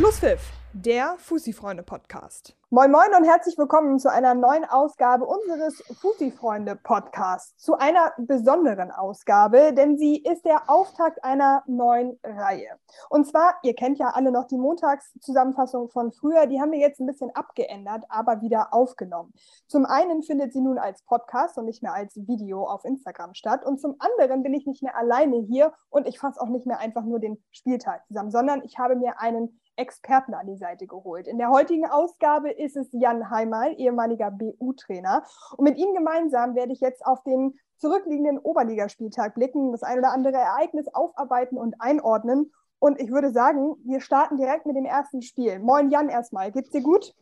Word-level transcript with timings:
Schlusspfiff, 0.00 0.40
der 0.72 1.16
Fussi-Freunde-Podcast. 1.18 2.56
Moin 2.70 2.92
Moin 2.92 3.12
und 3.18 3.24
herzlich 3.24 3.58
willkommen 3.58 3.98
zu 3.98 4.10
einer 4.10 4.32
neuen 4.32 4.64
Ausgabe 4.64 5.26
unseres 5.26 5.82
Fussi-Freunde-Podcasts. 6.00 7.56
Zu 7.58 7.74
einer 7.76 8.12
besonderen 8.16 8.92
Ausgabe, 8.92 9.74
denn 9.74 9.98
sie 9.98 10.22
ist 10.22 10.44
der 10.46 10.70
Auftakt 10.70 11.22
einer 11.24 11.64
neuen 11.66 12.18
Reihe. 12.22 12.78
Und 13.08 13.26
zwar, 13.26 13.56
ihr 13.62 13.74
kennt 13.74 13.98
ja 13.98 14.10
alle 14.14 14.30
noch 14.30 14.46
die 14.46 14.56
Montagszusammenfassung 14.56 15.90
von 15.90 16.12
früher, 16.12 16.46
die 16.46 16.60
haben 16.60 16.70
wir 16.70 16.78
jetzt 16.78 17.00
ein 17.00 17.06
bisschen 17.06 17.34
abgeändert, 17.34 18.04
aber 18.08 18.40
wieder 18.40 18.72
aufgenommen. 18.72 19.34
Zum 19.66 19.84
einen 19.84 20.22
findet 20.22 20.52
sie 20.52 20.60
nun 20.60 20.78
als 20.78 21.02
Podcast 21.02 21.58
und 21.58 21.66
nicht 21.66 21.82
mehr 21.82 21.92
als 21.92 22.16
Video 22.16 22.66
auf 22.66 22.84
Instagram 22.84 23.34
statt. 23.34 23.66
Und 23.66 23.80
zum 23.80 23.96
anderen 23.98 24.44
bin 24.44 24.54
ich 24.54 24.64
nicht 24.64 24.82
mehr 24.82 24.96
alleine 24.96 25.38
hier 25.38 25.72
und 25.90 26.06
ich 26.06 26.20
fasse 26.20 26.40
auch 26.40 26.48
nicht 26.48 26.66
mehr 26.66 26.78
einfach 26.78 27.04
nur 27.04 27.18
den 27.18 27.42
Spieltag 27.50 28.06
zusammen, 28.06 28.30
sondern 28.30 28.62
ich 28.62 28.78
habe 28.78 28.94
mir 28.96 29.20
einen 29.20 29.60
Experten 29.80 30.34
an 30.34 30.46
die 30.46 30.58
Seite 30.58 30.86
geholt. 30.86 31.26
In 31.26 31.38
der 31.38 31.50
heutigen 31.50 31.86
Ausgabe 31.86 32.50
ist 32.50 32.76
es 32.76 32.88
Jan 32.92 33.30
Heimal, 33.30 33.72
ehemaliger 33.78 34.30
BU-Trainer. 34.30 35.24
Und 35.56 35.64
mit 35.64 35.78
ihm 35.78 35.94
gemeinsam 35.94 36.54
werde 36.54 36.72
ich 36.72 36.80
jetzt 36.80 37.04
auf 37.04 37.22
den 37.22 37.58
zurückliegenden 37.78 38.38
Oberligaspieltag 38.38 39.34
blicken, 39.34 39.72
das 39.72 39.82
ein 39.82 39.98
oder 39.98 40.12
andere 40.12 40.36
Ereignis 40.36 40.86
aufarbeiten 40.92 41.56
und 41.56 41.74
einordnen. 41.80 42.52
Und 42.78 43.00
ich 43.00 43.10
würde 43.10 43.30
sagen, 43.30 43.76
wir 43.84 44.00
starten 44.00 44.36
direkt 44.36 44.66
mit 44.66 44.76
dem 44.76 44.84
ersten 44.84 45.22
Spiel. 45.22 45.58
Moin 45.58 45.90
Jan 45.90 46.10
erstmal, 46.10 46.52
geht's 46.52 46.70
dir 46.70 46.82
gut? 46.82 47.14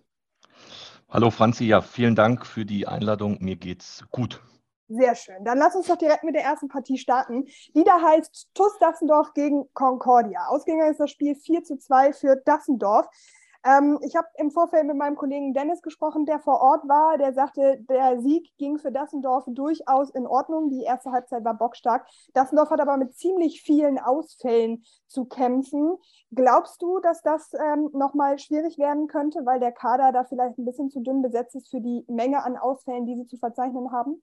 Hallo 1.08 1.30
Franzi, 1.30 1.64
ja, 1.64 1.80
vielen 1.80 2.16
Dank 2.16 2.44
für 2.44 2.66
die 2.66 2.86
Einladung. 2.86 3.38
Mir 3.40 3.56
geht's 3.56 4.04
gut. 4.10 4.42
Sehr 4.88 5.14
schön. 5.14 5.44
Dann 5.44 5.58
lass 5.58 5.76
uns 5.76 5.86
doch 5.86 5.96
direkt 5.96 6.24
mit 6.24 6.34
der 6.34 6.44
ersten 6.44 6.68
Partie 6.68 6.96
starten. 6.96 7.44
Die 7.74 7.84
da 7.84 8.00
heißt 8.00 8.48
TuS 8.54 8.78
Dassendorf 8.78 9.34
gegen 9.34 9.68
Concordia. 9.74 10.46
Ausgegangen 10.48 10.90
ist 10.90 11.00
das 11.00 11.10
Spiel 11.10 11.34
4 11.34 11.62
zu 11.62 11.76
2 11.76 12.14
für 12.14 12.36
Dassendorf. 12.36 13.06
Ähm, 13.64 13.98
ich 14.02 14.16
habe 14.16 14.28
im 14.38 14.50
Vorfeld 14.50 14.86
mit 14.86 14.96
meinem 14.96 15.16
Kollegen 15.16 15.52
Dennis 15.52 15.82
gesprochen, 15.82 16.24
der 16.24 16.38
vor 16.38 16.62
Ort 16.62 16.88
war. 16.88 17.18
Der 17.18 17.34
sagte, 17.34 17.84
der 17.88 18.18
Sieg 18.22 18.50
ging 18.56 18.78
für 18.78 18.90
Dassendorf 18.90 19.44
durchaus 19.48 20.08
in 20.10 20.26
Ordnung. 20.26 20.70
Die 20.70 20.84
erste 20.84 21.10
Halbzeit 21.10 21.44
war 21.44 21.52
bockstark. 21.52 22.06
Dassendorf 22.32 22.70
hat 22.70 22.80
aber 22.80 22.96
mit 22.96 23.14
ziemlich 23.14 23.60
vielen 23.60 23.98
Ausfällen 23.98 24.84
zu 25.06 25.26
kämpfen. 25.26 25.98
Glaubst 26.32 26.80
du, 26.80 26.98
dass 27.00 27.20
das 27.20 27.52
ähm, 27.52 27.90
nochmal 27.92 28.38
schwierig 28.38 28.78
werden 28.78 29.06
könnte, 29.06 29.44
weil 29.44 29.60
der 29.60 29.72
Kader 29.72 30.12
da 30.12 30.24
vielleicht 30.24 30.56
ein 30.56 30.64
bisschen 30.64 30.88
zu 30.88 31.00
dünn 31.00 31.20
besetzt 31.20 31.56
ist 31.56 31.68
für 31.68 31.82
die 31.82 32.06
Menge 32.08 32.42
an 32.42 32.56
Ausfällen, 32.56 33.04
die 33.04 33.16
sie 33.16 33.26
zu 33.26 33.36
verzeichnen 33.36 33.92
haben? 33.92 34.22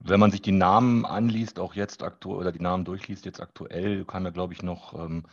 Wenn 0.00 0.20
man 0.20 0.30
sich 0.30 0.42
die 0.42 0.52
Namen 0.52 1.04
anliest, 1.04 1.58
auch 1.58 1.74
jetzt 1.74 2.02
aktuell, 2.02 2.36
oder 2.36 2.52
die 2.52 2.60
Namen 2.60 2.84
durchliest, 2.84 3.24
jetzt 3.24 3.40
aktuell, 3.40 4.04
kam 4.04 4.24
ja, 4.24 4.30
glaube 4.30 4.52
ich, 4.52 4.62
noch 4.62 4.94
ähm, 4.94 5.24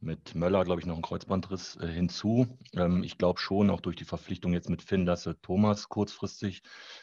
mit 0.00 0.34
Möller, 0.34 0.64
glaube 0.64 0.80
ich, 0.80 0.86
noch 0.86 0.96
ein 0.96 1.02
Kreuzbandriss 1.02 1.76
äh, 1.76 1.86
hinzu. 1.88 2.46
Ähm, 2.74 3.02
ich 3.02 3.18
glaube 3.18 3.40
schon, 3.40 3.70
auch 3.70 3.80
durch 3.80 3.96
die 3.96 4.04
Verpflichtung 4.04 4.52
jetzt 4.52 4.70
mit 4.70 4.82
Finn, 4.82 5.06
dass 5.06 5.28
Thomas 5.42 5.88
kurzfristig, 5.88 6.62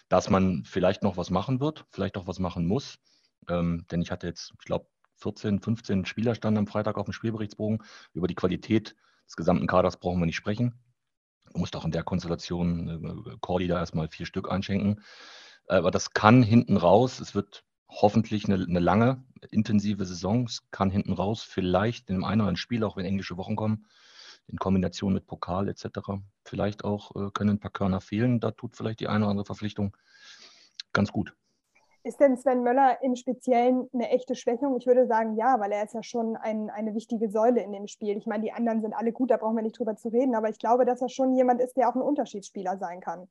dass 0.10 0.30
man 0.30 0.64
vielleicht 0.66 1.04
noch 1.04 1.18
was 1.18 1.30
machen 1.30 1.60
wird, 1.60 1.86
vielleicht 1.90 2.18
auch 2.18 2.28
was 2.28 2.40
machen 2.40 2.68
muss. 2.68 3.00
Ähm, 3.50 3.86
denn 3.92 4.02
ich 4.02 4.12
hatte 4.12 4.28
jetzt, 4.28 4.54
ich 4.60 4.66
glaube, 4.66 4.88
14, 5.18 5.62
15 5.62 6.06
Spieler 6.06 6.36
standen 6.36 6.60
am 6.60 6.68
Freitag 6.68 6.98
auf 6.98 7.06
dem 7.06 7.14
Spielberichtsbogen. 7.14 7.84
Über 8.14 8.28
die 8.28 8.36
Qualität 8.36 8.96
des 9.26 9.36
gesamten 9.36 9.68
Kaders 9.68 9.98
brauchen 9.98 10.20
wir 10.20 10.26
nicht 10.26 10.36
sprechen. 10.36 10.80
Du 11.52 11.60
musst 11.60 11.76
auch 11.76 11.86
in 11.86 11.92
der 11.92 12.04
Konstellation 12.04 13.26
äh, 13.26 13.38
Cordy 13.42 13.68
da 13.68 13.80
erstmal 13.80 14.08
vier 14.08 14.26
Stück 14.26 14.52
einschenken. 14.52 15.02
Aber 15.68 15.92
das 15.92 16.12
kann 16.12 16.44
hinten 16.44 16.78
raus, 16.78 17.20
es 17.20 17.36
wird 17.36 17.64
hoffentlich 17.90 18.46
eine, 18.46 18.56
eine, 18.56 18.80
lange, 18.80 19.24
intensive 19.52 20.06
Saison. 20.06 20.46
Es 20.46 20.70
kann 20.72 20.90
hinten 20.90 21.14
raus 21.14 21.44
vielleicht 21.44 22.10
in 22.10 22.16
einem 22.16 22.24
einen 22.24 22.42
oder 22.42 22.48
anderen 22.50 22.58
Spiel, 22.58 22.84
auch 22.84 22.98
wenn 22.98 23.06
englische 23.06 23.38
Wochen 23.38 23.56
kommen, 23.56 23.86
in 24.48 24.58
Kombination 24.58 25.14
mit 25.14 25.28
Pokal 25.28 25.70
etc. 25.70 25.86
Vielleicht 26.44 26.84
auch 26.84 27.16
äh, 27.16 27.30
können 27.34 27.52
ein 27.52 27.60
paar 27.60 27.72
Körner 27.72 28.02
fehlen. 28.02 28.40
Da 28.40 28.52
tut 28.52 28.76
vielleicht 28.76 29.00
die 29.00 29.08
eine 29.08 29.26
oder 29.26 29.32
andere 29.32 29.46
Verpflichtung 29.46 29.96
ganz 30.92 31.12
gut. 31.12 31.36
Ist 32.06 32.20
denn 32.20 32.36
Sven 32.36 32.64
Möller 32.64 33.02
im 33.02 33.16
Speziellen 33.16 33.88
eine 33.94 34.10
echte 34.10 34.36
Schwächung? 34.36 34.76
Ich 34.78 34.86
würde 34.86 35.08
sagen, 35.08 35.38
ja, 35.38 35.58
weil 35.62 35.72
er 35.72 35.86
ist 35.86 35.94
ja 35.94 36.04
schon 36.04 36.36
ein, 36.36 36.70
eine 36.70 36.94
wichtige 36.96 37.30
Säule 37.30 37.64
in 37.64 37.72
dem 37.72 37.88
Spiel. 37.88 38.18
Ich 38.18 38.26
meine, 38.26 38.44
die 38.44 38.52
anderen 38.52 38.82
sind 38.82 38.94
alle 38.94 39.14
gut, 39.14 39.32
da 39.32 39.38
brauchen 39.38 39.56
wir 39.56 39.64
nicht 39.64 39.80
drüber 39.80 39.96
zu 39.96 40.10
reden, 40.10 40.36
aber 40.36 40.50
ich 40.50 40.60
glaube, 40.60 40.84
dass 40.84 41.02
er 41.02 41.08
schon 41.08 41.34
jemand 41.34 41.62
ist, 41.62 41.78
der 41.78 41.88
auch 41.88 41.96
ein 41.96 42.02
Unterschiedsspieler 42.02 42.78
sein 42.78 43.00
kann. 43.00 43.30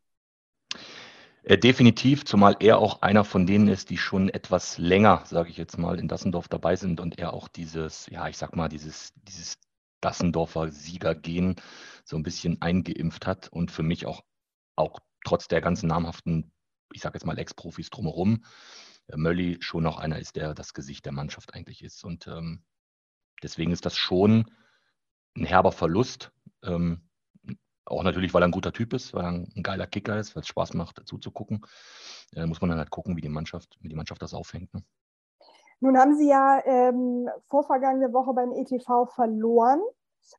Äh, 1.45 1.59
definitiv, 1.59 2.25
zumal 2.25 2.57
er 2.61 2.79
auch 2.79 3.03
einer 3.03 3.25
von 3.25 3.47
denen 3.47 3.69
ist, 3.69 3.91
die 3.91 3.99
schon 3.99 4.29
etwas 4.29 4.79
länger, 4.79 5.25
sage 5.27 5.51
ich 5.51 5.57
jetzt 5.57 5.77
mal, 5.77 5.99
in 5.99 6.07
Dassendorf 6.09 6.49
dabei 6.49 6.77
sind 6.77 7.01
und 7.01 7.19
er 7.19 7.33
auch 7.33 7.49
dieses, 7.49 8.07
ja, 8.07 8.29
ich 8.29 8.37
sag 8.37 8.55
mal, 8.55 8.69
dieses, 8.69 9.13
dieses 9.17 9.59
Dassendorfer 10.01 10.71
Siegergehen 10.71 11.57
so 12.05 12.17
ein 12.17 12.23
bisschen 12.23 12.63
eingeimpft 12.63 13.27
hat 13.27 13.49
und 13.49 13.71
für 13.71 13.83
mich 13.83 14.07
auch, 14.07 14.23
auch 14.77 15.01
trotz 15.25 15.49
der 15.49 15.61
ganzen 15.61 15.89
namhaften, 15.89 16.53
ich 16.93 17.01
sage 17.01 17.17
jetzt 17.17 17.27
mal, 17.27 17.39
Ex-Profis 17.39 17.91
drumherum, 17.91 18.45
äh, 19.09 19.17
Mölli 19.17 19.59
schon 19.61 19.83
noch 19.83 19.99
einer 19.99 20.19
ist, 20.19 20.37
der 20.37 20.55
das 20.55 20.75
Gesicht 20.75 21.07
der 21.07 21.13
Mannschaft 21.13 21.55
eigentlich 21.55 21.83
ist. 21.83 22.05
Und 22.05 22.29
ähm, 22.29 22.65
deswegen 23.43 23.73
ist 23.73 23.85
das 23.85 23.97
schon 23.97 24.51
ein 25.37 25.45
herber 25.45 25.73
Verlust. 25.73 26.33
Ähm, 26.63 27.09
auch 27.85 28.03
natürlich, 28.03 28.33
weil 28.33 28.43
er 28.43 28.49
ein 28.49 28.53
guter 28.53 28.73
Typ 28.73 28.93
ist, 28.93 29.15
weil 29.15 29.25
er 29.25 29.31
ein 29.31 29.63
geiler 29.63 29.87
Kicker 29.87 30.19
ist, 30.19 30.35
weil 30.37 30.43
es 30.43 30.49
Spaß 30.49 30.75
macht, 30.75 31.01
zuzugucken. 31.07 31.65
Äh, 32.35 32.47
muss 32.47 32.61
man 32.61 32.71
dann 32.71 32.79
halt 32.79 32.91
gucken, 32.91 33.17
wie 33.17 33.21
die 33.21 33.29
Mannschaft, 33.29 33.79
wie 33.81 33.89
die 33.89 33.97
Mannschaft 33.97 34.23
das 34.23 34.35
aufhängt. 34.35 34.73
Ne? 34.75 34.83
Nun 35.81 35.99
haben 35.99 36.17
Sie 36.17 36.29
ja 36.29 36.63
ähm, 36.65 37.29
vorvergangene 37.49 38.13
Woche 38.13 38.33
beim 38.35 38.53
ETV 38.53 39.07
verloren. 39.07 39.81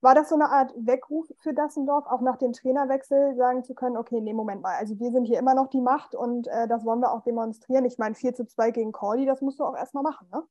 War 0.01 0.15
das 0.15 0.29
so 0.29 0.35
eine 0.35 0.49
Art 0.49 0.71
Weckruf 0.77 1.27
für 1.39 1.53
Dassendorf, 1.53 2.05
auch 2.07 2.21
nach 2.21 2.37
dem 2.37 2.53
Trainerwechsel 2.53 3.35
sagen 3.35 3.65
zu 3.65 3.75
können, 3.75 3.97
okay, 3.97 4.21
nee, 4.21 4.33
Moment 4.33 4.61
mal, 4.61 4.77
also 4.77 4.97
wir 4.97 5.11
sind 5.11 5.25
hier 5.25 5.37
immer 5.39 5.53
noch 5.53 5.67
die 5.67 5.81
Macht 5.81 6.15
und 6.15 6.47
äh, 6.47 6.69
das 6.69 6.85
wollen 6.85 7.01
wir 7.01 7.11
auch 7.11 7.23
demonstrieren. 7.23 7.83
Ich 7.83 7.97
meine, 7.97 8.15
4 8.15 8.33
zu 8.33 8.45
2 8.45 8.71
gegen 8.71 8.93
Cordy, 8.93 9.25
das 9.25 9.41
musst 9.41 9.59
du 9.59 9.65
auch 9.65 9.75
erstmal 9.75 10.03
machen, 10.03 10.29
ne? 10.31 10.43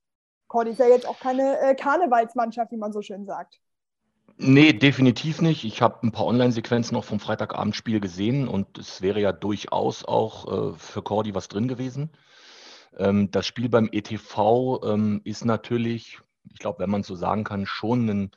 Cordy 0.48 0.72
ist 0.72 0.80
ja 0.80 0.86
jetzt 0.86 1.08
auch 1.08 1.18
keine 1.18 1.58
äh, 1.60 1.74
Karnevalsmannschaft, 1.74 2.72
wie 2.72 2.76
man 2.76 2.92
so 2.92 3.00
schön 3.00 3.24
sagt. 3.24 3.58
Nee, 4.38 4.72
definitiv 4.72 5.40
nicht. 5.40 5.64
Ich 5.64 5.82
habe 5.82 6.06
ein 6.06 6.12
paar 6.12 6.26
Online-Sequenzen 6.26 6.96
auch 6.96 7.04
vom 7.04 7.20
Freitagabendspiel 7.20 8.00
gesehen 8.00 8.48
und 8.48 8.78
es 8.78 9.00
wäre 9.02 9.20
ja 9.20 9.32
durchaus 9.32 10.04
auch 10.04 10.72
äh, 10.74 10.78
für 10.78 11.02
Cordy 11.02 11.34
was 11.34 11.48
drin 11.48 11.68
gewesen. 11.68 12.10
Ähm, 12.98 13.30
das 13.30 13.46
Spiel 13.46 13.68
beim 13.68 13.88
ETV 13.92 14.80
ähm, 14.84 15.20
ist 15.24 15.44
natürlich, 15.44 16.18
ich 16.50 16.58
glaube, 16.58 16.80
wenn 16.80 16.90
man 16.90 17.02
so 17.02 17.14
sagen 17.14 17.44
kann, 17.44 17.66
schon 17.66 18.08
ein, 18.08 18.30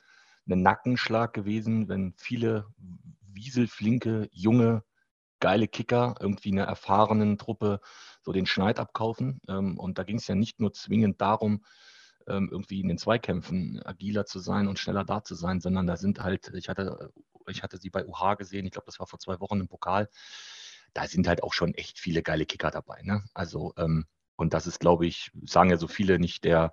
ein 0.48 0.62
Nackenschlag 0.62 1.32
gewesen, 1.32 1.88
wenn 1.88 2.14
viele 2.16 2.66
wieselflinke, 3.22 4.28
junge, 4.32 4.82
geile 5.40 5.68
Kicker 5.68 6.14
irgendwie 6.20 6.52
einer 6.52 6.64
erfahrenen 6.64 7.38
Truppe 7.38 7.80
so 8.22 8.32
den 8.32 8.46
Schneid 8.46 8.78
abkaufen. 8.78 9.40
Ähm, 9.48 9.78
und 9.78 9.98
da 9.98 10.04
ging 10.04 10.18
es 10.18 10.26
ja 10.28 10.34
nicht 10.34 10.60
nur 10.60 10.72
zwingend 10.72 11.20
darum, 11.20 11.64
irgendwie 12.26 12.80
in 12.80 12.88
den 12.88 12.98
Zweikämpfen 12.98 13.80
agiler 13.84 14.26
zu 14.26 14.40
sein 14.40 14.66
und 14.66 14.78
schneller 14.78 15.04
da 15.04 15.22
zu 15.22 15.34
sein, 15.34 15.60
sondern 15.60 15.86
da 15.86 15.96
sind 15.96 16.22
halt, 16.22 16.52
ich 16.54 16.68
hatte, 16.68 17.12
ich 17.48 17.62
hatte 17.62 17.78
sie 17.78 17.90
bei 17.90 18.04
UH 18.04 18.34
gesehen, 18.36 18.66
ich 18.66 18.72
glaube, 18.72 18.86
das 18.86 18.98
war 18.98 19.06
vor 19.06 19.20
zwei 19.20 19.38
Wochen 19.40 19.60
im 19.60 19.68
Pokal, 19.68 20.08
da 20.92 21.06
sind 21.06 21.28
halt 21.28 21.42
auch 21.42 21.52
schon 21.52 21.74
echt 21.74 21.98
viele 21.98 22.22
geile 22.22 22.46
Kicker 22.46 22.70
dabei. 22.70 23.02
Ne? 23.02 23.24
Also, 23.34 23.74
ähm, 23.76 24.06
und 24.36 24.54
das 24.54 24.66
ist, 24.66 24.80
glaube 24.80 25.06
ich, 25.06 25.30
sagen 25.44 25.70
ja 25.70 25.76
so 25.76 25.88
viele, 25.88 26.18
nicht 26.18 26.44
der, 26.44 26.72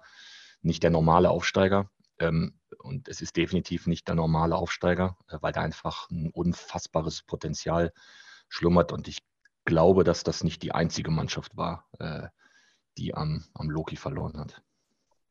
nicht 0.62 0.84
der 0.84 0.92
normale 0.92 1.30
Aufsteiger. 1.30 1.90
Ähm, 2.20 2.60
und 2.80 3.08
es 3.08 3.22
ist 3.22 3.38
definitiv 3.38 3.88
nicht 3.88 4.08
der 4.08 4.16
normale 4.16 4.56
Aufsteiger, 4.56 5.18
äh, 5.28 5.38
weil 5.42 5.54
da 5.54 5.62
einfach 5.62 6.10
ein 6.10 6.32
unfassbares 6.32 7.24
Potenzial 7.24 7.94
schlummert. 8.50 8.92
Und 8.92 9.08
ich 9.08 9.24
glaube, 9.66 10.04
dass 10.04 10.24
das 10.24 10.44
nicht 10.44 10.64
die 10.64 10.74
einzige 10.74 11.12
Mannschaft 11.12 11.56
war, 11.58 11.88
äh, 12.00 12.28
die 12.98 13.14
am, 13.14 13.46
am 13.54 13.70
Loki 13.70 13.96
verloren 13.96 14.40
hat. 14.40 14.62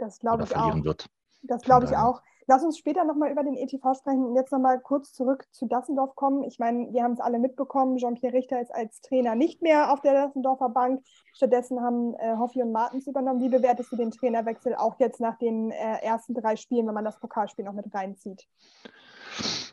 Das 0.02 0.18
glaube 0.18 0.42
ich 0.42 0.56
auch. 0.56 0.82
Wird. 0.82 1.06
Das 1.42 1.62
glaube 1.62 1.86
ich 1.86 1.96
auch. 1.96 2.20
Lass 2.48 2.64
uns 2.64 2.76
später 2.76 3.04
nochmal 3.04 3.30
über 3.30 3.44
den 3.44 3.54
ETV 3.54 3.94
sprechen 3.94 4.24
und 4.24 4.34
jetzt 4.34 4.50
nochmal 4.50 4.80
kurz 4.80 5.12
zurück 5.12 5.44
zu 5.52 5.66
Dassendorf 5.66 6.16
kommen. 6.16 6.42
Ich 6.42 6.58
meine, 6.58 6.92
wir 6.92 7.04
haben 7.04 7.12
es 7.12 7.20
alle 7.20 7.38
mitbekommen, 7.38 7.98
Jean-Pierre 7.98 8.34
Richter 8.34 8.60
ist 8.60 8.74
als 8.74 9.00
Trainer 9.00 9.36
nicht 9.36 9.62
mehr 9.62 9.92
auf 9.92 10.00
der 10.00 10.14
Dassendorfer 10.14 10.70
Bank. 10.70 11.04
Stattdessen 11.34 11.80
haben 11.80 12.14
äh, 12.14 12.36
Hoffi 12.36 12.60
und 12.62 12.72
Martens 12.72 13.06
übernommen. 13.06 13.40
Wie 13.40 13.48
bewertest 13.48 13.92
du 13.92 13.96
den 13.96 14.10
Trainerwechsel 14.10 14.74
auch 14.74 14.98
jetzt 14.98 15.20
nach 15.20 15.38
den 15.38 15.70
äh, 15.70 15.98
ersten 16.02 16.34
drei 16.34 16.56
Spielen, 16.56 16.88
wenn 16.88 16.94
man 16.94 17.04
das 17.04 17.20
Pokalspiel 17.20 17.64
noch 17.64 17.74
mit 17.74 17.94
reinzieht? 17.94 18.48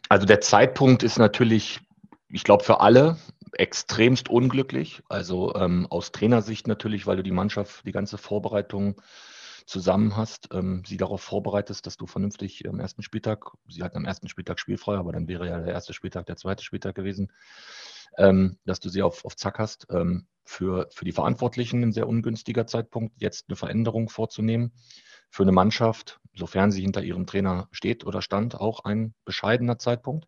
Also 0.07 0.27
der 0.27 0.41
Zeitpunkt 0.41 1.01
ist 1.01 1.17
natürlich, 1.17 1.79
ich 2.29 2.43
glaube, 2.43 2.63
für 2.63 2.81
alle 2.81 3.17
extremst 3.53 4.29
unglücklich. 4.29 5.01
Also 5.09 5.55
ähm, 5.55 5.87
aus 5.89 6.11
Trainersicht 6.11 6.67
natürlich, 6.67 7.07
weil 7.07 7.17
du 7.17 7.23
die 7.23 7.31
Mannschaft, 7.31 7.85
die 7.87 7.91
ganze 7.91 8.19
Vorbereitung 8.19 9.01
zusammen 9.69 10.17
hast, 10.17 10.49
ähm, 10.51 10.83
sie 10.85 10.97
darauf 10.97 11.21
vorbereitest, 11.21 11.85
dass 11.85 11.95
du 11.95 12.07
vernünftig 12.07 12.67
am 12.67 12.79
ersten 12.79 13.03
Spieltag, 13.03 13.51
sie 13.67 13.83
hatten 13.83 13.97
am 13.97 14.05
ersten 14.05 14.27
Spieltag 14.27 14.59
spielfrei, 14.59 14.95
aber 14.95 15.11
dann 15.11 15.27
wäre 15.27 15.47
ja 15.47 15.59
der 15.59 15.73
erste 15.73 15.93
Spieltag 15.93 16.25
der 16.25 16.37
zweite 16.37 16.63
Spieltag 16.63 16.95
gewesen, 16.95 17.31
ähm, 18.17 18.57
dass 18.65 18.79
du 18.79 18.89
sie 18.89 19.03
auf, 19.03 19.23
auf 19.25 19.35
Zack 19.35 19.59
hast. 19.59 19.87
Ähm, 19.91 20.27
für, 20.43 20.89
für 20.91 21.05
die 21.05 21.11
Verantwortlichen 21.11 21.83
ein 21.83 21.91
sehr 21.91 22.07
ungünstiger 22.07 22.65
Zeitpunkt, 22.65 23.21
jetzt 23.21 23.45
eine 23.47 23.55
Veränderung 23.55 24.09
vorzunehmen. 24.09 24.73
Für 25.29 25.43
eine 25.43 25.51
Mannschaft, 25.51 26.19
sofern 26.33 26.71
sie 26.71 26.81
hinter 26.81 27.03
ihrem 27.03 27.27
Trainer 27.27 27.67
steht 27.71 28.03
oder 28.03 28.23
stand, 28.23 28.55
auch 28.55 28.83
ein 28.83 29.13
bescheidener 29.25 29.77
Zeitpunkt. 29.77 30.27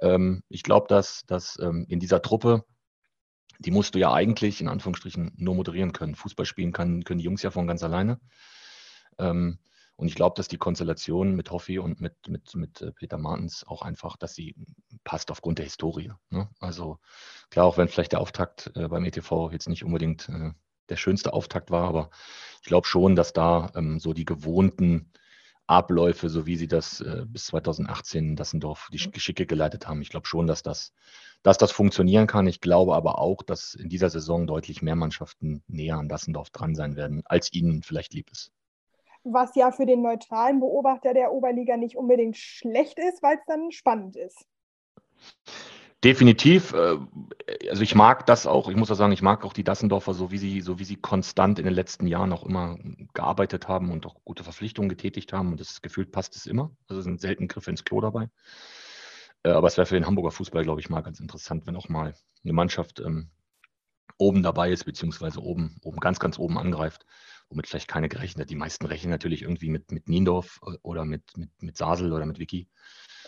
Ähm, 0.00 0.42
ich 0.48 0.64
glaube, 0.64 0.88
dass, 0.88 1.22
dass 1.26 1.56
ähm, 1.62 1.86
in 1.88 2.00
dieser 2.00 2.22
Truppe, 2.22 2.64
die 3.60 3.70
musst 3.70 3.94
du 3.94 4.00
ja 4.00 4.12
eigentlich 4.12 4.60
in 4.60 4.66
Anführungsstrichen 4.66 5.32
nur 5.36 5.54
moderieren 5.54 5.92
können. 5.92 6.16
Fußball 6.16 6.44
spielen 6.44 6.72
kann, 6.72 7.04
können 7.04 7.18
die 7.18 7.24
Jungs 7.24 7.42
ja 7.42 7.52
von 7.52 7.68
ganz 7.68 7.84
alleine. 7.84 8.18
Ähm, 9.18 9.58
und 9.96 10.08
ich 10.08 10.14
glaube, 10.14 10.34
dass 10.36 10.48
die 10.48 10.58
Konstellation 10.58 11.34
mit 11.34 11.50
Hoffi 11.50 11.78
und 11.78 12.00
mit, 12.00 12.28
mit, 12.28 12.54
mit 12.54 12.82
äh, 12.82 12.92
Peter 12.92 13.16
Martens 13.16 13.64
auch 13.66 13.80
einfach, 13.82 14.16
dass 14.16 14.34
sie 14.34 14.54
passt 15.04 15.30
aufgrund 15.30 15.58
der 15.58 15.64
Historie. 15.64 16.12
Ne? 16.30 16.48
Also 16.60 16.98
klar, 17.50 17.64
auch 17.64 17.78
wenn 17.78 17.88
vielleicht 17.88 18.12
der 18.12 18.20
Auftakt 18.20 18.70
äh, 18.74 18.88
beim 18.88 19.04
ETV 19.04 19.50
jetzt 19.52 19.68
nicht 19.68 19.84
unbedingt 19.84 20.28
äh, 20.28 20.52
der 20.90 20.96
schönste 20.96 21.32
Auftakt 21.32 21.70
war, 21.70 21.88
aber 21.88 22.10
ich 22.60 22.68
glaube 22.68 22.86
schon, 22.86 23.16
dass 23.16 23.32
da 23.32 23.72
ähm, 23.74 23.98
so 23.98 24.12
die 24.12 24.26
gewohnten 24.26 25.10
Abläufe, 25.66 26.28
so 26.28 26.46
wie 26.46 26.56
sie 26.56 26.68
das 26.68 27.00
äh, 27.00 27.24
bis 27.26 27.46
2018 27.46 28.24
in 28.24 28.36
Dassendorf 28.36 28.88
die 28.92 29.10
Geschicke 29.10 29.46
geleitet 29.46 29.88
haben. 29.88 30.02
Ich 30.02 30.10
glaube 30.10 30.26
schon, 30.26 30.46
dass 30.46 30.62
das, 30.62 30.92
dass 31.42 31.58
das 31.58 31.72
funktionieren 31.72 32.26
kann. 32.26 32.46
Ich 32.46 32.60
glaube 32.60 32.94
aber 32.94 33.18
auch, 33.18 33.42
dass 33.42 33.74
in 33.74 33.88
dieser 33.88 34.10
Saison 34.10 34.46
deutlich 34.46 34.82
mehr 34.82 34.94
Mannschaften 34.94 35.64
näher 35.66 35.96
an 35.96 36.08
Dassendorf 36.08 36.50
dran 36.50 36.74
sein 36.74 36.96
werden, 36.96 37.22
als 37.24 37.52
ihnen 37.52 37.82
vielleicht 37.82 38.12
lieb 38.12 38.30
ist 38.30 38.52
was 39.32 39.54
ja 39.54 39.72
für 39.72 39.86
den 39.86 40.02
neutralen 40.02 40.60
Beobachter 40.60 41.14
der 41.14 41.32
Oberliga 41.32 41.76
nicht 41.76 41.96
unbedingt 41.96 42.36
schlecht 42.36 42.98
ist, 42.98 43.22
weil 43.22 43.36
es 43.36 43.44
dann 43.46 43.70
spannend 43.70 44.16
ist. 44.16 44.46
Definitiv. 46.04 46.72
Äh, 46.72 46.98
also 47.70 47.82
ich 47.82 47.94
mag 47.94 48.26
das 48.26 48.46
auch, 48.46 48.68
ich 48.68 48.76
muss 48.76 48.90
auch 48.90 48.96
sagen, 48.96 49.12
ich 49.12 49.22
mag 49.22 49.44
auch 49.44 49.52
die 49.52 49.64
Dassendorfer, 49.64 50.14
so 50.14 50.30
wie 50.30 50.38
sie, 50.38 50.60
so 50.60 50.78
wie 50.78 50.84
sie 50.84 50.96
konstant 50.96 51.58
in 51.58 51.64
den 51.64 51.74
letzten 51.74 52.06
Jahren 52.06 52.32
auch 52.32 52.44
immer 52.44 52.78
gearbeitet 53.14 53.66
haben 53.66 53.90
und 53.90 54.06
auch 54.06 54.16
gute 54.24 54.44
Verpflichtungen 54.44 54.88
getätigt 54.88 55.32
haben. 55.32 55.52
Und 55.52 55.60
das 55.60 55.82
Gefühl 55.82 56.06
passt 56.06 56.36
es 56.36 56.46
immer. 56.46 56.70
Also 56.88 57.02
sind 57.02 57.20
selten 57.20 57.48
Griffe 57.48 57.70
ins 57.70 57.84
Klo 57.84 58.00
dabei. 58.00 58.28
Äh, 59.42 59.50
aber 59.50 59.68
es 59.68 59.76
wäre 59.76 59.86
für 59.86 59.94
den 59.94 60.06
Hamburger 60.06 60.30
Fußball, 60.30 60.64
glaube 60.64 60.80
ich, 60.80 60.90
mal 60.90 61.02
ganz 61.02 61.18
interessant, 61.18 61.66
wenn 61.66 61.76
auch 61.76 61.88
mal 61.88 62.14
eine 62.44 62.52
Mannschaft 62.52 63.00
ähm, 63.00 63.30
oben 64.18 64.42
dabei 64.42 64.70
ist, 64.70 64.84
beziehungsweise 64.84 65.40
oben, 65.40 65.78
oben 65.82 65.98
ganz, 65.98 66.18
ganz 66.18 66.38
oben 66.38 66.58
angreift 66.58 67.06
womit 67.48 67.66
vielleicht 67.66 67.88
keine 67.88 68.08
gerechnet 68.08 68.44
hat. 68.44 68.50
Die 68.50 68.56
meisten 68.56 68.86
rechnen 68.86 69.10
natürlich 69.10 69.42
irgendwie 69.42 69.70
mit, 69.70 69.90
mit 69.92 70.08
Niendorf 70.08 70.60
äh, 70.66 70.76
oder 70.82 71.04
mit, 71.04 71.36
mit, 71.36 71.50
mit 71.60 71.76
Sasel 71.76 72.12
oder 72.12 72.26
mit 72.26 72.38
Vicky. 72.38 72.68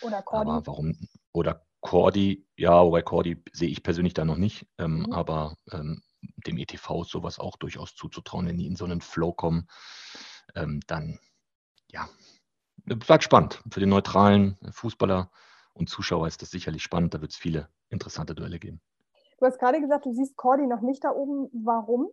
Oder 0.03 0.23
Cordy. 0.23 0.51
Aber 0.51 0.67
warum? 0.67 0.97
Oder 1.33 1.67
Cordy, 1.81 2.47
ja, 2.57 2.85
wobei 2.85 3.03
Cordy 3.03 3.43
sehe 3.53 3.69
ich 3.69 3.83
persönlich 3.83 4.15
da 4.15 4.25
noch 4.25 4.37
nicht. 4.37 4.67
Ähm, 4.79 5.01
mhm. 5.01 5.13
Aber 5.13 5.57
ähm, 5.73 6.03
dem 6.47 6.59
ETV 6.59 7.03
ist 7.03 7.11
sowas 7.11 7.39
auch 7.39 7.57
durchaus 7.57 7.95
zuzutrauen, 7.95 8.47
wenn 8.47 8.59
die 8.59 8.67
in 8.67 8.77
so 8.77 8.85
einen 8.85 9.01
Flow 9.01 9.33
kommen. 9.33 9.69
Ähm, 10.55 10.81
dann, 10.87 11.19
ja, 11.91 12.09
bleibt 12.85 13.25
spannend. 13.25 13.63
Für 13.71 13.81
den 13.81 13.91
neutralen 13.91 14.57
Fußballer 14.71 15.31
und 15.75 15.89
Zuschauer 15.89 16.27
ist 16.27 16.43
das 16.43 16.51
sicherlich 16.51 16.83
spannend. 16.83 17.15
Da 17.15 17.21
wird 17.21 17.33
es 17.33 17.37
viele 17.37 17.69
interessante 17.91 18.35
Duelle 18.35 18.59
geben. 18.59 18.81
Du 19.39 19.47
hast 19.47 19.59
gerade 19.59 19.81
gesagt, 19.81 20.05
du 20.05 20.13
siehst 20.13 20.37
Cordy 20.37 20.67
noch 20.67 20.81
nicht 20.81 21.05
da 21.05 21.11
oben. 21.11 21.49
Warum? 21.65 22.11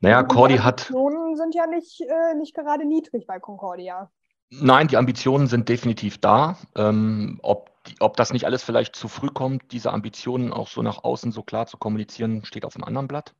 Naja, 0.00 0.22
Cordy 0.22 0.58
hat. 0.58 0.88
Die 0.88 0.94
Ambitionen 0.94 1.36
sind 1.36 1.54
ja 1.54 1.66
nicht, 1.66 2.00
äh, 2.00 2.34
nicht 2.34 2.54
gerade 2.54 2.84
niedrig 2.84 3.26
bei 3.26 3.38
Concordia. 3.40 4.10
Nein, 4.50 4.88
die 4.88 4.96
Ambitionen 4.96 5.46
sind 5.46 5.68
definitiv 5.68 6.18
da. 6.18 6.56
Ähm, 6.74 7.38
ob, 7.42 7.70
ob 8.00 8.16
das 8.16 8.32
nicht 8.32 8.46
alles 8.46 8.62
vielleicht 8.62 8.96
zu 8.96 9.08
früh 9.08 9.28
kommt, 9.28 9.72
diese 9.72 9.92
Ambitionen 9.92 10.52
auch 10.52 10.68
so 10.68 10.82
nach 10.82 11.04
außen 11.04 11.32
so 11.32 11.42
klar 11.42 11.66
zu 11.66 11.76
kommunizieren, 11.76 12.44
steht 12.44 12.64
auf 12.64 12.76
einem 12.76 12.84
anderen 12.84 13.08
Blatt. 13.08 13.34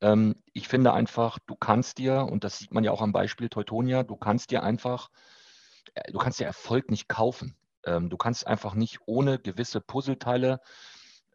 Ähm, 0.00 0.36
ich 0.52 0.68
finde 0.68 0.92
einfach, 0.92 1.38
du 1.46 1.56
kannst 1.56 1.98
dir, 1.98 2.26
und 2.30 2.44
das 2.44 2.58
sieht 2.58 2.72
man 2.72 2.84
ja 2.84 2.92
auch 2.92 3.02
am 3.02 3.12
Beispiel 3.12 3.48
Teutonia, 3.48 4.02
du 4.02 4.16
kannst 4.16 4.50
dir 4.50 4.62
einfach, 4.62 5.10
äh, 5.94 6.12
du 6.12 6.18
kannst 6.18 6.40
dir 6.40 6.46
Erfolg 6.46 6.90
nicht 6.90 7.08
kaufen. 7.08 7.56
Ähm, 7.84 8.10
du 8.10 8.16
kannst 8.16 8.46
einfach 8.46 8.74
nicht 8.74 9.00
ohne 9.06 9.38
gewisse 9.38 9.80
Puzzleteile 9.80 10.60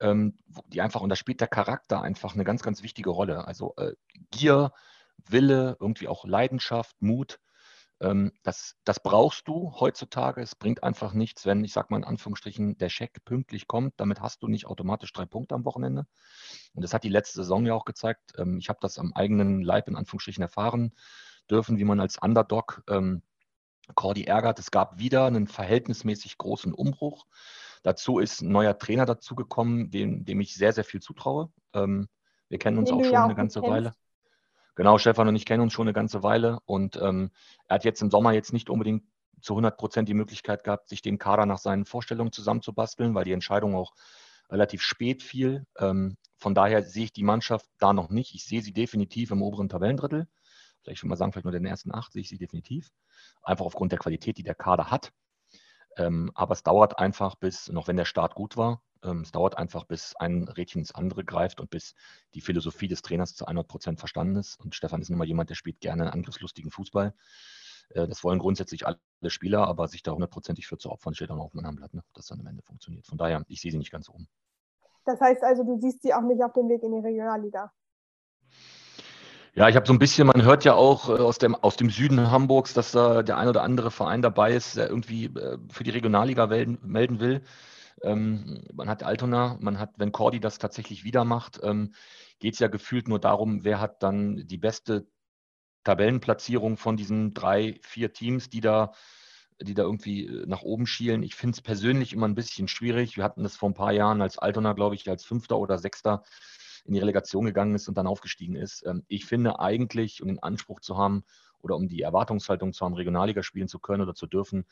die 0.01 0.81
einfach, 0.81 1.01
und 1.01 1.09
da 1.09 1.15
spielt 1.15 1.41
der 1.41 1.47
Charakter 1.47 2.01
einfach 2.01 2.33
eine 2.33 2.43
ganz, 2.43 2.61
ganz 2.61 2.83
wichtige 2.83 3.09
Rolle. 3.09 3.47
Also 3.47 3.73
äh, 3.77 3.93
Gier, 4.31 4.71
Wille, 5.27 5.77
irgendwie 5.79 6.07
auch 6.07 6.25
Leidenschaft, 6.25 6.95
Mut. 7.01 7.39
Ähm, 8.01 8.33
das, 8.43 8.75
das 8.83 9.01
brauchst 9.01 9.47
du 9.47 9.73
heutzutage. 9.79 10.41
Es 10.41 10.55
bringt 10.55 10.83
einfach 10.83 11.13
nichts, 11.13 11.45
wenn, 11.45 11.63
ich 11.63 11.73
sage 11.73 11.87
mal 11.91 11.97
in 11.97 12.03
Anführungsstrichen, 12.03 12.77
der 12.77 12.89
Scheck 12.89 13.23
pünktlich 13.23 13.67
kommt. 13.67 13.93
Damit 13.97 14.21
hast 14.21 14.43
du 14.43 14.47
nicht 14.47 14.67
automatisch 14.67 15.13
drei 15.13 15.25
Punkte 15.25 15.55
am 15.55 15.65
Wochenende. 15.65 16.05
Und 16.73 16.83
das 16.83 16.93
hat 16.93 17.03
die 17.03 17.09
letzte 17.09 17.37
Saison 17.37 17.65
ja 17.65 17.73
auch 17.73 17.85
gezeigt. 17.85 18.33
Ähm, 18.37 18.57
ich 18.59 18.69
habe 18.69 18.79
das 18.81 18.99
am 18.99 19.13
eigenen 19.13 19.61
Leib 19.61 19.87
in 19.87 19.95
Anführungsstrichen 19.95 20.43
erfahren 20.43 20.93
dürfen, 21.49 21.77
wie 21.77 21.85
man 21.85 21.99
als 21.99 22.17
Underdog 22.17 22.83
ähm, 22.89 23.21
Cordy 23.93 24.23
ärgert. 24.23 24.59
Es 24.59 24.71
gab 24.71 24.97
wieder 24.97 25.25
einen 25.25 25.47
verhältnismäßig 25.47 26.37
großen 26.37 26.73
Umbruch. 26.73 27.25
Dazu 27.85 28.17
ist 28.17 28.41
ein 28.41 28.51
neuer 28.51 28.79
Trainer 28.79 29.05
dazugekommen, 29.05 29.91
dem, 29.91 30.25
dem 30.25 30.41
ich 30.41 30.55
sehr, 30.55 30.73
sehr 30.73 30.83
viel 30.83 31.03
zutraue. 31.03 31.51
Ähm, 31.71 32.07
wir 32.49 32.57
kennen 32.57 32.79
uns 32.79 32.89
Den 32.89 32.97
auch 32.97 33.03
schon 33.03 33.13
ja 33.13 33.25
eine 33.25 33.35
ganze 33.35 33.61
Weile. 33.61 33.93
Genau, 34.73 34.97
Stefan 34.97 35.27
und 35.27 35.35
ich 35.35 35.45
kennen 35.45 35.61
uns 35.61 35.71
schon 35.71 35.85
eine 35.85 35.93
ganze 35.93 36.23
Weile 36.23 36.57
und 36.65 36.99
ähm, 36.99 37.29
er 37.67 37.75
hat 37.75 37.85
jetzt 37.85 38.01
im 38.01 38.09
Sommer 38.09 38.31
jetzt 38.31 38.53
nicht 38.53 38.71
unbedingt 38.71 39.03
zu 39.39 39.53
100 39.53 39.77
Prozent 39.77 40.09
die 40.09 40.15
Möglichkeit 40.15 40.63
gehabt, 40.63 40.89
sich 40.89 41.03
den 41.03 41.19
Kader 41.19 41.45
nach 41.45 41.59
seinen 41.59 41.85
Vorstellungen 41.85 42.31
zusammenzubasteln, 42.31 43.13
weil 43.13 43.23
die 43.23 43.33
Entscheidung 43.33 43.75
auch 43.75 43.93
relativ 44.49 44.81
spät 44.81 45.21
fiel. 45.21 45.67
Ähm, 45.77 46.17
von 46.37 46.55
daher 46.55 46.81
sehe 46.81 47.03
ich 47.03 47.13
die 47.13 47.23
Mannschaft 47.23 47.67
da 47.77 47.93
noch 47.93 48.09
nicht. 48.09 48.33
Ich 48.33 48.45
sehe 48.45 48.63
sie 48.63 48.73
definitiv 48.73 49.29
im 49.29 49.43
oberen 49.43 49.69
Tabellendrittel. 49.69 50.27
Vielleicht 50.81 51.03
würde 51.03 51.09
man 51.09 51.19
sagen, 51.19 51.33
vielleicht 51.33 51.45
nur 51.45 51.51
den 51.51 51.67
ersten 51.67 51.93
acht 51.93 52.13
sehe 52.13 52.23
ich 52.23 52.29
sie 52.29 52.39
definitiv. 52.39 52.89
Einfach 53.43 53.65
aufgrund 53.65 53.91
der 53.91 53.99
Qualität, 53.99 54.39
die 54.39 54.43
der 54.43 54.55
Kader 54.55 54.89
hat. 54.89 55.13
Ähm, 55.97 56.31
aber 56.33 56.53
es 56.53 56.63
dauert 56.63 56.99
einfach 56.99 57.35
bis, 57.35 57.69
noch 57.69 57.87
wenn 57.87 57.97
der 57.97 58.05
Start 58.05 58.35
gut 58.35 58.57
war, 58.57 58.81
ähm, 59.03 59.21
es 59.21 59.31
dauert 59.31 59.57
einfach, 59.57 59.85
bis 59.85 60.15
ein 60.15 60.47
Rädchen 60.47 60.79
ins 60.79 60.93
andere 60.93 61.23
greift 61.23 61.59
und 61.59 61.69
bis 61.69 61.95
die 62.33 62.41
Philosophie 62.41 62.87
des 62.87 63.01
Trainers 63.01 63.35
zu 63.35 63.45
100 63.45 63.67
Prozent 63.67 63.99
verstanden 63.99 64.35
ist. 64.35 64.59
Und 64.59 64.75
Stefan 64.75 65.01
ist 65.01 65.09
nun 65.09 65.19
mal 65.19 65.27
jemand, 65.27 65.49
der 65.49 65.55
spielt 65.55 65.79
gerne 65.79 66.03
einen 66.03 66.11
angriffslustigen 66.11 66.71
Fußball. 66.71 67.13
Äh, 67.89 68.07
das 68.07 68.23
wollen 68.23 68.39
grundsätzlich 68.39 68.85
alle 68.85 68.99
Spieler, 69.27 69.67
aber 69.67 69.87
sich 69.87 70.03
da 70.03 70.11
hundertprozentig 70.11 70.67
für 70.67 70.77
zu 70.77 70.91
opfern, 70.91 71.13
steht 71.13 71.31
auch 71.31 71.39
auf 71.39 71.53
meinem 71.53 71.75
Blatt, 71.75 71.93
ne, 71.93 72.03
dass 72.13 72.27
dann 72.27 72.39
am 72.39 72.47
Ende 72.47 72.63
funktioniert. 72.63 73.05
Von 73.05 73.17
daher, 73.17 73.43
ich 73.47 73.61
sehe 73.61 73.71
sie 73.71 73.77
nicht 73.77 73.91
ganz 73.91 74.09
oben. 74.09 74.27
Das 75.05 75.21
heißt 75.21 75.43
also, 75.43 75.63
du 75.63 75.79
siehst 75.79 76.01
sie 76.01 76.13
auch 76.13 76.21
nicht 76.21 76.43
auf 76.43 76.53
dem 76.53 76.67
Weg 76.67 76.81
in 76.83 76.91
die 76.91 76.99
Regionalliga? 76.99 77.71
Ja, 79.57 79.69
ich 79.69 79.77
habe 79.77 79.87
so 79.87 79.93
ein 79.93 79.99
bisschen, 79.99 80.27
man 80.27 80.43
hört 80.43 80.65
ja 80.65 80.73
auch 80.73 81.07
äh, 81.07 81.13
aus 81.13 81.37
dem, 81.37 81.55
aus 81.55 81.77
dem 81.77 81.89
Süden 81.89 82.29
Hamburgs, 82.29 82.73
dass 82.73 82.91
da 82.91 83.23
der 83.23 83.37
ein 83.37 83.47
oder 83.47 83.63
andere 83.63 83.89
Verein 83.89 84.21
dabei 84.21 84.53
ist, 84.53 84.75
der 84.75 84.89
irgendwie 84.89 85.25
äh, 85.27 85.57
für 85.71 85.85
die 85.85 85.91
Regionalliga 85.91 86.47
melden, 86.47 86.77
melden 86.83 87.21
will. 87.21 87.41
Ähm, 88.03 88.65
man 88.73 88.89
hat 88.89 89.03
Altona, 89.03 89.57
man 89.61 89.79
hat, 89.79 89.93
wenn 89.97 90.11
Cordy 90.11 90.41
das 90.41 90.59
tatsächlich 90.59 91.05
wieder 91.05 91.23
macht, 91.23 91.61
ähm, 91.63 91.93
geht 92.39 92.55
es 92.55 92.59
ja 92.59 92.67
gefühlt 92.67 93.07
nur 93.07 93.19
darum, 93.19 93.63
wer 93.63 93.79
hat 93.79 94.03
dann 94.03 94.45
die 94.45 94.57
beste 94.57 95.07
Tabellenplatzierung 95.85 96.75
von 96.75 96.97
diesen 96.97 97.33
drei, 97.33 97.79
vier 97.81 98.11
Teams, 98.11 98.49
die 98.49 98.59
da, 98.59 98.91
die 99.61 99.73
da 99.73 99.83
irgendwie 99.83 100.25
äh, 100.25 100.45
nach 100.47 100.63
oben 100.63 100.85
schielen. 100.85 101.23
Ich 101.23 101.35
finde 101.35 101.55
es 101.55 101.61
persönlich 101.61 102.11
immer 102.11 102.27
ein 102.27 102.35
bisschen 102.35 102.67
schwierig. 102.67 103.15
Wir 103.15 103.23
hatten 103.23 103.43
das 103.43 103.55
vor 103.55 103.69
ein 103.69 103.73
paar 103.75 103.93
Jahren 103.93 104.21
als 104.21 104.37
Altona, 104.37 104.73
glaube 104.73 104.95
ich, 104.95 105.09
als 105.09 105.23
Fünfter 105.23 105.57
oder 105.57 105.77
Sechster 105.77 106.23
in 106.85 106.93
die 106.93 106.99
Relegation 106.99 107.45
gegangen 107.45 107.75
ist 107.75 107.87
und 107.87 107.97
dann 107.97 108.07
aufgestiegen 108.07 108.55
ist. 108.55 108.85
Ähm, 108.85 109.03
ich 109.07 109.25
finde 109.25 109.59
eigentlich, 109.59 110.21
um 110.21 110.27
den 110.27 110.41
Anspruch 110.41 110.79
zu 110.79 110.97
haben 110.97 111.23
oder 111.59 111.75
um 111.75 111.87
die 111.87 112.01
Erwartungshaltung 112.01 112.73
zu 112.73 112.85
haben, 112.85 112.93
Regionalliga 112.93 113.43
spielen 113.43 113.67
zu 113.67 113.79
können 113.79 114.03
oder 114.03 114.13
zu 114.13 114.27
dürfen, 114.27 114.65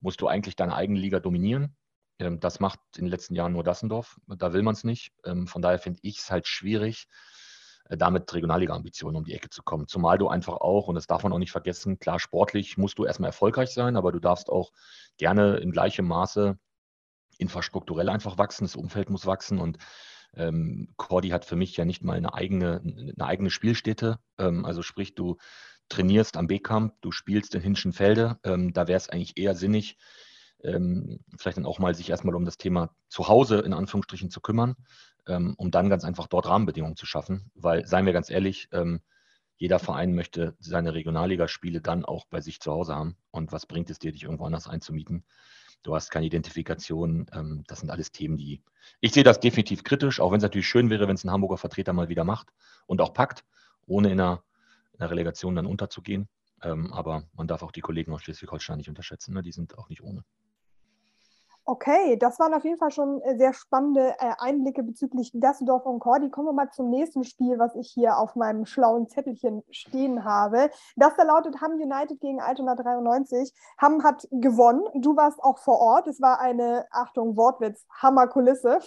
musst 0.00 0.20
du 0.20 0.28
eigentlich 0.28 0.56
deine 0.56 0.74
eigene 0.74 0.98
Liga 0.98 1.20
dominieren. 1.20 1.76
Ähm, 2.18 2.40
das 2.40 2.60
macht 2.60 2.80
in 2.96 3.04
den 3.04 3.10
letzten 3.10 3.34
Jahren 3.34 3.52
nur 3.52 3.64
Dassendorf. 3.64 4.18
Da 4.26 4.52
will 4.52 4.62
man 4.62 4.74
es 4.74 4.84
nicht. 4.84 5.12
Ähm, 5.24 5.46
von 5.46 5.62
daher 5.62 5.78
finde 5.78 6.00
ich 6.02 6.18
es 6.18 6.30
halt 6.30 6.46
schwierig, 6.46 7.08
äh, 7.88 7.96
damit 7.96 8.32
Regionalliga-Ambitionen 8.32 9.16
um 9.16 9.24
die 9.24 9.34
Ecke 9.34 9.50
zu 9.50 9.62
kommen. 9.62 9.88
Zumal 9.88 10.18
du 10.18 10.28
einfach 10.28 10.54
auch, 10.54 10.86
und 10.86 10.94
das 10.94 11.08
darf 11.08 11.24
man 11.24 11.32
auch 11.32 11.38
nicht 11.38 11.52
vergessen, 11.52 11.98
klar, 11.98 12.20
sportlich 12.20 12.78
musst 12.78 12.98
du 12.98 13.04
erstmal 13.04 13.28
erfolgreich 13.30 13.70
sein, 13.70 13.96
aber 13.96 14.12
du 14.12 14.20
darfst 14.20 14.48
auch 14.48 14.70
gerne 15.16 15.56
in 15.56 15.72
gleichem 15.72 16.06
Maße 16.06 16.58
infrastrukturell 17.38 18.08
einfach 18.08 18.38
wachsen. 18.38 18.64
Das 18.64 18.76
Umfeld 18.76 19.10
muss 19.10 19.26
wachsen 19.26 19.58
und 19.58 19.78
ähm, 20.34 20.88
Cordy 20.96 21.30
hat 21.30 21.44
für 21.44 21.56
mich 21.56 21.76
ja 21.76 21.84
nicht 21.84 22.02
mal 22.02 22.16
eine 22.16 22.34
eigene, 22.34 22.80
eine 22.82 23.26
eigene 23.26 23.50
Spielstätte. 23.50 24.18
Ähm, 24.38 24.64
also 24.64 24.82
sprich, 24.82 25.14
du 25.14 25.36
trainierst 25.88 26.36
am 26.36 26.46
B-Camp, 26.46 26.94
du 27.00 27.12
spielst 27.12 27.54
in 27.54 27.62
Hinschenfelde. 27.62 28.38
Ähm, 28.44 28.72
da 28.72 28.88
wäre 28.88 28.96
es 28.96 29.08
eigentlich 29.08 29.36
eher 29.36 29.54
sinnig, 29.54 29.96
ähm, 30.62 31.20
vielleicht 31.36 31.58
dann 31.58 31.66
auch 31.66 31.78
mal 31.78 31.94
sich 31.94 32.10
erstmal 32.10 32.34
um 32.34 32.44
das 32.44 32.56
Thema 32.56 32.94
Zuhause 33.08 33.58
in 33.60 33.72
Anführungsstrichen 33.72 34.30
zu 34.30 34.40
kümmern, 34.40 34.76
ähm, 35.26 35.54
um 35.56 35.70
dann 35.70 35.90
ganz 35.90 36.04
einfach 36.04 36.28
dort 36.28 36.46
Rahmenbedingungen 36.46 36.96
zu 36.96 37.06
schaffen. 37.06 37.50
Weil, 37.54 37.86
seien 37.86 38.06
wir 38.06 38.12
ganz 38.12 38.30
ehrlich, 38.30 38.68
ähm, 38.72 39.00
jeder 39.56 39.78
Verein 39.78 40.14
möchte 40.14 40.56
seine 40.58 40.94
Regionalligaspiele 40.94 41.82
dann 41.82 42.04
auch 42.04 42.24
bei 42.30 42.40
sich 42.40 42.60
zu 42.60 42.72
Hause 42.72 42.94
haben. 42.94 43.16
Und 43.30 43.52
was 43.52 43.66
bringt 43.66 43.90
es 43.90 43.98
dir, 43.98 44.12
dich 44.12 44.22
irgendwo 44.22 44.46
anders 44.46 44.68
einzumieten? 44.68 45.24
Du 45.82 45.94
hast 45.94 46.10
keine 46.10 46.26
Identifikation. 46.26 47.26
Ähm, 47.32 47.64
das 47.66 47.80
sind 47.80 47.90
alles 47.90 48.12
Themen, 48.12 48.36
die 48.36 48.62
ich 49.00 49.12
sehe 49.12 49.24
das 49.24 49.40
definitiv 49.40 49.84
kritisch, 49.84 50.20
auch 50.20 50.30
wenn 50.30 50.38
es 50.38 50.42
natürlich 50.42 50.68
schön 50.68 50.90
wäre, 50.90 51.06
wenn 51.08 51.14
es 51.14 51.24
ein 51.24 51.30
Hamburger 51.30 51.58
Vertreter 51.58 51.92
mal 51.92 52.08
wieder 52.08 52.24
macht 52.24 52.48
und 52.86 53.00
auch 53.00 53.12
packt, 53.12 53.44
ohne 53.86 54.10
in 54.10 54.20
einer, 54.20 54.42
in 54.92 55.00
einer 55.00 55.10
Relegation 55.10 55.54
dann 55.54 55.66
unterzugehen. 55.66 56.28
Ähm, 56.62 56.92
aber 56.92 57.24
man 57.32 57.46
darf 57.46 57.62
auch 57.62 57.72
die 57.72 57.80
Kollegen 57.80 58.12
aus 58.12 58.22
Schleswig-Holstein 58.22 58.78
nicht 58.78 58.88
unterschätzen. 58.88 59.34
Ne? 59.34 59.42
Die 59.42 59.52
sind 59.52 59.78
auch 59.78 59.88
nicht 59.88 60.02
ohne. 60.02 60.24
Okay, 61.70 62.16
das 62.16 62.40
waren 62.40 62.52
auf 62.52 62.64
jeden 62.64 62.78
Fall 62.78 62.90
schon 62.90 63.20
äh, 63.20 63.36
sehr 63.36 63.52
spannende 63.52 64.16
äh, 64.18 64.32
Einblicke 64.38 64.82
bezüglich 64.82 65.30
Düsseldorf 65.32 65.86
und 65.86 66.00
Cordy. 66.00 66.28
Kommen 66.28 66.48
wir 66.48 66.52
mal 66.52 66.68
zum 66.72 66.90
nächsten 66.90 67.22
Spiel, 67.22 67.60
was 67.60 67.76
ich 67.76 67.92
hier 67.92 68.18
auf 68.18 68.34
meinem 68.34 68.66
schlauen 68.66 69.08
Zettelchen 69.08 69.62
stehen 69.70 70.24
habe. 70.24 70.70
Das 70.96 71.14
da 71.14 71.22
lautet 71.22 71.60
Hamm 71.60 71.74
United 71.74 72.20
gegen 72.20 72.40
Altona 72.40 72.74
93. 72.74 73.54
Hamm 73.78 74.02
hat 74.02 74.26
gewonnen. 74.32 74.82
Du 74.96 75.14
warst 75.14 75.40
auch 75.44 75.58
vor 75.58 75.78
Ort. 75.78 76.08
Es 76.08 76.20
war 76.20 76.40
eine, 76.40 76.86
Achtung, 76.90 77.36
Wortwitz, 77.36 77.86
Hammerkulisse 78.02 78.80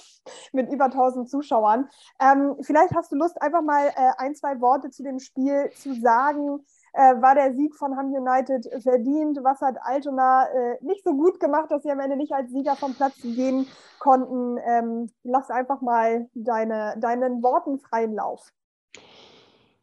mit 0.51 0.69
über 0.69 0.85
1000 0.85 1.29
Zuschauern. 1.29 1.87
Ähm, 2.19 2.57
vielleicht 2.63 2.93
hast 2.93 3.13
du 3.13 3.15
Lust, 3.15 3.41
einfach 3.41 3.61
mal 3.61 3.87
äh, 3.95 4.11
ein, 4.17 4.35
zwei 4.35 4.59
Worte 4.59 4.89
zu 4.89 5.03
dem 5.03 5.19
Spiel 5.19 5.69
zu 5.77 5.93
sagen 6.01 6.59
äh, 6.93 7.21
war 7.21 7.35
der 7.35 7.53
Sieg 7.53 7.75
von 7.75 7.97
Ham 7.97 8.13
United 8.13 8.69
verdient. 8.81 9.39
Was 9.43 9.61
hat 9.61 9.77
Altona 9.81 10.45
äh, 10.45 10.77
nicht 10.81 11.03
so 11.03 11.11
gut 11.15 11.39
gemacht, 11.39 11.71
dass 11.71 11.83
sie 11.83 11.91
am 11.91 11.99
Ende 11.99 12.15
nicht 12.15 12.33
als 12.33 12.51
Sieger 12.51 12.75
vom 12.75 12.93
Platz 12.93 13.15
gehen 13.21 13.67
konnten? 13.99 14.57
Ähm, 14.63 15.09
lass 15.23 15.49
einfach 15.49 15.81
mal 15.81 16.27
deine, 16.35 16.95
deinen 16.99 17.41
Worten 17.41 17.79
freien 17.79 18.13
Lauf. 18.13 18.51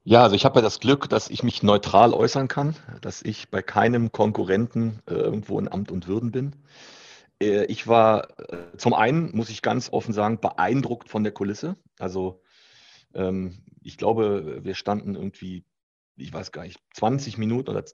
Ja, 0.05 0.23
also 0.23 0.35
ich 0.35 0.45
habe 0.45 0.61
ja 0.61 0.63
das 0.63 0.81
Glück, 0.81 1.09
dass 1.09 1.29
ich 1.29 1.43
mich 1.43 1.63
neutral 1.63 2.15
äußern 2.15 2.49
kann, 2.49 2.75
dass 3.03 3.23
ich 3.23 3.51
bei 3.51 3.61
keinem 3.61 4.13
Konkurrenten 4.13 5.01
äh, 5.07 5.15
irgendwo 5.15 5.59
in 5.59 5.71
Amt 5.71 5.91
und 5.91 6.09
Würden 6.09 6.31
bin. 6.31 6.57
Äh, 7.43 7.65
ich 7.65 7.87
war 7.87 8.29
äh, 8.39 8.77
zum 8.77 8.95
einen, 8.95 9.37
muss 9.37 9.51
ich 9.51 9.63
ganz 9.63 9.93
offen 9.93 10.15
sagen, 10.15 10.41
beeindruckt 10.41 11.09
von 11.09 11.25
der 11.25 11.33
Kulisse. 11.33 11.77
Also 11.99 12.41
ähm, 13.15 13.59
ich 13.83 13.99
glaube, 13.99 14.61
wir 14.63 14.75
standen 14.75 15.17
irgendwie 15.17 15.65
ich 16.21 16.33
weiß 16.33 16.53
gar 16.53 16.63
nicht, 16.63 16.79
20 16.95 17.39
Minuten 17.39 17.71
oder 17.71 17.85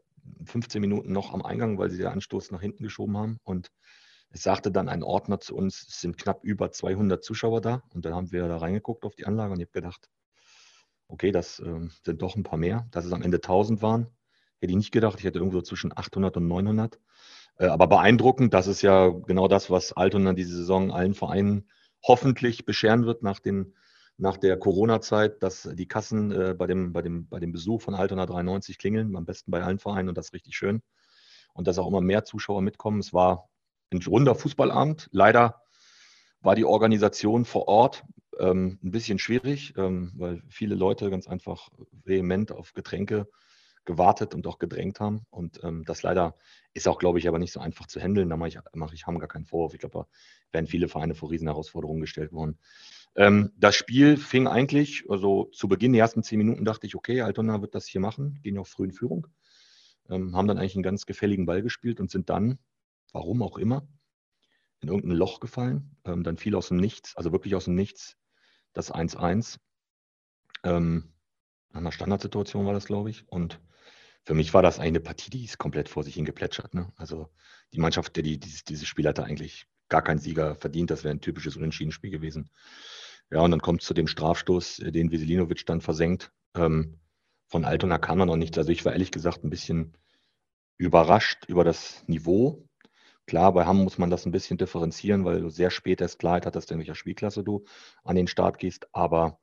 15 0.44 0.80
Minuten 0.80 1.12
noch 1.12 1.32
am 1.32 1.42
Eingang, 1.42 1.78
weil 1.78 1.90
sie 1.90 1.98
den 1.98 2.08
Anstoß 2.08 2.50
nach 2.50 2.60
hinten 2.60 2.82
geschoben 2.82 3.16
haben. 3.16 3.38
Und 3.44 3.70
es 4.30 4.42
sagte 4.42 4.70
dann 4.70 4.88
ein 4.88 5.02
Ordner 5.02 5.40
zu 5.40 5.54
uns, 5.54 5.86
es 5.88 6.00
sind 6.00 6.18
knapp 6.18 6.44
über 6.44 6.70
200 6.70 7.22
Zuschauer 7.22 7.60
da. 7.60 7.82
Und 7.94 8.04
dann 8.04 8.14
haben 8.14 8.32
wir 8.32 8.48
da 8.48 8.58
reingeguckt 8.58 9.04
auf 9.04 9.14
die 9.14 9.26
Anlage 9.26 9.52
und 9.52 9.60
ich 9.60 9.66
habe 9.66 9.80
gedacht, 9.80 10.10
okay, 11.08 11.30
das 11.30 11.60
äh, 11.60 11.88
sind 12.04 12.22
doch 12.22 12.36
ein 12.36 12.42
paar 12.42 12.58
mehr. 12.58 12.88
Dass 12.90 13.04
es 13.04 13.12
am 13.12 13.22
Ende 13.22 13.36
1000 13.36 13.82
waren, 13.82 14.08
hätte 14.58 14.72
ich 14.72 14.76
nicht 14.76 14.92
gedacht. 14.92 15.18
Ich 15.18 15.24
hätte 15.24 15.38
irgendwo 15.38 15.62
zwischen 15.62 15.96
800 15.96 16.36
und 16.36 16.48
900. 16.48 16.98
Äh, 17.58 17.66
aber 17.66 17.86
beeindruckend, 17.86 18.52
das 18.52 18.66
ist 18.66 18.82
ja 18.82 19.08
genau 19.08 19.48
das, 19.48 19.70
was 19.70 19.92
Altona 19.92 20.32
diese 20.32 20.56
Saison 20.56 20.90
allen 20.90 21.14
Vereinen 21.14 21.68
hoffentlich 22.02 22.64
bescheren 22.64 23.06
wird 23.06 23.22
nach 23.22 23.40
den 23.40 23.74
nach 24.18 24.36
der 24.36 24.58
Corona-Zeit, 24.58 25.42
dass 25.42 25.68
die 25.74 25.88
Kassen 25.88 26.32
äh, 26.32 26.54
bei, 26.54 26.66
dem, 26.66 26.92
bei, 26.92 27.02
dem, 27.02 27.28
bei 27.28 27.38
dem 27.38 27.52
Besuch 27.52 27.82
von 27.82 27.94
Altona 27.94 28.26
93 28.26 28.78
klingeln, 28.78 29.14
am 29.16 29.24
besten 29.24 29.50
bei 29.50 29.62
allen 29.62 29.78
Vereinen 29.78 30.08
und 30.08 30.16
das 30.16 30.26
ist 30.26 30.32
richtig 30.32 30.56
schön. 30.56 30.82
Und 31.52 31.66
dass 31.66 31.78
auch 31.78 31.88
immer 31.88 32.00
mehr 32.00 32.24
Zuschauer 32.24 32.62
mitkommen. 32.62 33.00
Es 33.00 33.12
war 33.12 33.48
ein 33.92 34.00
runder 34.02 34.34
Fußballabend. 34.34 35.08
Leider 35.12 35.62
war 36.40 36.54
die 36.54 36.64
Organisation 36.64 37.44
vor 37.44 37.68
Ort 37.68 38.04
ähm, 38.38 38.78
ein 38.82 38.90
bisschen 38.90 39.18
schwierig, 39.18 39.74
ähm, 39.76 40.12
weil 40.16 40.42
viele 40.48 40.74
Leute 40.74 41.10
ganz 41.10 41.26
einfach 41.26 41.68
vehement 42.04 42.52
auf 42.52 42.74
Getränke 42.74 43.28
gewartet 43.84 44.34
und 44.34 44.46
auch 44.46 44.58
gedrängt 44.58 45.00
haben. 45.00 45.22
Und 45.30 45.62
ähm, 45.62 45.84
das 45.84 46.02
leider 46.02 46.34
ist 46.74 46.88
auch, 46.88 46.98
glaube 46.98 47.18
ich, 47.18 47.28
aber 47.28 47.38
nicht 47.38 47.52
so 47.52 47.60
einfach 47.60 47.86
zu 47.86 48.00
handeln. 48.00 48.28
Da 48.28 48.36
mache 48.36 48.48
ich, 48.48 48.58
mache 48.74 48.94
ich 48.94 49.06
Hamm 49.06 49.18
gar 49.18 49.28
keinen 49.28 49.46
Vorwurf. 49.46 49.74
Ich 49.74 49.80
glaube, 49.80 50.00
da 50.00 50.06
werden 50.52 50.66
viele 50.66 50.88
Vereine 50.88 51.14
vor 51.14 51.30
Riesenherausforderungen 51.30 52.00
gestellt 52.00 52.32
worden. 52.32 52.58
Ähm, 53.16 53.52
das 53.56 53.74
Spiel 53.74 54.16
fing 54.18 54.46
eigentlich, 54.46 55.04
also 55.08 55.46
zu 55.52 55.68
Beginn 55.68 55.92
der 55.92 56.02
ersten 56.02 56.22
zehn 56.22 56.38
Minuten 56.38 56.64
dachte 56.64 56.86
ich, 56.86 56.94
okay, 56.94 57.22
Altona 57.22 57.62
wird 57.62 57.74
das 57.74 57.86
hier 57.86 58.00
machen, 58.00 58.40
gehen 58.42 58.56
ja 58.56 58.60
auch 58.60 58.66
früh 58.66 58.84
in 58.84 58.92
Führung, 58.92 59.26
ähm, 60.10 60.36
haben 60.36 60.46
dann 60.46 60.58
eigentlich 60.58 60.76
einen 60.76 60.82
ganz 60.82 61.06
gefälligen 61.06 61.46
Ball 61.46 61.62
gespielt 61.62 61.98
und 61.98 62.10
sind 62.10 62.28
dann, 62.28 62.58
warum 63.12 63.42
auch 63.42 63.56
immer, 63.56 63.88
in 64.80 64.88
irgendein 64.88 65.16
Loch 65.16 65.40
gefallen. 65.40 65.96
Ähm, 66.04 66.22
dann 66.22 66.36
fiel 66.36 66.54
aus 66.54 66.68
dem 66.68 66.76
Nichts, 66.76 67.16
also 67.16 67.32
wirklich 67.32 67.54
aus 67.54 67.64
dem 67.64 67.74
Nichts, 67.74 68.16
das 68.74 68.92
1-1. 68.92 69.58
Ähm, 70.62 71.14
nach 71.70 71.80
einer 71.80 71.92
Standardsituation 71.92 72.66
war 72.66 72.74
das, 72.74 72.84
glaube 72.84 73.08
ich. 73.08 73.26
Und 73.28 73.60
für 74.24 74.34
mich 74.34 74.52
war 74.52 74.62
das 74.62 74.78
eine 74.78 75.00
Partie, 75.00 75.30
die 75.30 75.44
ist 75.44 75.56
komplett 75.56 75.88
vor 75.88 76.04
sich 76.04 76.14
hingeplätschert. 76.14 76.74
Ne? 76.74 76.92
Also 76.96 77.30
die 77.72 77.80
Mannschaft, 77.80 78.16
die, 78.16 78.22
die 78.22 78.38
dieses, 78.38 78.64
dieses 78.64 78.86
Spiel 78.86 79.06
hatte, 79.06 79.24
eigentlich 79.24 79.66
gar 79.88 80.02
keinen 80.02 80.18
Sieger 80.18 80.54
verdient. 80.56 80.90
Das 80.90 81.04
wäre 81.04 81.14
ein 81.14 81.20
typisches 81.20 81.56
Unentschieden-Spiel 81.56 82.10
gewesen. 82.10 82.50
Ja, 83.30 83.40
und 83.40 83.50
dann 83.50 83.60
kommt 83.60 83.82
es 83.82 83.86
zu 83.86 83.94
dem 83.94 84.06
Strafstoß, 84.06 84.80
äh, 84.80 84.92
den 84.92 85.10
Veselinovic 85.10 85.66
dann 85.66 85.80
versenkt. 85.80 86.32
Ähm, 86.54 87.00
von 87.48 87.64
Altona 87.64 87.98
kann 87.98 88.18
man 88.18 88.28
noch 88.28 88.36
nichts. 88.36 88.58
Also 88.58 88.70
ich 88.70 88.84
war 88.84 88.92
ehrlich 88.92 89.10
gesagt 89.10 89.44
ein 89.44 89.50
bisschen 89.50 89.96
überrascht 90.78 91.44
über 91.46 91.64
das 91.64 92.06
Niveau. 92.06 92.68
Klar, 93.26 93.52
bei 93.52 93.66
Hamm 93.66 93.82
muss 93.82 93.98
man 93.98 94.10
das 94.10 94.24
ein 94.26 94.32
bisschen 94.32 94.58
differenzieren, 94.58 95.24
weil 95.24 95.40
du 95.40 95.48
sehr 95.50 95.70
spät 95.70 96.00
erst 96.00 96.18
Klarheit 96.20 96.46
hattest, 96.46 96.70
in 96.70 96.78
welcher 96.78 96.94
Spielklasse 96.94 97.42
du 97.42 97.64
an 98.04 98.16
den 98.16 98.28
Start 98.28 98.58
gehst. 98.58 98.88
Aber 98.94 99.40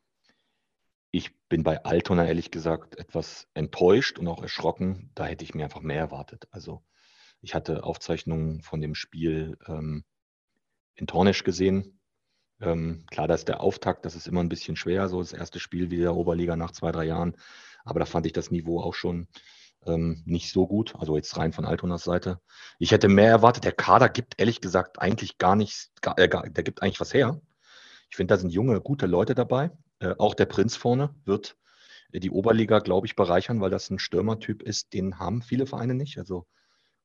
ich 1.11 1.37
bin 1.49 1.63
bei 1.63 1.83
Altona 1.83 2.25
ehrlich 2.25 2.49
gesagt 2.49 2.97
etwas 2.97 3.47
enttäuscht 3.53 4.19
und 4.19 4.27
auch 4.27 4.41
erschrocken. 4.41 5.11
Da 5.15 5.25
hätte 5.25 5.43
ich 5.43 5.53
mir 5.53 5.65
einfach 5.65 5.81
mehr 5.81 5.99
erwartet. 5.99 6.47
Also 6.51 6.83
ich 7.41 7.53
hatte 7.53 7.83
Aufzeichnungen 7.83 8.61
von 8.61 8.79
dem 8.79 8.95
Spiel 8.95 9.57
ähm, 9.67 10.05
in 10.95 11.05
Tornisch 11.05 11.43
gesehen. 11.43 11.99
Ähm, 12.63 13.03
klar, 13.11 13.27
das 13.27 13.41
ist 13.41 13.49
der 13.49 13.61
Auftakt, 13.61 14.05
das 14.05 14.15
ist 14.15 14.27
immer 14.27 14.41
ein 14.41 14.49
bisschen 14.49 14.75
schwer, 14.75 15.09
so 15.09 15.19
das 15.19 15.33
erste 15.33 15.59
Spiel 15.59 15.91
wie 15.91 15.97
der 15.97 16.15
Oberliga 16.15 16.55
nach 16.55 16.71
zwei, 16.71 16.91
drei 16.91 17.05
Jahren. 17.05 17.35
Aber 17.83 17.99
da 17.99 18.05
fand 18.05 18.25
ich 18.25 18.33
das 18.33 18.51
Niveau 18.51 18.79
auch 18.79 18.93
schon 18.93 19.27
ähm, 19.85 20.23
nicht 20.25 20.51
so 20.51 20.65
gut. 20.65 20.95
Also 20.95 21.17
jetzt 21.17 21.35
rein 21.35 21.51
von 21.51 21.65
Altonas 21.65 22.03
Seite. 22.03 22.39
Ich 22.79 22.91
hätte 22.91 23.09
mehr 23.09 23.29
erwartet. 23.29 23.65
Der 23.65 23.73
Kader 23.73 24.07
gibt 24.07 24.39
ehrlich 24.39 24.61
gesagt 24.61 25.01
eigentlich 25.01 25.37
gar 25.37 25.57
nichts, 25.57 25.91
äh, 26.15 26.29
der 26.29 26.63
gibt 26.63 26.81
eigentlich 26.81 27.01
was 27.01 27.13
her. 27.13 27.41
Ich 28.09 28.15
finde, 28.15 28.33
da 28.33 28.39
sind 28.39 28.51
junge, 28.51 28.79
gute 28.79 29.07
Leute 29.07 29.35
dabei. 29.35 29.71
Äh, 29.99 30.15
auch 30.17 30.33
der 30.33 30.45
Prinz 30.45 30.77
vorne 30.77 31.13
wird 31.25 31.57
die 32.13 32.29
Oberliga, 32.29 32.79
glaube 32.79 33.07
ich, 33.07 33.15
bereichern, 33.15 33.59
weil 33.59 33.71
das 33.71 33.89
ein 33.89 33.99
Stürmertyp 33.99 34.61
ist, 34.61 34.93
den 34.93 35.19
haben 35.19 35.41
viele 35.41 35.65
Vereine 35.65 35.95
nicht. 35.95 36.17
Also 36.19 36.45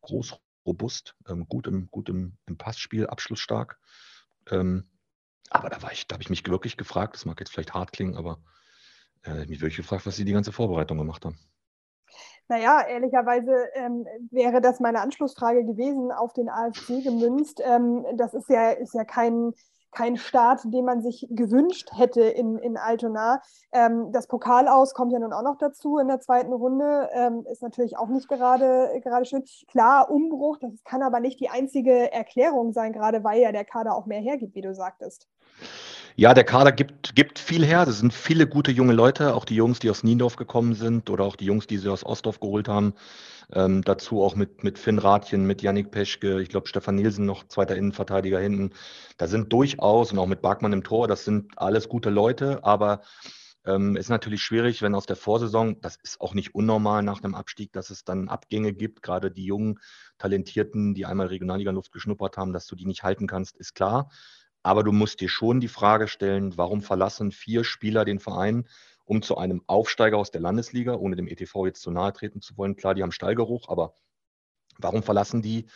groß, 0.02 0.36
robust, 0.66 1.16
ähm, 1.28 1.48
gut, 1.48 1.66
im, 1.66 1.88
gut 1.90 2.10
im, 2.10 2.36
im 2.46 2.58
Passspiel, 2.58 3.06
abschlussstark. 3.06 3.78
Ähm, 4.50 4.88
aber 5.50 5.70
da 5.70 5.78
da 5.78 6.14
habe 6.14 6.22
ich 6.22 6.30
mich 6.30 6.46
wirklich 6.46 6.76
gefragt, 6.76 7.14
das 7.14 7.24
mag 7.24 7.38
jetzt 7.40 7.50
vielleicht 7.50 7.74
hart 7.74 7.92
klingen, 7.92 8.16
aber 8.16 8.38
äh, 9.24 9.46
mich 9.46 9.60
wirklich 9.60 9.76
gefragt, 9.76 10.06
was 10.06 10.16
sie 10.16 10.24
die 10.24 10.32
ganze 10.32 10.52
Vorbereitung 10.52 10.98
gemacht 10.98 11.24
haben. 11.24 11.38
Naja, 12.48 12.80
ehrlicherweise 12.88 13.52
ähm, 13.74 14.06
wäre 14.30 14.62
das 14.62 14.80
meine 14.80 15.02
Anschlussfrage 15.02 15.64
gewesen, 15.64 16.10
auf 16.10 16.32
den 16.32 16.48
AFC 16.48 17.04
gemünzt. 17.04 17.60
Ähm, 17.62 18.06
das 18.16 18.32
ist 18.32 18.48
ja, 18.48 18.70
ist 18.70 18.94
ja 18.94 19.04
kein, 19.04 19.52
kein 19.90 20.16
Start, 20.16 20.60
den 20.64 20.84
man 20.84 21.02
sich 21.02 21.26
gewünscht 21.30 21.90
hätte 21.94 22.22
in, 22.22 22.58
in 22.58 22.76
Altona. 22.76 23.40
Ähm, 23.72 24.12
das 24.12 24.26
Pokalaus 24.26 24.94
kommt 24.94 25.12
ja 25.12 25.18
nun 25.18 25.32
auch 25.32 25.42
noch 25.42 25.58
dazu 25.58 25.98
in 25.98 26.08
der 26.08 26.20
zweiten 26.20 26.52
Runde. 26.52 27.08
Ähm, 27.12 27.44
ist 27.50 27.62
natürlich 27.62 27.96
auch 27.96 28.08
nicht 28.08 28.28
gerade, 28.28 29.00
gerade 29.02 29.24
schön. 29.24 29.44
Klar, 29.68 30.10
Umbruch, 30.10 30.58
das 30.60 30.72
kann 30.84 31.02
aber 31.02 31.20
nicht 31.20 31.40
die 31.40 31.50
einzige 31.50 32.12
Erklärung 32.12 32.72
sein, 32.72 32.92
gerade 32.92 33.24
weil 33.24 33.40
ja 33.40 33.52
der 33.52 33.64
Kader 33.64 33.94
auch 33.94 34.06
mehr 34.06 34.20
hergibt, 34.20 34.54
wie 34.54 34.62
du 34.62 34.74
sagtest. 34.74 35.28
Ja, 36.16 36.34
der 36.34 36.42
Kader 36.42 36.72
gibt, 36.72 37.14
gibt 37.14 37.38
viel 37.38 37.64
her. 37.64 37.86
Das 37.86 37.98
sind 37.98 38.12
viele 38.12 38.48
gute 38.48 38.72
junge 38.72 38.92
Leute, 38.92 39.36
auch 39.36 39.44
die 39.44 39.54
Jungs, 39.54 39.78
die 39.78 39.88
aus 39.88 40.02
Niendorf 40.02 40.34
gekommen 40.34 40.74
sind 40.74 41.10
oder 41.10 41.22
auch 41.22 41.36
die 41.36 41.44
Jungs, 41.44 41.68
die 41.68 41.78
sie 41.78 41.88
aus 41.88 42.04
Ostdorf 42.04 42.40
geholt 42.40 42.66
haben. 42.66 42.94
Ähm, 43.52 43.82
dazu 43.82 44.22
auch 44.22 44.36
mit, 44.36 44.62
mit 44.62 44.78
Finn 44.78 44.98
Rathjen, 44.98 45.46
mit 45.46 45.62
Yannick 45.62 45.90
Peschke, 45.90 46.40
ich 46.42 46.50
glaube 46.50 46.68
Stefan 46.68 46.96
Nielsen 46.96 47.24
noch, 47.24 47.48
zweiter 47.48 47.76
Innenverteidiger 47.76 48.38
hinten. 48.38 48.74
Da 49.16 49.26
sind 49.26 49.52
durchaus 49.52 50.12
und 50.12 50.18
auch 50.18 50.26
mit 50.26 50.42
Barkmann 50.42 50.74
im 50.74 50.84
Tor, 50.84 51.08
das 51.08 51.24
sind 51.24 51.52
alles 51.56 51.88
gute 51.88 52.10
Leute, 52.10 52.62
aber 52.62 53.00
ähm, 53.64 53.96
ist 53.96 54.08
natürlich 54.08 54.42
schwierig, 54.42 54.82
wenn 54.82 54.94
aus 54.94 55.06
der 55.06 55.16
Vorsaison, 55.16 55.80
das 55.80 55.96
ist 56.02 56.20
auch 56.20 56.34
nicht 56.34 56.54
unnormal 56.54 57.02
nach 57.02 57.20
dem 57.20 57.34
Abstieg, 57.34 57.72
dass 57.72 57.90
es 57.90 58.04
dann 58.04 58.28
Abgänge 58.28 58.72
gibt, 58.72 59.02
gerade 59.02 59.30
die 59.30 59.44
jungen, 59.44 59.78
talentierten, 60.18 60.94
die 60.94 61.06
einmal 61.06 61.28
Regionalliga-Luft 61.28 61.92
geschnuppert 61.92 62.36
haben, 62.36 62.52
dass 62.52 62.66
du 62.66 62.76
die 62.76 62.86
nicht 62.86 63.02
halten 63.02 63.26
kannst, 63.26 63.56
ist 63.56 63.74
klar. 63.74 64.10
Aber 64.62 64.82
du 64.82 64.92
musst 64.92 65.20
dir 65.20 65.28
schon 65.28 65.60
die 65.60 65.68
Frage 65.68 66.08
stellen, 66.08 66.56
warum 66.56 66.82
verlassen 66.82 67.30
vier 67.30 67.64
Spieler 67.64 68.04
den 68.04 68.18
Verein, 68.18 68.68
um 69.08 69.22
zu 69.22 69.38
einem 69.38 69.62
Aufsteiger 69.66 70.18
aus 70.18 70.30
der 70.30 70.42
Landesliga, 70.42 70.94
ohne 70.94 71.16
dem 71.16 71.28
ETV 71.28 71.64
jetzt 71.66 71.80
zu 71.80 71.90
nahe 71.90 72.12
treten 72.12 72.42
zu 72.42 72.56
wollen. 72.58 72.76
Klar, 72.76 72.94
die 72.94 73.02
haben 73.02 73.10
Stallgeruch, 73.10 73.70
aber 73.70 73.94
warum 74.78 75.02
verlassen 75.02 75.40
die 75.40 75.66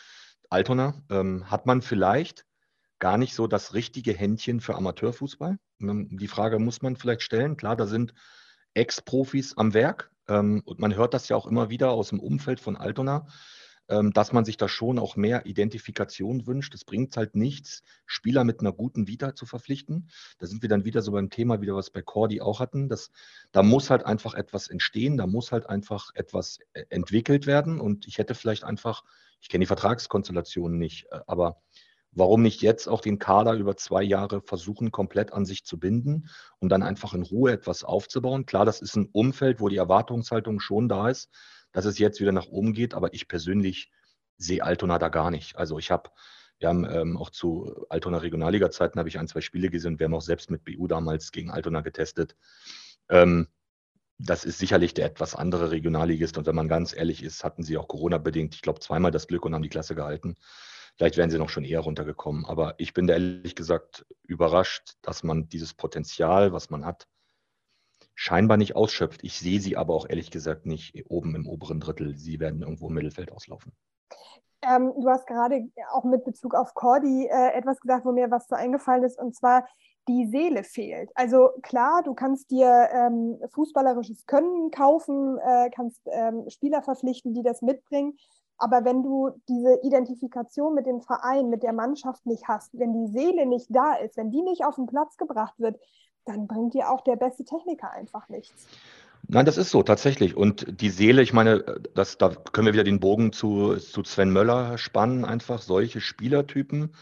Altona? 0.50 1.02
Ähm, 1.10 1.50
hat 1.50 1.64
man 1.64 1.80
vielleicht 1.80 2.44
gar 2.98 3.16
nicht 3.16 3.34
so 3.34 3.46
das 3.46 3.72
richtige 3.72 4.12
Händchen 4.12 4.60
für 4.60 4.74
Amateurfußball? 4.74 5.58
Ähm, 5.80 6.08
die 6.12 6.28
Frage 6.28 6.58
muss 6.58 6.82
man 6.82 6.96
vielleicht 6.96 7.22
stellen. 7.22 7.56
Klar, 7.56 7.74
da 7.74 7.86
sind 7.86 8.12
Ex-Profis 8.74 9.56
am 9.56 9.72
Werk 9.72 10.10
ähm, 10.28 10.60
und 10.66 10.78
man 10.78 10.94
hört 10.94 11.14
das 11.14 11.30
ja 11.30 11.36
auch 11.36 11.46
immer 11.46 11.70
wieder 11.70 11.90
aus 11.92 12.10
dem 12.10 12.20
Umfeld 12.20 12.60
von 12.60 12.76
Altona 12.76 13.26
dass 13.88 14.32
man 14.32 14.44
sich 14.44 14.56
da 14.56 14.68
schon 14.68 14.98
auch 14.98 15.16
mehr 15.16 15.46
Identifikation 15.46 16.46
wünscht. 16.46 16.74
Es 16.74 16.84
bringt 16.84 17.16
halt 17.16 17.34
nichts, 17.34 17.82
Spieler 18.06 18.44
mit 18.44 18.60
einer 18.60 18.72
guten 18.72 19.06
Vita 19.06 19.34
zu 19.34 19.44
verpflichten. 19.44 20.08
Da 20.38 20.46
sind 20.46 20.62
wir 20.62 20.68
dann 20.68 20.84
wieder 20.84 21.02
so 21.02 21.12
beim 21.12 21.30
Thema, 21.30 21.60
wieder 21.60 21.74
was 21.74 21.90
bei 21.90 22.02
Cordy 22.02 22.40
auch 22.40 22.60
hatten. 22.60 22.88
Das, 22.88 23.10
da 23.50 23.62
muss 23.62 23.90
halt 23.90 24.06
einfach 24.06 24.34
etwas 24.34 24.68
entstehen, 24.68 25.16
da 25.16 25.26
muss 25.26 25.52
halt 25.52 25.68
einfach 25.68 26.10
etwas 26.14 26.58
äh, 26.72 26.84
entwickelt 26.88 27.46
werden. 27.46 27.80
Und 27.80 28.06
ich 28.06 28.18
hätte 28.18 28.34
vielleicht 28.34 28.64
einfach, 28.64 29.04
ich 29.40 29.48
kenne 29.48 29.62
die 29.62 29.66
Vertragskonstellationen 29.66 30.78
nicht, 30.78 31.06
äh, 31.10 31.20
aber 31.26 31.60
Warum 32.14 32.42
nicht 32.42 32.60
jetzt 32.60 32.88
auch 32.88 33.00
den 33.00 33.18
Kader 33.18 33.54
über 33.54 33.74
zwei 33.76 34.02
Jahre 34.02 34.42
versuchen, 34.42 34.90
komplett 34.90 35.32
an 35.32 35.46
sich 35.46 35.64
zu 35.64 35.78
binden 35.78 36.28
und 36.58 36.68
dann 36.68 36.82
einfach 36.82 37.14
in 37.14 37.22
Ruhe 37.22 37.52
etwas 37.52 37.84
aufzubauen? 37.84 38.44
Klar, 38.44 38.66
das 38.66 38.82
ist 38.82 38.96
ein 38.96 39.08
Umfeld, 39.12 39.60
wo 39.60 39.68
die 39.70 39.78
Erwartungshaltung 39.78 40.60
schon 40.60 40.90
da 40.90 41.08
ist, 41.08 41.30
dass 41.72 41.84
es 41.84 41.98
jetzt 41.98 42.20
wieder 42.20 42.32
nach 42.32 42.46
oben 42.46 42.72
geht, 42.72 42.94
aber 42.94 43.12
ich 43.14 43.28
persönlich 43.28 43.90
sehe 44.36 44.62
Altona 44.62 44.98
da 44.98 45.08
gar 45.08 45.30
nicht. 45.30 45.56
Also 45.56 45.78
ich 45.78 45.90
habe, 45.90 46.10
wir 46.58 46.68
haben 46.68 46.84
ähm, 46.84 47.16
auch 47.16 47.30
zu 47.30 47.86
Altona 47.88 48.18
Regionalliga-Zeiten 48.18 48.98
habe 48.98 49.08
ich 49.08 49.18
ein, 49.18 49.28
zwei 49.28 49.40
Spiele 49.40 49.70
gesehen. 49.70 49.98
Wir 49.98 50.04
haben 50.04 50.14
auch 50.14 50.22
selbst 50.22 50.50
mit 50.50 50.64
BU 50.64 50.86
damals 50.86 51.32
gegen 51.32 51.50
Altona 51.50 51.80
getestet. 51.80 52.36
Ähm, 53.08 53.48
das 54.18 54.44
ist 54.44 54.58
sicherlich 54.58 54.94
der 54.94 55.06
etwas 55.06 55.34
andere 55.34 55.70
Regionalligist. 55.70 56.38
Und 56.38 56.46
wenn 56.46 56.54
man 56.54 56.68
ganz 56.68 56.94
ehrlich 56.94 57.22
ist, 57.22 57.44
hatten 57.44 57.62
sie 57.62 57.76
auch 57.76 57.88
Corona-bedingt, 57.88 58.54
ich 58.54 58.62
glaube, 58.62 58.80
zweimal 58.80 59.10
das 59.10 59.26
Glück 59.26 59.44
und 59.44 59.54
haben 59.54 59.62
die 59.62 59.68
Klasse 59.68 59.94
gehalten. 59.94 60.36
Vielleicht 60.96 61.16
wären 61.16 61.30
sie 61.30 61.38
noch 61.38 61.48
schon 61.48 61.64
eher 61.64 61.80
runtergekommen. 61.80 62.44
Aber 62.44 62.74
ich 62.78 62.94
bin 62.94 63.06
da 63.06 63.14
ehrlich 63.14 63.56
gesagt 63.56 64.06
überrascht, 64.22 64.94
dass 65.02 65.22
man 65.22 65.48
dieses 65.48 65.74
Potenzial, 65.74 66.52
was 66.52 66.70
man 66.70 66.84
hat, 66.84 67.08
scheinbar 68.14 68.56
nicht 68.56 68.76
ausschöpft. 68.76 69.24
Ich 69.24 69.38
sehe 69.38 69.60
sie 69.60 69.76
aber 69.76 69.94
auch 69.94 70.08
ehrlich 70.08 70.30
gesagt 70.30 70.66
nicht 70.66 71.04
oben 71.08 71.34
im 71.34 71.46
oberen 71.46 71.80
Drittel. 71.80 72.16
Sie 72.16 72.40
werden 72.40 72.62
irgendwo 72.62 72.88
im 72.88 72.94
Mittelfeld 72.94 73.32
auslaufen. 73.32 73.72
Ähm, 74.62 74.92
du 75.00 75.08
hast 75.08 75.26
gerade 75.26 75.68
auch 75.92 76.04
mit 76.04 76.24
Bezug 76.24 76.54
auf 76.54 76.74
Cordy 76.74 77.26
äh, 77.26 77.52
etwas 77.52 77.80
gesagt, 77.80 78.04
wo 78.04 78.12
mir 78.12 78.30
was 78.30 78.46
so 78.46 78.54
eingefallen 78.54 79.02
ist, 79.02 79.18
und 79.18 79.34
zwar 79.34 79.66
die 80.08 80.26
Seele 80.26 80.62
fehlt. 80.62 81.10
Also 81.14 81.50
klar, 81.62 82.02
du 82.04 82.14
kannst 82.14 82.50
dir 82.50 82.88
ähm, 82.92 83.38
fußballerisches 83.52 84.26
Können 84.26 84.70
kaufen, 84.70 85.38
äh, 85.38 85.70
kannst 85.70 86.00
ähm, 86.06 86.48
Spieler 86.48 86.82
verpflichten, 86.82 87.34
die 87.34 87.42
das 87.42 87.62
mitbringen, 87.62 88.16
aber 88.62 88.84
wenn 88.84 89.02
du 89.02 89.30
diese 89.48 89.80
Identifikation 89.82 90.74
mit 90.74 90.86
dem 90.86 91.00
Verein, 91.00 91.48
mit 91.48 91.64
der 91.64 91.72
Mannschaft 91.72 92.24
nicht 92.26 92.46
hast, 92.46 92.78
wenn 92.78 92.92
die 92.92 93.12
Seele 93.12 93.44
nicht 93.44 93.66
da 93.70 93.94
ist, 93.94 94.16
wenn 94.16 94.30
die 94.30 94.42
nicht 94.42 94.64
auf 94.64 94.76
den 94.76 94.86
Platz 94.86 95.16
gebracht 95.16 95.54
wird, 95.58 95.80
dann 96.24 96.46
bringt 96.46 96.74
dir 96.74 96.90
auch 96.90 97.02
der 97.02 97.16
beste 97.16 97.44
Techniker 97.44 97.90
einfach 97.90 98.28
nichts. 98.28 98.66
Nein, 99.28 99.46
das 99.46 99.56
ist 99.56 99.70
so, 99.70 99.82
tatsächlich. 99.82 100.36
Und 100.36 100.80
die 100.80 100.90
Seele, 100.90 101.22
ich 101.22 101.32
meine, 101.32 101.60
das, 101.94 102.18
da 102.18 102.30
können 102.30 102.66
wir 102.66 102.72
wieder 102.72 102.84
den 102.84 103.00
Bogen 103.00 103.32
zu, 103.32 103.76
zu 103.76 104.02
Sven 104.04 104.30
Möller 104.30 104.78
spannen. 104.78 105.24
Einfach 105.24 105.62
solche 105.62 106.00
Spielertypen 106.00 106.92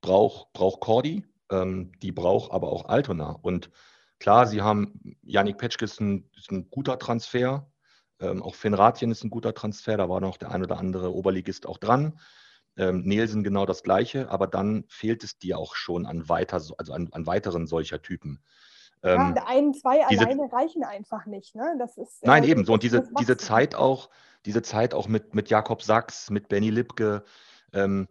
braucht 0.00 0.52
brauch 0.52 0.80
Cordy, 0.80 1.24
ähm, 1.50 1.92
die 2.02 2.12
braucht 2.12 2.52
aber 2.52 2.70
auch 2.70 2.86
Altona. 2.86 3.38
Und 3.42 3.70
klar, 4.18 4.46
sie 4.46 4.62
haben, 4.62 5.16
Janik 5.22 5.58
Petschke 5.58 5.84
ist 5.84 6.00
ein, 6.00 6.28
ist 6.36 6.50
ein 6.50 6.70
guter 6.70 6.98
Transfer, 6.98 7.70
ähm, 8.20 8.42
auch 8.42 8.54
Finn 8.54 8.74
Ratjen 8.74 9.10
ist 9.10 9.24
ein 9.24 9.30
guter 9.30 9.54
Transfer, 9.54 9.96
da 9.96 10.08
war 10.08 10.20
noch 10.20 10.36
der 10.36 10.50
ein 10.50 10.62
oder 10.62 10.78
andere 10.78 11.14
Oberligist 11.14 11.66
auch 11.66 11.78
dran. 11.78 12.18
Ähm, 12.76 13.02
Nielsen 13.02 13.42
genau 13.42 13.66
das 13.66 13.82
Gleiche, 13.82 14.30
aber 14.30 14.46
dann 14.46 14.84
fehlt 14.88 15.24
es 15.24 15.38
dir 15.38 15.58
auch 15.58 15.74
schon 15.74 16.06
an, 16.06 16.28
weiter, 16.28 16.62
also 16.78 16.92
an, 16.92 17.08
an 17.12 17.26
weiteren 17.26 17.66
solcher 17.66 18.00
Typen. 18.00 18.40
Ähm, 19.02 19.34
ja, 19.36 19.44
ein, 19.46 19.74
zwei 19.74 20.06
diese, 20.10 20.26
alleine 20.26 20.52
reichen 20.52 20.84
einfach 20.84 21.26
nicht. 21.26 21.54
Ne? 21.54 21.76
Das 21.78 21.96
ist, 21.96 22.24
nein, 22.24 22.44
äh, 22.44 22.48
ebenso. 22.48 22.72
Und 22.74 22.82
diese, 22.82 23.08
diese 23.18 23.36
Zeit 23.36 23.74
auch, 23.74 24.10
diese 24.46 24.62
Zeit 24.62 24.94
auch 24.94 25.08
mit, 25.08 25.34
mit 25.34 25.48
Jakob 25.48 25.82
Sachs, 25.82 26.30
mit 26.30 26.48
Benny 26.48 26.70
Lipke, 26.70 27.24
ähm, 27.72 28.08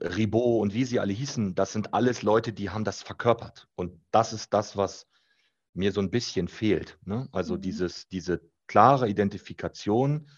Ribot 0.00 0.62
und 0.62 0.72
wie 0.72 0.84
sie 0.84 1.00
alle 1.00 1.12
hießen, 1.12 1.54
das 1.54 1.72
sind 1.72 1.92
alles 1.92 2.22
Leute, 2.22 2.52
die 2.52 2.70
haben 2.70 2.84
das 2.84 3.02
verkörpert. 3.02 3.68
Und 3.74 4.00
das 4.10 4.32
ist 4.32 4.52
das, 4.54 4.76
was 4.76 5.06
mir 5.74 5.92
so 5.92 6.00
ein 6.00 6.10
bisschen 6.10 6.48
fehlt. 6.48 6.98
Ne? 7.04 7.28
Also 7.32 7.54
mhm. 7.54 7.60
dieses, 7.60 8.08
diese 8.08 8.40
klare 8.66 9.08
Identifikation 9.08 10.28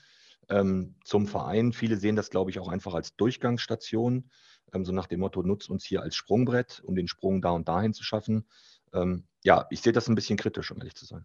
ähm, 0.52 0.94
zum 1.04 1.26
Verein. 1.26 1.72
Viele 1.72 1.96
sehen 1.96 2.16
das, 2.16 2.30
glaube 2.30 2.50
ich, 2.50 2.60
auch 2.60 2.68
einfach 2.68 2.94
als 2.94 3.16
Durchgangsstation, 3.16 4.30
ähm, 4.72 4.84
so 4.84 4.92
nach 4.92 5.06
dem 5.06 5.20
Motto, 5.20 5.42
nutzt 5.42 5.70
uns 5.70 5.84
hier 5.84 6.02
als 6.02 6.14
Sprungbrett, 6.14 6.82
um 6.84 6.94
den 6.94 7.08
Sprung 7.08 7.40
da 7.40 7.50
und 7.50 7.68
dahin 7.68 7.94
zu 7.94 8.04
schaffen. 8.04 8.46
Ähm, 8.92 9.26
ja, 9.42 9.66
ich 9.70 9.80
sehe 9.80 9.92
das 9.92 10.08
ein 10.08 10.14
bisschen 10.14 10.36
kritisch, 10.36 10.70
um 10.70 10.78
ehrlich 10.78 10.94
zu 10.94 11.06
sein. 11.06 11.24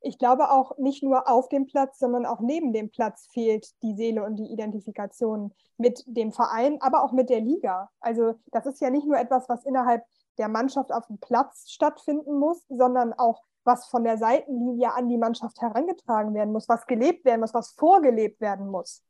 Ich 0.00 0.18
glaube 0.18 0.50
auch 0.50 0.76
nicht 0.76 1.02
nur 1.02 1.30
auf 1.30 1.48
dem 1.48 1.66
Platz, 1.66 1.98
sondern 1.98 2.26
auch 2.26 2.40
neben 2.40 2.74
dem 2.74 2.90
Platz 2.90 3.26
fehlt 3.32 3.70
die 3.82 3.94
Seele 3.94 4.22
und 4.22 4.36
die 4.36 4.52
Identifikation 4.52 5.54
mit 5.78 6.04
dem 6.06 6.30
Verein, 6.30 6.78
aber 6.80 7.02
auch 7.04 7.12
mit 7.12 7.30
der 7.30 7.40
Liga. 7.40 7.90
Also 8.00 8.34
das 8.52 8.66
ist 8.66 8.80
ja 8.80 8.90
nicht 8.90 9.06
nur 9.06 9.18
etwas, 9.18 9.48
was 9.48 9.64
innerhalb 9.64 10.04
der 10.36 10.48
Mannschaft 10.48 10.92
auf 10.92 11.06
dem 11.06 11.18
Platz 11.18 11.70
stattfinden 11.70 12.38
muss, 12.38 12.66
sondern 12.68 13.14
auch 13.14 13.42
was 13.64 13.86
von 13.86 14.04
der 14.04 14.18
Seitenlinie 14.18 14.92
an 14.94 15.08
die 15.08 15.18
Mannschaft 15.18 15.60
herangetragen 15.60 16.34
werden 16.34 16.52
muss, 16.52 16.68
was 16.68 16.86
gelebt 16.86 17.24
werden 17.24 17.40
muss, 17.40 17.54
was 17.54 17.72
vorgelebt 17.72 18.40
werden 18.40 18.68
muss. 18.68 19.02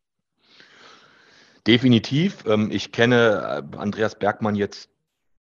Definitiv. 1.66 2.44
Ähm, 2.46 2.70
ich 2.70 2.92
kenne 2.92 3.64
äh, 3.72 3.76
Andreas 3.76 4.18
Bergmann 4.18 4.54
jetzt 4.54 4.90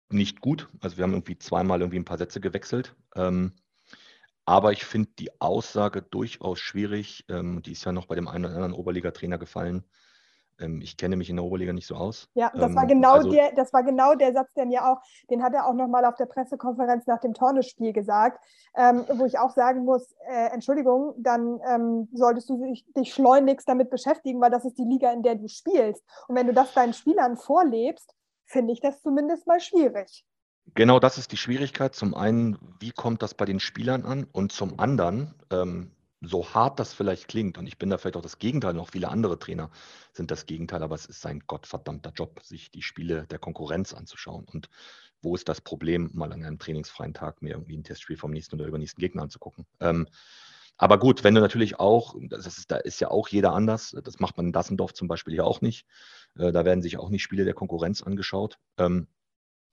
nicht 0.09 0.41
gut. 0.41 0.69
Also 0.81 0.97
wir 0.97 1.03
haben 1.03 1.13
irgendwie 1.13 1.37
zweimal 1.37 1.81
irgendwie 1.81 1.99
ein 1.99 2.05
paar 2.05 2.17
Sätze 2.17 2.39
gewechselt. 2.39 2.95
Ähm, 3.15 3.53
aber 4.45 4.71
ich 4.71 4.85
finde 4.85 5.09
die 5.19 5.41
Aussage 5.41 6.01
durchaus 6.01 6.59
schwierig. 6.59 7.25
Ähm, 7.27 7.61
die 7.61 7.73
ist 7.73 7.83
ja 7.83 7.91
noch 7.91 8.05
bei 8.05 8.15
dem 8.15 8.29
einen 8.29 8.45
oder 8.45 8.55
anderen 8.55 8.73
Oberliga-Trainer 8.73 9.37
gefallen. 9.37 9.83
Ähm, 10.59 10.81
ich 10.81 10.97
kenne 10.97 11.15
mich 11.15 11.29
in 11.29 11.35
der 11.35 11.45
Oberliga 11.45 11.73
nicht 11.73 11.87
so 11.87 11.95
aus. 11.95 12.29
Ja, 12.33 12.51
das 12.53 12.75
war 12.75 12.83
ähm, 12.83 12.89
genau 12.89 13.13
also, 13.13 13.31
der, 13.31 13.51
das 13.53 13.73
war 13.73 13.83
genau 13.83 14.15
der 14.15 14.33
Satz, 14.33 14.53
den 14.53 14.71
ja 14.71 14.91
auch, 14.91 15.01
den 15.29 15.43
hat 15.43 15.53
er 15.53 15.65
auch 15.67 15.73
nochmal 15.73 16.05
auf 16.05 16.15
der 16.15 16.25
Pressekonferenz 16.25 17.07
nach 17.07 17.19
dem 17.19 17.33
Tornespiel 17.33 17.93
gesagt, 17.93 18.43
ähm, 18.75 19.05
wo 19.15 19.25
ich 19.25 19.37
auch 19.37 19.51
sagen 19.51 19.85
muss, 19.85 20.13
äh, 20.29 20.49
Entschuldigung, 20.53 21.13
dann 21.17 21.59
ähm, 21.67 22.07
solltest 22.13 22.49
du 22.49 22.63
dich, 22.63 22.85
dich, 22.93 23.13
schleunigst 23.13 23.67
damit 23.67 23.89
beschäftigen, 23.89 24.41
weil 24.41 24.51
das 24.51 24.65
ist 24.65 24.77
die 24.77 24.85
Liga, 24.85 25.11
in 25.11 25.23
der 25.23 25.35
du 25.35 25.47
spielst. 25.47 26.03
Und 26.27 26.35
wenn 26.35 26.47
du 26.47 26.53
das 26.53 26.73
deinen 26.73 26.93
Spielern 26.93 27.37
vorlebst, 27.37 28.13
finde 28.45 28.73
ich 28.73 28.79
das 28.79 29.01
zumindest 29.01 29.47
mal 29.47 29.59
schwierig. 29.59 30.25
Genau 30.75 30.99
das 30.99 31.17
ist 31.17 31.31
die 31.31 31.37
Schwierigkeit. 31.37 31.95
Zum 31.95 32.13
einen, 32.13 32.57
wie 32.79 32.91
kommt 32.91 33.21
das 33.21 33.33
bei 33.33 33.45
den 33.45 33.59
Spielern 33.59 34.03
an? 34.03 34.27
Und 34.31 34.51
zum 34.51 34.79
anderen, 34.79 35.33
ähm, 35.51 35.91
so 36.21 36.53
hart 36.53 36.79
das 36.79 36.93
vielleicht 36.93 37.27
klingt, 37.27 37.57
und 37.57 37.67
ich 37.67 37.77
bin 37.77 37.89
da 37.89 37.97
vielleicht 37.97 38.17
auch 38.17 38.21
das 38.21 38.39
Gegenteil, 38.39 38.73
noch 38.73 38.89
viele 38.89 39.09
andere 39.09 39.37
Trainer 39.37 39.69
sind 40.13 40.31
das 40.31 40.45
Gegenteil, 40.45 40.81
aber 40.81 40.95
es 40.95 41.05
ist 41.05 41.21
sein 41.21 41.43
gottverdammter 41.45 42.11
Job, 42.15 42.41
sich 42.43 42.71
die 42.71 42.81
Spiele 42.81 43.27
der 43.27 43.39
Konkurrenz 43.39 43.93
anzuschauen. 43.93 44.45
Und 44.51 44.69
wo 45.21 45.35
ist 45.35 45.47
das 45.47 45.61
Problem, 45.61 46.09
mal 46.13 46.33
an 46.33 46.43
einem 46.43 46.59
trainingsfreien 46.59 47.13
Tag 47.13 47.41
mir 47.41 47.51
irgendwie 47.51 47.77
ein 47.77 47.83
Testspiel 47.83 48.17
vom 48.17 48.31
nächsten 48.31 48.55
oder 48.55 48.65
übernächsten 48.65 49.01
Gegner 49.01 49.23
anzugucken? 49.23 49.65
Ähm, 49.79 50.07
aber 50.77 50.99
gut, 50.99 51.23
wenn 51.23 51.33
du 51.33 51.41
natürlich 51.41 51.79
auch, 51.79 52.15
ist, 52.15 52.71
da 52.71 52.77
ist 52.77 52.99
ja 52.99 53.09
auch 53.09 53.27
jeder 53.27 53.53
anders, 53.53 53.95
das 54.03 54.19
macht 54.19 54.37
man 54.37 54.47
in 54.47 54.53
Dassendorf 54.53 54.93
zum 54.93 55.07
Beispiel 55.07 55.33
ja 55.33 55.43
auch 55.43 55.61
nicht. 55.61 55.87
Äh, 56.37 56.51
da 56.51 56.65
werden 56.65 56.83
sich 56.83 56.97
auch 56.97 57.09
nicht 57.09 57.23
Spiele 57.23 57.45
der 57.45 57.55
Konkurrenz 57.55 58.03
angeschaut. 58.03 58.59
Ähm, 58.77 59.07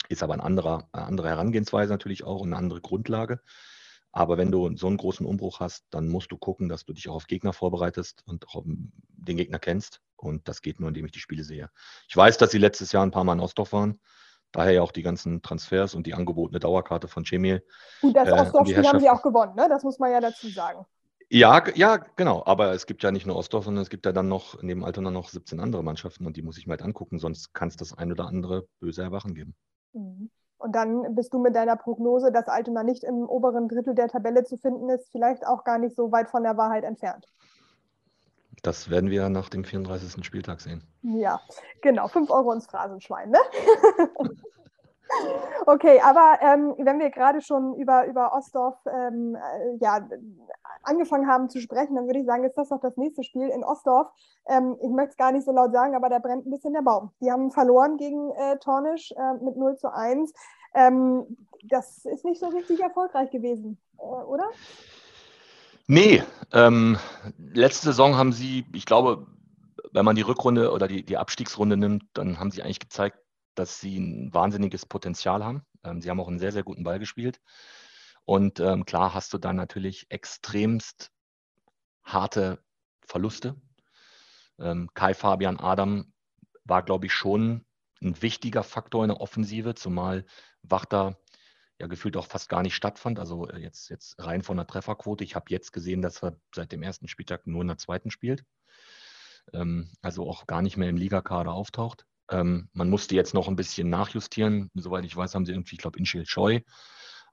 ist 0.09 0.23
aber 0.23 0.35
ein 0.35 0.41
anderer, 0.41 0.89
eine 0.93 1.07
andere 1.07 1.29
Herangehensweise 1.29 1.93
natürlich 1.93 2.25
auch 2.25 2.41
und 2.41 2.49
eine 2.49 2.57
andere 2.57 2.81
Grundlage. 2.81 3.41
Aber 4.17 4.39
wenn 4.39 4.53
du 4.53 4.77
so 4.77 4.87
einen 4.87 4.97
großen 4.97 5.27
Umbruch 5.27 5.59
hast, 5.59 5.87
dann 5.91 6.09
musst 6.09 6.31
du 6.31 6.39
gucken, 6.39 6.69
dass 6.69 6.85
du 6.85 6.93
dich 6.93 7.09
auch 7.09 7.17
auf 7.17 7.27
Gegner 7.27 7.53
vorbereitest 7.53 8.23
und 8.27 8.47
auch 8.47 8.63
den 8.65 9.37
Gegner 9.37 9.59
kennst. 9.59 10.03
Und 10.15 10.47
das 10.47 10.63
geht 10.63 10.79
nur, 10.79 10.87
indem 10.89 11.05
ich 11.05 11.11
die 11.11 11.19
Spiele 11.19 11.43
sehe. 11.43 11.69
Ich 12.09 12.17
weiß, 12.17 12.39
dass 12.39 12.53
sie 12.53 12.59
letztes 12.59 12.93
Jahr 12.93 13.05
ein 13.05 13.11
paar 13.11 13.25
Mal 13.25 13.33
in 13.33 13.41
Ostdorf 13.41 13.73
waren. 13.73 14.01
Daher 14.53 14.71
ja 14.71 14.83
auch 14.83 14.93
die 14.93 15.03
ganzen 15.03 15.43
Transfers 15.43 15.97
und 15.97 16.07
die 16.07 16.15
angebotene 16.15 16.61
Dauerkarte 16.61 17.09
von 17.09 17.25
Chemil. 17.25 17.67
Gut, 18.03 18.15
das 18.15 18.29
äh, 18.29 18.33
Ostdorf-Spiel 18.35 18.87
haben 18.87 19.01
sie 19.01 19.11
auch 19.11 19.21
gewonnen, 19.21 19.57
ne? 19.57 19.67
das 19.69 19.83
muss 19.83 19.99
man 19.99 20.13
ja 20.13 20.21
dazu 20.21 20.47
sagen. 20.49 20.87
Ja, 21.29 21.65
ja, 21.75 21.97
genau. 22.15 22.45
Aber 22.47 22.73
es 22.73 22.87
gibt 22.87 23.03
ja 23.03 23.11
nicht 23.11 23.27
nur 23.27 23.35
Ostdorf, 23.35 23.65
sondern 23.65 23.83
es 23.83 23.91
gibt 23.91 24.07
ja 24.07 24.13
dann 24.13 24.29
noch 24.29 24.63
neben 24.63 24.85
Altona 24.85 25.11
noch 25.11 25.29
17 25.29 25.59
andere 25.59 25.83
Mannschaften 25.83 26.25
und 26.25 26.37
die 26.37 26.43
muss 26.43 26.57
ich 26.57 26.69
mir 26.69 26.75
halt 26.75 26.83
angucken, 26.83 27.19
sonst 27.19 27.53
kann 27.53 27.67
es 27.67 27.77
das 27.77 27.99
ein 27.99 28.13
oder 28.13 28.27
andere 28.27 28.69
böse 28.79 29.03
Erwachen 29.03 29.35
geben. 29.35 29.57
Mhm. 29.93 30.31
Und 30.65 30.73
dann 30.75 31.15
bist 31.15 31.35
du 31.35 31.39
mit 31.39 31.55
deiner 31.55 31.77
Prognose, 31.77 32.33
dass 32.33 32.49
Altona 32.49 32.85
nicht 32.85 33.05
im 33.05 33.29
oberen 33.29 33.69
Drittel 33.69 33.95
der 33.95 34.09
Tabelle 34.09 34.45
zu 34.45 34.57
finden 34.57 34.89
ist, 34.89 35.11
vielleicht 35.13 35.47
auch 35.47 35.63
gar 35.63 35.77
nicht 35.77 35.95
so 35.95 36.11
weit 36.11 36.31
von 36.31 36.43
der 36.43 36.57
Wahrheit 36.57 36.85
entfernt. 36.85 37.27
Das 38.63 38.89
werden 38.89 39.11
wir 39.11 39.29
nach 39.29 39.51
dem 39.51 39.63
34. 39.63 40.25
Spieltag 40.25 40.63
sehen. 40.63 40.83
Ja, 41.03 41.39
genau. 41.83 42.09
5 42.09 42.31
Euro 42.31 42.51
ins 42.53 42.65
Phrasenschwein, 42.65 43.29
ne? 43.29 43.39
Okay, 45.67 46.01
aber 46.03 46.39
ähm, 46.43 46.75
wenn 46.79 46.99
wir 46.99 47.11
gerade 47.11 47.41
schon 47.41 47.75
über, 47.77 48.07
über 48.07 48.35
Ostdorf 48.35 48.77
ähm, 48.87 49.35
äh, 49.35 49.77
ja, 49.81 50.07
angefangen 50.83 51.27
haben 51.27 51.49
zu 51.49 51.61
sprechen, 51.61 51.97
dann 51.97 52.07
würde 52.07 52.21
ich 52.21 52.27
sagen, 52.27 52.45
ist 52.45 52.59
das 52.59 52.69
doch 52.69 52.81
das 52.81 52.97
nächste 52.97 53.25
Spiel 53.25 53.49
in 53.49 53.65
Ostdorf. 53.65 54.09
Ähm, 54.47 54.77
ich 54.83 54.91
möchte 54.91 55.13
es 55.13 55.17
gar 55.17 55.33
nicht 55.33 55.45
so 55.45 55.53
laut 55.53 55.73
sagen, 55.73 55.95
aber 55.95 56.11
da 56.11 56.19
brennt 56.19 56.47
ein 56.47 56.51
bisschen 56.51 56.75
der 56.75 56.83
Baum. 56.83 57.13
Die 57.21 57.31
haben 57.33 57.51
verloren 57.51 57.97
gegen 57.97 58.31
äh, 58.33 58.59
Tornisch 58.59 59.13
äh, 59.13 59.43
mit 59.43 59.57
0 59.57 59.77
zu 59.77 59.93
1. 59.93 60.35
Ähm, 60.75 61.37
das 61.63 62.05
ist 62.05 62.25
nicht 62.25 62.41
so 62.41 62.49
richtig 62.49 62.81
erfolgreich 62.81 63.31
gewesen, 63.31 63.79
äh, 63.99 64.03
oder? 64.03 64.51
Nee, 65.87 66.23
ähm, 66.53 66.99
letzte 67.39 67.87
Saison 67.87 68.17
haben 68.17 68.33
sie, 68.33 68.67
ich 68.73 68.87
glaube, 68.87 69.27
wenn 69.93 70.05
man 70.05 70.17
die 70.17 70.23
Rückrunde 70.23 70.73
oder 70.73 70.89
die, 70.89 71.05
die 71.05 71.17
Abstiegsrunde 71.17 71.77
nimmt, 71.77 72.05
dann 72.15 72.41
haben 72.41 72.51
sie 72.51 72.63
eigentlich 72.63 72.81
gezeigt, 72.81 73.19
dass 73.55 73.81
sie 73.81 73.99
ein 73.99 74.33
wahnsinniges 74.33 74.87
Potenzial 74.87 75.45
haben. 75.45 75.63
Ähm, 75.85 76.01
sie 76.01 76.11
haben 76.11 76.21
auch 76.21 76.29
einen 76.29 76.39
sehr, 76.39 76.53
sehr 76.53 76.63
guten 76.65 76.85
Ball 76.85 76.99
gespielt. 76.99 77.41
Und 78.25 78.61
ähm, 78.61 78.85
klar 78.85 79.15
hast 79.15 79.33
du 79.33 79.39
dann 79.39 79.57
natürlich 79.57 80.07
extremst 80.11 81.11
harte 82.03 82.63
Verluste. 83.03 83.61
Ähm, 84.59 84.89
Kai 84.95 85.15
Fabian 85.15 85.59
Adam 85.59 86.13
war, 86.65 86.83
glaube 86.83 87.07
ich, 87.07 87.13
schon 87.13 87.67
ein 88.03 88.21
wichtiger 88.23 88.63
Faktor 88.63 89.05
in 89.05 89.09
der 89.09 89.21
Offensive, 89.21 89.75
zumal 89.75 90.25
Wachter 90.63 91.19
ja 91.81 91.87
gefühlt 91.87 92.17
auch 92.17 92.27
fast 92.27 92.49
gar 92.49 92.63
nicht 92.63 92.75
stattfand. 92.75 93.19
Also 93.19 93.49
äh, 93.49 93.59
jetzt, 93.59 93.89
jetzt 93.89 94.19
rein 94.19 94.43
von 94.43 94.57
der 94.57 94.67
Trefferquote. 94.67 95.25
Ich 95.25 95.35
habe 95.35 95.47
jetzt 95.49 95.73
gesehen, 95.73 96.03
dass 96.03 96.23
er 96.23 96.39
seit 96.55 96.73
dem 96.73 96.83
ersten 96.83 97.09
Spieltag 97.09 97.47
nur 97.47 97.63
in 97.63 97.69
der 97.69 97.79
zweiten 97.79 98.11
spielt. 98.11 98.45
Ähm, 99.53 99.91
also 100.01 100.29
auch 100.29 100.47
gar 100.47 100.63
nicht 100.63 100.77
mehr 100.77 100.89
im 100.89 100.97
Ligakader 100.97 101.53
auftaucht. 101.53 102.07
Ähm, 102.31 102.69
man 102.73 102.91
musste 102.91 103.15
jetzt 103.15 103.35
noch 103.35 103.49
ein 103.49 103.57
bisschen 103.57 103.91
nachjustieren. 103.91 104.71
Soweit 104.75 105.05
ich 105.05 105.17
weiß, 105.17 105.35
haben 105.35 105.47
sie 105.47 105.53
irgendwie, 105.53 105.75
ich 105.75 105.81
glaube, 105.81 105.99
Inchil 105.99 106.25
Choi 106.25 106.63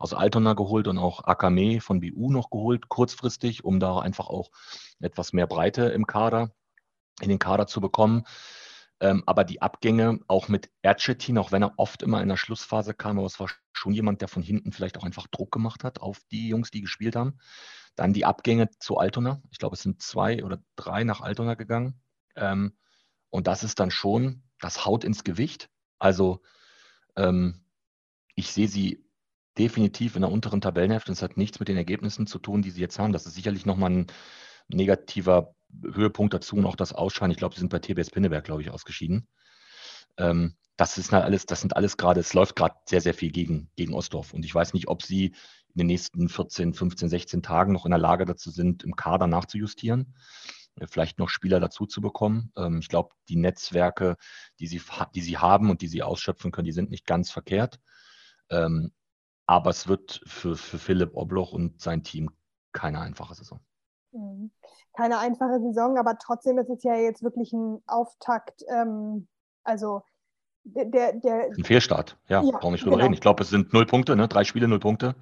aus 0.02 0.14
Altona 0.14 0.54
geholt 0.54 0.88
und 0.88 0.98
auch 0.98 1.24
Akame 1.26 1.80
von 1.80 2.02
BU 2.02 2.32
noch 2.32 2.50
geholt, 2.50 2.90
kurzfristig, 2.90 3.64
um 3.64 3.80
da 3.80 4.00
einfach 4.00 4.28
auch 4.28 4.50
etwas 5.00 5.32
mehr 5.32 5.48
Breite 5.48 5.84
im 5.90 6.08
Kader, 6.08 6.52
in 7.22 7.30
den 7.30 7.40
Kader 7.40 7.68
zu 7.68 7.82
bekommen. 7.82 8.24
Ähm, 9.00 9.24
aber 9.26 9.44
die 9.44 9.62
Abgänge 9.62 10.20
auch 10.28 10.48
mit 10.48 10.70
Ercetin, 10.82 11.38
auch 11.38 11.52
wenn 11.52 11.64
er 11.64 11.74
oft 11.78 12.04
immer 12.04 12.22
in 12.22 12.30
der 12.30 12.38
Schlussphase 12.38 12.94
kam, 12.94 13.18
aber 13.18 13.28
es 13.28 13.40
war 13.40 13.50
schon 13.74 13.94
jemand, 13.94 14.22
der 14.22 14.28
von 14.28 14.44
hinten 14.44 14.72
vielleicht 14.72 14.98
auch 14.98 15.04
einfach 15.04 15.28
Druck 15.28 15.52
gemacht 15.52 15.84
hat 15.84 16.02
auf 16.02 16.20
die 16.32 16.50
Jungs, 16.50 16.72
die 16.72 16.82
gespielt 16.82 17.16
haben. 17.16 17.40
Dann 17.96 18.14
die 18.14 18.26
Abgänge 18.26 18.70
zu 18.80 18.98
Altona. 18.98 19.42
Ich 19.52 19.58
glaube, 19.58 19.76
es 19.76 19.82
sind 19.82 20.02
zwei 20.02 20.44
oder 20.44 20.60
drei 20.76 21.04
nach 21.04 21.22
Altona 21.22 21.56
gegangen. 21.56 22.00
Ähm, 22.36 22.78
und 23.32 23.48
das 23.48 23.64
ist 23.64 23.80
dann 23.80 23.90
schon, 23.90 24.44
das 24.60 24.86
haut 24.86 25.04
ins 25.04 25.24
Gewicht. 25.24 25.70
Also 25.98 26.42
ähm, 27.16 27.66
ich 28.36 28.52
sehe 28.52 28.68
sie 28.68 29.04
definitiv 29.58 30.16
in 30.16 30.22
der 30.22 30.32
unteren 30.32 30.62
Tabellenhälfte. 30.62 31.12
Das 31.12 31.24
hat 31.24 31.38
nichts 31.38 31.60
mit 31.60 31.68
den 31.68 31.78
Ergebnissen 31.78 32.28
zu 32.28 32.40
tun, 32.40 32.62
die 32.62 32.72
sie 32.72 32.82
jetzt 32.82 33.00
haben. 33.00 33.14
Das 33.14 33.26
ist 33.26 33.34
sicherlich 33.34 33.66
nochmal 33.66 33.92
ein 33.92 34.08
negativer 34.68 35.56
Höhepunkt 35.82 36.34
dazu 36.34 36.56
und 36.56 36.66
auch 36.66 36.76
das 36.76 36.94
Ausscheiden. 36.94 37.32
Ich 37.32 37.38
glaube, 37.38 37.56
sie 37.56 37.60
sind 37.60 37.70
bei 37.70 37.80
TBS 37.80 38.12
Pinneberg, 38.12 38.44
glaube 38.44 38.62
ich, 38.62 38.70
ausgeschieden. 38.70 39.28
Ähm, 40.18 40.56
das 40.78 40.98
ist 40.98 41.12
halt 41.12 41.24
alles, 41.24 41.46
das 41.46 41.62
sind 41.62 41.76
alles 41.76 41.98
gerade, 41.98 42.20
es 42.20 42.34
läuft 42.34 42.56
gerade 42.56 42.76
sehr, 42.86 43.02
sehr 43.02 43.14
viel 43.14 43.32
gegen, 43.32 43.70
gegen 43.76 43.94
Ostdorf. 43.94 44.34
Und 44.34 44.44
ich 44.46 44.54
weiß 44.54 44.74
nicht, 44.74 44.88
ob 44.88 45.04
sie 45.04 45.28
in 45.28 45.78
den 45.78 45.88
nächsten 45.88 46.28
14, 46.28 46.74
15, 46.74 47.10
16 47.10 47.44
Tagen 47.44 47.72
noch 47.72 47.86
in 47.86 47.92
der 47.92 48.00
Lage 48.00 48.26
dazu 48.26 48.52
sind, 48.52 48.84
im 48.84 48.96
Kader 48.96 49.28
nachzujustieren, 49.28 50.16
vielleicht 50.86 51.20
noch 51.20 51.30
Spieler 51.30 51.60
dazu 51.60 51.86
zu 51.86 52.02
bekommen. 52.02 52.52
Ähm, 52.56 52.80
ich 52.80 52.90
glaube, 52.90 53.16
die 53.30 53.36
Netzwerke, 53.36 54.16
die 54.60 54.68
sie, 54.68 54.82
die 55.16 55.22
sie 55.22 55.38
haben 55.38 55.70
und 55.70 55.82
die 55.82 55.88
sie 55.88 56.04
ausschöpfen 56.04 56.52
können, 56.52 56.66
die 56.66 56.72
sind 56.72 56.90
nicht 56.90 57.06
ganz 57.06 57.32
verkehrt. 57.32 57.80
Ähm, 58.50 58.92
aber 59.46 59.70
es 59.70 59.88
wird 59.88 60.22
für, 60.26 60.56
für 60.56 60.80
Philipp 60.80 61.16
Obloch 61.16 61.52
und 61.52 61.82
sein 61.82 62.04
Team 62.04 62.32
keine 62.72 63.00
einfache 63.00 63.36
Saison. 63.36 63.60
Mhm 64.12 64.52
keine 64.94 65.20
einfache 65.20 65.60
Saison, 65.62 65.98
aber 65.98 66.18
trotzdem 66.18 66.58
ist 66.58 66.70
es 66.70 66.84
ja 66.84 66.96
jetzt 66.96 67.24
wirklich 67.24 67.54
ein 67.54 67.82
Auftakt. 67.88 68.64
Ähm, 68.68 69.28
also 69.64 70.02
der, 70.64 71.14
der, 71.14 71.50
Ein 71.58 71.64
Fehlstart, 71.64 72.18
ja, 72.28 72.44
ja 72.44 72.52
brauchen 72.52 72.74
nicht 72.74 72.84
drüber 72.84 72.98
genau. 72.98 73.06
reden. 73.06 73.14
Ich 73.14 73.22
glaube, 73.22 73.44
es 73.44 73.50
sind 73.50 73.74
null 73.74 73.86
Punkte, 73.86 74.16
ne? 74.16 74.28
drei 74.28 74.44
Spiele, 74.44 74.68
null 74.68 74.80
Punkte. 74.80 75.16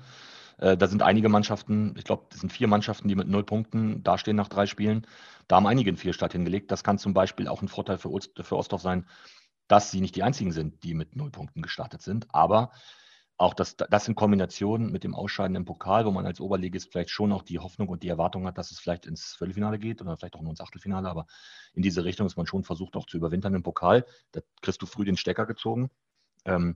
Äh, 0.59 0.77
da 0.77 0.87
sind 0.87 1.01
einige 1.01 1.29
Mannschaften, 1.29 1.95
ich 1.97 2.03
glaube, 2.03 2.27
es 2.31 2.41
sind 2.41 2.51
vier 2.51 2.67
Mannschaften, 2.67 3.07
die 3.07 3.15
mit 3.15 3.27
null 3.27 3.43
Punkten 3.43 4.03
dastehen 4.03 4.35
nach 4.35 4.49
drei 4.49 4.65
Spielen. 4.65 5.07
Da 5.47 5.55
haben 5.55 5.67
einige 5.67 5.89
einen 5.89 5.97
Fehlstart 5.97 6.33
hingelegt. 6.33 6.71
Das 6.71 6.83
kann 6.83 6.97
zum 6.97 7.13
Beispiel 7.13 7.47
auch 7.47 7.61
ein 7.61 7.67
Vorteil 7.67 7.97
für, 7.97 8.11
für 8.41 8.57
Ostdorf 8.57 8.81
sein, 8.81 9.05
dass 9.67 9.91
sie 9.91 10.01
nicht 10.01 10.15
die 10.15 10.23
einzigen 10.23 10.51
sind, 10.51 10.83
die 10.83 10.93
mit 10.93 11.15
null 11.15 11.31
Punkten 11.31 11.61
gestartet 11.61 12.01
sind. 12.01 12.27
Aber 12.33 12.71
auch 13.37 13.53
das, 13.53 13.77
das 13.77 14.07
in 14.09 14.15
Kombination 14.15 14.91
mit 14.91 15.05
dem 15.05 15.15
Ausscheiden 15.15 15.55
im 15.55 15.63
Pokal, 15.63 16.05
wo 16.05 16.11
man 16.11 16.25
als 16.25 16.41
Oberligist 16.41 16.91
vielleicht 16.91 17.09
schon 17.09 17.31
auch 17.31 17.43
die 17.43 17.59
Hoffnung 17.59 17.87
und 17.87 18.03
die 18.03 18.09
Erwartung 18.09 18.45
hat, 18.45 18.57
dass 18.57 18.71
es 18.71 18.79
vielleicht 18.79 19.05
ins 19.05 19.35
Viertelfinale 19.37 19.79
geht 19.79 20.01
oder 20.01 20.17
vielleicht 20.17 20.35
auch 20.35 20.41
nur 20.41 20.49
ins 20.49 20.59
Achtelfinale, 20.59 21.09
aber 21.09 21.25
in 21.73 21.81
diese 21.81 22.03
Richtung 22.03 22.27
ist 22.27 22.35
man 22.35 22.47
schon 22.47 22.65
versucht, 22.65 22.97
auch 22.97 23.05
zu 23.05 23.15
überwintern 23.15 23.53
im 23.53 23.63
Pokal. 23.63 24.05
Da 24.33 24.41
kriegst 24.61 24.81
du 24.81 24.85
früh 24.85 25.05
den 25.05 25.15
Stecker 25.15 25.45
gezogen. 25.45 25.89
Ähm, 26.43 26.75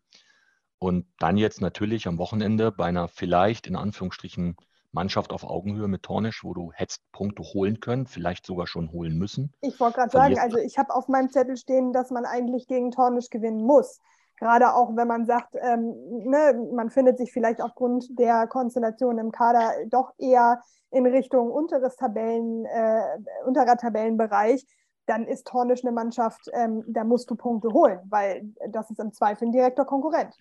und 0.79 1.05
dann 1.19 1.37
jetzt 1.37 1.61
natürlich 1.61 2.07
am 2.07 2.17
Wochenende 2.17 2.71
bei 2.71 2.85
einer 2.85 3.07
vielleicht 3.07 3.67
in 3.67 3.75
Anführungsstrichen 3.75 4.55
Mannschaft 4.93 5.33
auf 5.33 5.43
Augenhöhe 5.43 5.87
mit 5.87 6.03
Tornisch, 6.03 6.43
wo 6.43 6.53
du 6.53 6.71
hättest 6.73 7.01
Punkte 7.11 7.43
holen 7.43 7.79
können, 7.79 8.05
vielleicht 8.05 8.45
sogar 8.45 8.67
schon 8.67 8.91
holen 8.91 9.17
müssen. 9.17 9.51
Ich 9.61 9.79
wollte 9.79 9.97
gerade 9.97 10.11
sagen, 10.11 10.39
also 10.39 10.57
ich 10.57 10.77
habe 10.77 10.93
auf 10.93 11.07
meinem 11.07 11.29
Zettel 11.29 11.57
stehen, 11.57 11.93
dass 11.93 12.11
man 12.11 12.25
eigentlich 12.25 12.67
gegen 12.67 12.91
Tornisch 12.91 13.29
gewinnen 13.29 13.63
muss. 13.63 13.99
Gerade 14.37 14.73
auch, 14.73 14.95
wenn 14.95 15.07
man 15.07 15.25
sagt, 15.25 15.55
ähm, 15.59 15.93
ne, 16.25 16.69
man 16.73 16.89
findet 16.89 17.17
sich 17.17 17.31
vielleicht 17.31 17.61
aufgrund 17.61 18.07
der 18.19 18.47
Konstellation 18.47 19.17
im 19.17 19.31
Kader 19.31 19.71
doch 19.89 20.11
eher 20.17 20.61
in 20.91 21.05
Richtung 21.05 21.49
unteres 21.49 21.95
Tabellen, 21.95 22.65
äh, 22.65 23.01
unterer 23.45 23.77
Tabellenbereich, 23.77 24.65
dann 25.05 25.27
ist 25.27 25.47
Tornisch 25.47 25.83
eine 25.83 25.91
Mannschaft, 25.91 26.49
ähm, 26.53 26.83
da 26.87 27.03
musst 27.03 27.29
du 27.29 27.35
Punkte 27.35 27.69
holen, 27.69 27.99
weil 28.09 28.53
das 28.69 28.89
ist 28.89 28.99
im 28.99 29.11
Zweifel 29.11 29.47
ein 29.47 29.51
direkter 29.51 29.85
Konkurrent. 29.85 30.33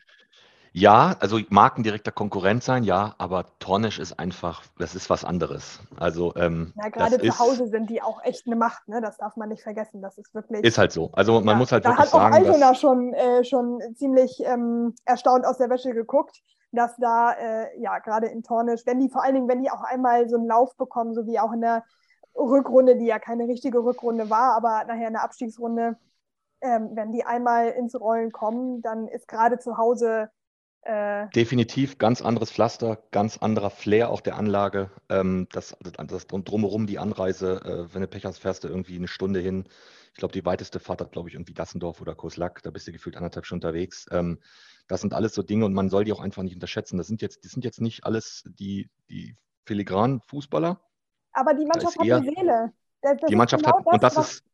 Ja, 0.75 1.17
also 1.21 1.39
mag 1.51 1.77
ein 1.77 1.83
direkter 1.83 2.13
Konkurrent 2.13 2.65
sein, 2.65 2.83
ja, 2.83 3.15
aber 3.19 3.45
Tornisch 3.59 3.99
ist 3.99 4.19
einfach, 4.19 4.63
das 4.79 4.95
ist 4.95 5.11
was 5.11 5.23
anderes. 5.23 5.81
Also 5.99 6.35
ähm, 6.37 6.73
ja, 6.83 6.89
gerade 6.89 7.19
zu 7.21 7.39
Hause 7.39 7.69
sind 7.69 7.91
die 7.91 8.01
auch 8.01 8.25
echt 8.25 8.47
eine 8.47 8.57
Macht, 8.57 8.89
ne? 8.89 9.03
Das 9.03 9.19
darf 9.19 9.37
man 9.37 9.51
nicht 9.51 9.63
vergessen. 9.63 10.01
Das 10.01 10.17
ist 10.17 10.35
wirklich. 10.35 10.65
Ist 10.65 10.79
halt 10.79 10.91
so. 10.91 11.11
Also 11.13 11.41
man 11.41 11.49
ja, 11.49 11.55
muss 11.57 11.73
halt 11.73 11.85
da 11.85 11.91
wirklich 11.91 12.09
sagen. 12.09 12.33
Da 12.33 12.39
hat 12.39 12.47
auch 12.47 12.49
Altona 12.49 12.75
schon, 12.75 13.13
äh, 13.13 13.45
schon 13.45 13.81
ziemlich 13.97 14.43
ähm, 14.47 14.95
erstaunt 15.05 15.45
aus 15.45 15.59
der 15.59 15.69
Wäsche 15.69 15.93
geguckt, 15.93 16.41
dass 16.71 16.97
da 16.97 17.33
äh, 17.33 17.79
ja 17.79 17.99
gerade 17.99 18.29
in 18.29 18.43
Tornisch, 18.43 18.87
wenn 18.87 18.99
die 18.99 19.11
vor 19.11 19.23
allen 19.23 19.35
Dingen, 19.35 19.49
wenn 19.49 19.63
die 19.63 19.71
auch 19.71 19.83
einmal 19.83 20.27
so 20.31 20.39
einen 20.39 20.47
Lauf 20.47 20.75
bekommen, 20.77 21.13
so 21.13 21.27
wie 21.27 21.39
auch 21.39 21.53
in 21.53 21.61
der 21.61 21.85
Rückrunde, 22.35 22.97
die 22.97 23.07
ja 23.07 23.19
keine 23.19 23.49
richtige 23.49 23.79
Rückrunde 23.79 24.31
war, 24.31 24.55
aber 24.57 24.85
nachher 24.85 25.07
eine 25.07 25.23
Abstiegsrunde, 25.23 25.99
ähm, 26.61 26.91
wenn 26.95 27.13
die 27.13 27.25
einmal 27.25 27.69
ins 27.71 27.99
Rollen 27.99 28.33
kommen, 28.33 28.83
dann 28.83 29.09
ist 29.09 29.29
gerade 29.29 29.59
zu 29.59 29.77
Hause 29.77 30.31
äh, 30.83 31.29
Definitiv 31.29 31.99
ganz 31.99 32.23
anderes 32.23 32.51
Pflaster, 32.51 32.99
ganz 33.13 33.39
anderer 33.39 33.71
Flair 33.71 34.11
auch 34.11 34.21
der 34.21 34.37
Anlage. 34.37 34.91
Ähm, 35.09 35.47
das, 35.53 35.77
das 35.81 36.27
drumherum 36.27 36.87
die 36.87 36.99
Anreise, 36.99 37.61
äh, 37.65 37.95
wenn 37.95 38.03
du 38.03 38.09
Pech 38.09 38.25
hast, 38.25 38.39
fährst 38.39 38.65
du 38.65 38.69
irgendwie 38.69 38.97
eine 38.97 39.07
Stunde 39.07 39.39
hin. 39.39 39.65
Ich 40.13 40.19
glaube, 40.19 40.33
die 40.33 40.45
weiteste 40.45 40.81
Fahrt 40.81 41.01
hat, 41.01 41.13
glaube 41.13 41.29
ich, 41.29 41.37
irgendwie 41.37 41.55
Dassendorf 41.55 42.01
oder 42.01 42.17
Koslack. 42.17 42.63
Da 42.65 42.71
bist 42.71 42.89
du 42.89 42.93
gefühlt 42.93 43.17
anderthalb 43.17 43.47
Stunden 43.47 43.65
unterwegs. 43.65 44.07
Ähm, 44.11 44.41
das 44.89 45.01
sind 45.01 45.15
alles 45.15 45.35
so 45.35 45.43
Dinge 45.43 45.65
und 45.67 45.73
man 45.73 45.89
soll 45.89 46.05
die 46.05 46.13
auch 46.13 46.21
einfach 46.21 46.43
nicht 46.43 46.55
unterschätzen. 46.55 46.99
Das 46.99 47.07
sind 47.07 47.23
jetzt, 47.23 47.45
das 47.45 47.53
sind 47.53 47.65
jetzt 47.65 47.81
nicht 47.81 48.05
alles 48.05 48.43
die, 48.59 48.91
die 49.09 49.37
filigranen 49.65 50.21
Fußballer. 50.21 50.81
Aber 51.33 51.55
die 51.55 51.65
Mannschaft 51.65 51.99
hat 51.99 52.11
eine 52.11 52.23
Seele. 52.23 52.73
Das, 53.01 53.17
das 53.21 53.29
die 53.29 53.37
Mannschaft 53.37 53.65
genau 53.65 53.79
hat, 53.79 53.87
das, 53.87 53.95
und 53.95 54.03
das 54.03 54.17
was, 54.17 54.33
ist. 54.33 54.45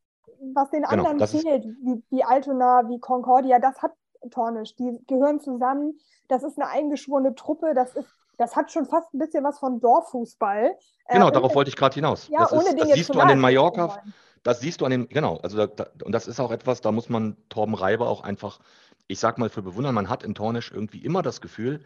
Was 0.55 0.71
den 0.71 0.83
genau, 0.83 1.05
anderen 1.05 1.29
fehlt, 1.29 1.65
wie, 1.65 2.03
wie 2.11 2.25
Altona, 2.25 2.89
wie 2.89 3.01
Concordia, 3.01 3.59
das 3.59 3.83
hat 3.83 3.93
Tornisch. 4.31 4.77
Die 4.77 4.99
gehören 5.07 5.41
zusammen. 5.41 5.99
Das 6.29 6.45
ist 6.45 6.59
eine 6.59 6.71
eingeschworene 6.71 7.35
Truppe. 7.35 7.75
Das 7.75 7.97
ist 7.97 8.09
das 8.39 8.55
hat 8.57 8.73
schon 8.73 8.87
fast 8.87 9.13
ein 9.13 9.19
bisschen 9.19 9.45
was 9.45 9.59
von 9.59 9.81
Dorffußball. 9.81 10.77
Äh, 11.07 11.13
genau, 11.13 11.29
äh, 11.29 11.33
darauf 11.33 11.55
wollte 11.55 11.69
ich 11.69 11.77
gerade 11.77 11.95
hinaus. 11.95 12.29
Ja, 12.29 12.41
das, 12.41 12.53
ohne 12.53 12.69
ist, 12.69 12.81
das 12.81 12.93
siehst 12.93 13.15
du 13.15 13.21
an 13.21 13.29
den 13.29 13.41
Mallorca, 13.41 14.01
das 14.45 14.61
siehst 14.61 14.81
du 14.81 14.85
an 14.85 14.93
den, 14.93 15.09
genau, 15.09 15.39
also 15.39 15.57
da, 15.57 15.67
da, 15.67 15.91
und 16.05 16.13
das 16.13 16.29
ist 16.29 16.41
auch 16.41 16.53
etwas, 16.53 16.81
da 16.81 16.93
muss 16.93 17.09
man 17.09 17.37
Torben 17.49 17.75
Reiber 17.75 18.09
auch 18.09 18.23
einfach, 18.23 18.61
ich 19.09 19.19
sag 19.19 19.39
mal, 19.39 19.51
für 19.51 19.63
bewundern. 19.63 19.95
Man 19.95 20.09
hat 20.09 20.23
in 20.23 20.35
Tornisch 20.35 20.71
irgendwie 20.71 21.05
immer 21.05 21.23
das 21.23 21.41
Gefühl, 21.41 21.85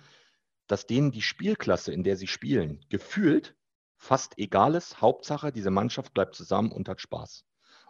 dass 0.66 0.87
denen 0.87 1.11
die 1.11 1.22
Spielklasse, 1.22 1.92
in 1.92 2.05
der 2.05 2.16
sie 2.16 2.26
spielen, 2.26 2.85
gefühlt 2.90 3.57
fast 4.02 4.36
egal 4.36 4.74
ist. 4.74 5.00
Hauptsache, 5.00 5.52
diese 5.52 5.70
Mannschaft 5.70 6.12
bleibt 6.12 6.34
zusammen 6.34 6.72
und 6.72 6.88
hat 6.88 7.00
Spaß. 7.00 7.44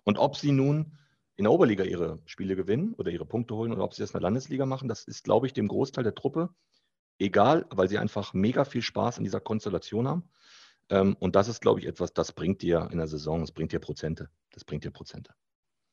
Und 0.05 0.19
ob 0.19 0.37
sie 0.37 0.53
nun 0.53 0.99
in 1.37 1.45
der 1.45 1.53
Oberliga 1.53 1.85
ihre 1.85 2.19
Spiele 2.27 2.55
gewinnen 2.55 2.93
oder 2.99 3.11
ihre 3.11 3.25
Punkte 3.25 3.55
holen 3.55 3.73
oder 3.73 3.83
ob 3.83 3.95
sie 3.95 4.03
das 4.03 4.11
in 4.11 4.21
der 4.21 4.23
Landesliga 4.23 4.67
machen, 4.67 4.89
das 4.89 5.05
ist, 5.05 5.25
glaube 5.25 5.47
ich, 5.47 5.55
dem 5.55 5.69
Großteil 5.69 6.05
der 6.05 6.15
Truppe 6.15 6.51
egal, 7.19 7.65
weil 7.71 7.89
sie 7.89 7.97
einfach 7.97 8.35
mega 8.35 8.65
viel 8.65 8.83
Spaß 8.83 9.19
in 9.19 9.25
dieser 9.25 9.41
Konstellation 9.41 10.07
haben. 10.07 10.29
Ähm, 10.91 11.17
und 11.19 11.35
das 11.35 11.49
ist, 11.49 11.63
glaube 11.63 11.81
ich, 11.81 11.87
etwas, 11.87 12.13
das 12.13 12.33
bringt 12.33 12.61
dir 12.61 12.89
in 12.93 12.99
der 12.99 13.07
Saison, 13.07 13.41
das 13.41 13.53
bringt 13.53 13.73
dir 13.73 13.81
Prozente. 13.81 14.29
Das 14.53 14.65
bringt 14.65 14.85
dir 14.85 14.91
Prozente. 14.91 15.33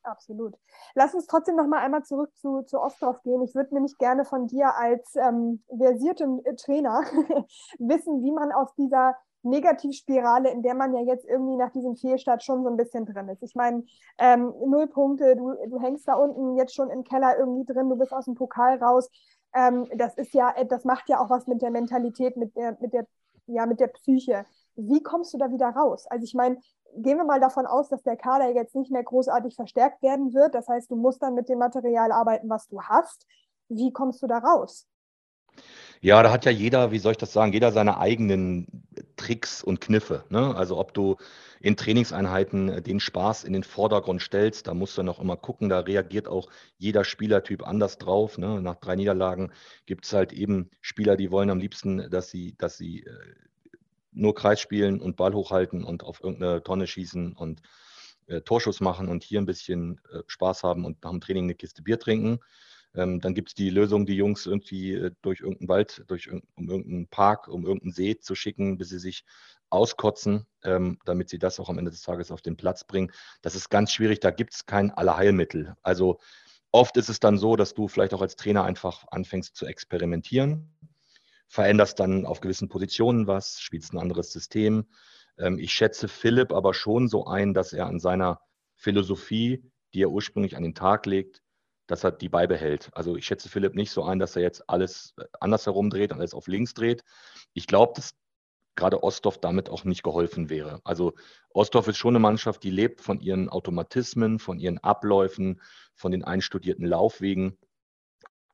Absolut. 0.04 0.56
Lass 0.96 1.14
uns 1.14 1.28
trotzdem 1.28 1.56
noch 1.56 1.68
mal 1.68 1.80
einmal 1.80 2.04
zurück 2.04 2.36
zu, 2.36 2.64
zu 2.64 2.82
Ostdorf 2.82 3.22
gehen. 3.22 3.42
Ich 3.44 3.56
würde 3.56 3.74
nämlich 3.74 3.98
gerne 3.98 4.26
von 4.26 4.48
dir 4.48 4.76
als 4.76 5.16
ähm, 5.16 5.64
versiertem 5.70 6.42
Trainer 6.58 7.04
wissen, 7.80 8.22
wie 8.22 8.32
man 8.32 8.52
aus 8.52 8.74
dieser 8.76 9.16
Negativspirale, 9.44 10.50
in 10.52 10.62
der 10.62 10.76
man 10.76 10.94
ja 10.94 11.02
jetzt 11.02 11.26
irgendwie 11.26 11.56
nach 11.56 11.72
diesem 11.72 11.96
Fehlstart 11.96 12.44
schon 12.44 12.64
so 12.64 12.70
ein 12.70 12.78
bisschen 12.78 13.06
drin 13.06 13.30
ist. 13.30 13.42
Ich 13.42 13.56
meine, 13.56 13.84
ähm, 14.18 14.54
null 14.66 14.88
Punkte, 14.88 15.36
du, 15.36 15.56
du 15.68 15.80
hängst 15.80 16.08
da 16.08 16.16
unten 16.16 16.58
jetzt 16.58 16.76
schon 16.76 16.90
im 16.90 17.04
Keller 17.04 17.38
irgendwie 17.38 17.66
drin, 17.66 17.90
du 17.90 17.96
bist 17.98 18.12
aus 18.14 18.26
dem 18.26 18.36
Pokal 18.36 18.78
raus. 18.84 19.10
Ähm, 19.54 19.88
das 19.96 20.16
ist 20.16 20.34
ja, 20.34 20.54
das 20.66 20.84
macht 20.84 21.10
ja 21.10 21.20
auch 21.20 21.30
was 21.30 21.48
mit 21.48 21.62
der 21.62 21.72
Mentalität, 21.72 22.38
mit 22.38 22.56
der, 22.56 22.78
mit 22.82 22.94
der, 22.94 23.08
ja, 23.48 23.66
mit 23.66 23.80
der 23.80 23.88
Psyche. 23.88 24.46
Wie 24.76 25.02
kommst 25.02 25.34
du 25.34 25.38
da 25.38 25.52
wieder 25.52 25.70
raus? 25.70 26.06
Also 26.08 26.24
ich 26.24 26.34
meine, 26.34 26.58
gehen 26.96 27.18
wir 27.18 27.24
mal 27.26 27.40
davon 27.40 27.66
aus, 27.66 27.90
dass 27.90 28.04
der 28.04 28.18
Kader 28.18 28.50
jetzt 28.54 28.76
nicht 28.76 28.92
mehr 28.92 29.04
großartig 29.04 29.56
verstärkt 29.56 30.02
werden 30.02 30.34
wird. 30.34 30.54
Das 30.56 30.68
heißt, 30.68 30.92
du 30.92 30.96
musst 30.96 31.22
dann 31.22 31.36
mit 31.36 31.50
dem 31.50 31.60
Material 31.60 32.12
arbeiten, 32.12 32.50
was 32.50 32.68
du 32.68 32.82
hast. 32.82 33.26
Wie 33.70 33.92
kommst 33.94 34.22
du 34.22 34.28
da 34.28 34.40
raus? 34.40 34.89
Ja, 36.02 36.24
da 36.24 36.32
hat 36.32 36.46
ja 36.46 36.52
jeder, 36.52 36.92
wie 36.92 37.00
soll 37.00 37.12
ich 37.12 37.18
das 37.18 37.34
sagen, 37.34 37.52
jeder 37.52 37.72
seine 37.72 37.98
eigenen 37.98 38.86
Tricks 39.18 39.64
und 39.64 39.82
Kniffe. 39.82 40.24
Ne? 40.30 40.56
Also 40.56 40.78
ob 40.78 40.94
du 40.94 41.18
in 41.60 41.76
Trainingseinheiten 41.76 42.70
äh, 42.70 42.82
den 42.82 43.00
Spaß 43.00 43.44
in 43.44 43.54
den 43.54 43.64
Vordergrund 43.64 44.22
stellst, 44.22 44.68
da 44.68 44.74
musst 44.74 44.98
du 44.98 45.04
noch 45.04 45.20
immer 45.20 45.36
gucken, 45.36 45.68
da 45.68 45.80
reagiert 45.80 46.28
auch 46.28 46.50
jeder 46.78 47.04
Spielertyp 47.04 47.68
anders 47.68 47.98
drauf. 47.98 48.38
Ne? 48.38 48.62
Nach 48.62 48.76
drei 48.76 48.96
Niederlagen 48.96 49.52
gibt 49.86 50.06
es 50.06 50.14
halt 50.14 50.32
eben 50.32 50.70
Spieler, 50.80 51.18
die 51.18 51.32
wollen 51.32 51.50
am 51.50 51.60
liebsten, 51.60 52.10
dass 52.10 52.30
sie, 52.30 52.56
dass 52.58 52.78
sie 52.78 53.04
äh, 53.04 53.14
nur 54.12 54.36
Kreis 54.36 54.62
spielen 54.62 55.02
und 55.02 55.18
Ball 55.18 55.34
hochhalten 55.34 55.84
und 55.84 56.04
auf 56.04 56.24
irgendeine 56.24 56.64
Tonne 56.64 56.88
schießen 56.88 57.34
und 57.34 57.62
äh, 58.28 58.42
Torschuss 58.42 58.80
machen 58.80 59.10
und 59.10 59.24
hier 59.24 59.42
ein 59.42 59.46
bisschen 59.46 60.00
äh, 60.14 60.20
Spaß 60.28 60.64
haben 60.64 60.86
und 60.86 61.04
nach 61.04 61.12
dem 61.12 61.22
Training 61.22 61.44
eine 61.46 61.56
Kiste 61.56 61.82
Bier 61.82 62.00
trinken. 62.00 62.40
Ähm, 62.96 63.20
dann 63.22 63.36
gibt 63.36 63.50
es 63.50 63.56
die 63.56 63.70
Lösung, 63.70 64.06
die 64.06 64.16
Jungs 64.16 64.46
irgendwie 64.46 64.94
äh, 64.94 65.12
durch 65.22 65.42
irgendeinen 65.42 65.70
Wald, 65.70 66.04
durch 66.08 66.28
irg 66.28 66.44
um 66.56 66.70
irgendeinen 66.70 67.08
Park, 67.08 67.48
um 67.48 67.66
irgendeinen 67.66 67.94
See 67.94 68.18
zu 68.18 68.36
schicken, 68.36 68.78
bis 68.78 68.90
sie 68.90 69.00
sich 69.00 69.26
auskotzen, 69.70 70.48
ähm, 70.64 70.98
damit 71.06 71.30
sie 71.30 71.38
das 71.38 71.60
auch 71.60 71.70
am 71.70 71.78
Ende 71.78 71.92
des 71.92 72.02
Tages 72.02 72.32
auf 72.32 72.42
den 72.42 72.58
Platz 72.58 72.84
bringen. 72.84 73.12
Das 73.42 73.56
ist 73.56 73.70
ganz 73.70 73.92
schwierig, 73.92 74.20
da 74.20 74.32
gibt 74.32 74.54
es 74.54 74.66
kein 74.66 74.92
Allerheilmittel. 74.92 75.76
Also 75.84 76.20
oft 76.72 76.98
ist 76.98 77.10
es 77.10 77.20
dann 77.20 77.38
so, 77.38 77.56
dass 77.56 77.74
du 77.74 77.88
vielleicht 77.88 78.14
auch 78.14 78.22
als 78.22 78.36
Trainer 78.36 78.64
einfach 78.64 79.06
anfängst 79.12 79.56
zu 79.56 79.66
experimentieren, 79.68 80.76
veränderst 81.48 82.00
dann 82.00 82.26
auf 82.26 82.42
gewissen 82.42 82.70
Positionen 82.70 83.28
was, 83.28 83.62
spielst 83.62 83.94
ein 83.94 84.00
anderes 84.00 84.32
System. 84.32 84.88
Ähm, 85.38 85.60
ich 85.60 85.74
schätze 85.74 86.08
Philipp 86.08 86.52
aber 86.52 86.74
schon 86.74 87.08
so 87.08 87.28
ein, 87.28 87.54
dass 87.54 87.74
er 87.74 87.86
an 87.86 88.00
seiner 88.00 88.42
Philosophie, 88.76 89.64
die 89.94 90.02
er 90.02 90.10
ursprünglich 90.10 90.56
an 90.56 90.64
den 90.64 90.76
Tag 90.76 91.06
legt, 91.06 91.42
dass 91.90 92.04
er 92.04 92.12
die 92.12 92.30
beibehält. 92.30 92.90
Also 92.94 93.16
ich 93.16 93.26
schätze 93.26 93.50
Philipp 93.50 93.74
nicht 93.74 93.92
so 93.92 94.04
ein, 94.04 94.20
dass 94.20 94.36
er 94.36 94.44
jetzt 94.44 94.70
alles 94.70 95.14
äh, 95.18 95.26
andersherum 95.40 95.90
dreht, 95.90 96.14
alles 96.14 96.34
auf 96.34 96.48
links 96.48 96.74
dreht. 96.74 97.04
Ich 97.54 97.66
glaube, 97.66 97.94
dass 97.96 98.12
gerade 98.76 99.04
Ostdorf 99.04 99.40
damit 99.40 99.70
auch 99.70 99.84
nicht 99.84 100.04
geholfen 100.04 100.50
wäre. 100.50 100.82
Also 100.84 101.14
Ostdorf 101.50 101.88
ist 101.88 101.98
schon 101.98 102.16
eine 102.16 102.20
Mannschaft, 102.20 102.64
die 102.64 102.70
lebt 102.70 103.02
von 103.02 103.20
ihren 103.20 103.50
Automatismen, 103.50 104.40
von 104.40 104.60
ihren 104.60 104.78
Abläufen, 104.78 105.62
von 105.96 106.12
den 106.12 106.24
einstudierten 106.24 106.86
Laufwegen. 106.86 107.58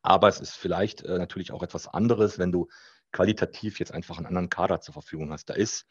Aber 0.02 0.30
es 0.30 0.40
ist 0.40 0.56
vielleicht 0.56 1.04
äh, 1.04 1.18
natürlich 1.18 1.52
auch 1.52 1.62
etwas 1.62 1.88
anderes, 1.88 2.40
wenn 2.40 2.54
du 2.54 2.68
qualitativ 3.12 3.80
jetzt 3.80 3.92
einfach 3.92 4.18
einen 4.18 4.28
anderen 4.28 4.50
Kader 4.50 4.80
zur 4.80 4.94
Verfügung 4.94 5.32
hast. 5.32 5.50
Da 5.50 5.56
ist 5.56 5.86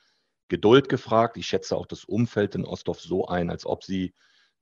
Geduld 0.48 0.88
gefragt. 0.88 1.36
Ich 1.36 1.46
schätze 1.46 1.76
auch 1.76 1.86
das 1.86 2.04
Umfeld 2.04 2.54
in 2.54 2.64
Ostdorf 2.64 3.00
so 3.00 3.26
ein, 3.26 3.50
als 3.50 3.66
ob 3.66 3.84
sie 3.84 4.14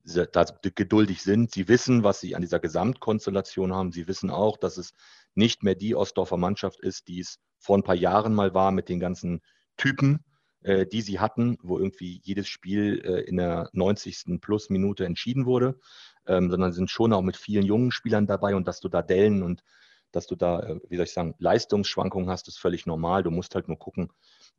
da 0.03 0.45
geduldig 0.61 1.21
sind. 1.21 1.51
Sie 1.51 1.67
wissen, 1.67 2.03
was 2.03 2.19
sie 2.19 2.35
an 2.35 2.41
dieser 2.41 2.59
Gesamtkonstellation 2.59 3.73
haben. 3.73 3.91
Sie 3.91 4.07
wissen 4.07 4.29
auch, 4.29 4.57
dass 4.57 4.77
es 4.77 4.93
nicht 5.35 5.63
mehr 5.63 5.75
die 5.75 5.95
Ostdorfer 5.95 6.37
Mannschaft 6.37 6.79
ist, 6.81 7.07
die 7.07 7.19
es 7.19 7.39
vor 7.57 7.77
ein 7.77 7.83
paar 7.83 7.95
Jahren 7.95 8.33
mal 8.35 8.53
war 8.53 8.71
mit 8.71 8.89
den 8.89 8.99
ganzen 8.99 9.41
Typen, 9.77 10.23
äh, 10.61 10.85
die 10.85 11.01
sie 11.01 11.19
hatten, 11.19 11.57
wo 11.61 11.77
irgendwie 11.77 12.19
jedes 12.23 12.47
Spiel 12.47 13.01
äh, 13.05 13.21
in 13.21 13.37
der 13.37 13.69
90. 13.73 14.39
Plus 14.41 14.69
Minute 14.69 15.05
entschieden 15.05 15.45
wurde, 15.45 15.79
ähm, 16.27 16.49
sondern 16.49 16.73
sind 16.73 16.89
schon 16.89 17.13
auch 17.13 17.21
mit 17.21 17.37
vielen 17.37 17.65
jungen 17.65 17.91
Spielern 17.91 18.27
dabei 18.27 18.55
und 18.55 18.67
dass 18.67 18.79
du 18.79 18.89
da 18.89 19.01
Dellen 19.01 19.43
und 19.43 19.63
dass 20.11 20.27
du 20.27 20.35
da, 20.35 20.61
äh, 20.61 20.79
wie 20.89 20.97
soll 20.97 21.05
ich 21.05 21.13
sagen, 21.13 21.35
Leistungsschwankungen 21.39 22.29
hast, 22.29 22.47
ist 22.47 22.59
völlig 22.59 22.85
normal. 22.85 23.23
Du 23.23 23.31
musst 23.31 23.55
halt 23.55 23.67
nur 23.67 23.79
gucken, 23.79 24.11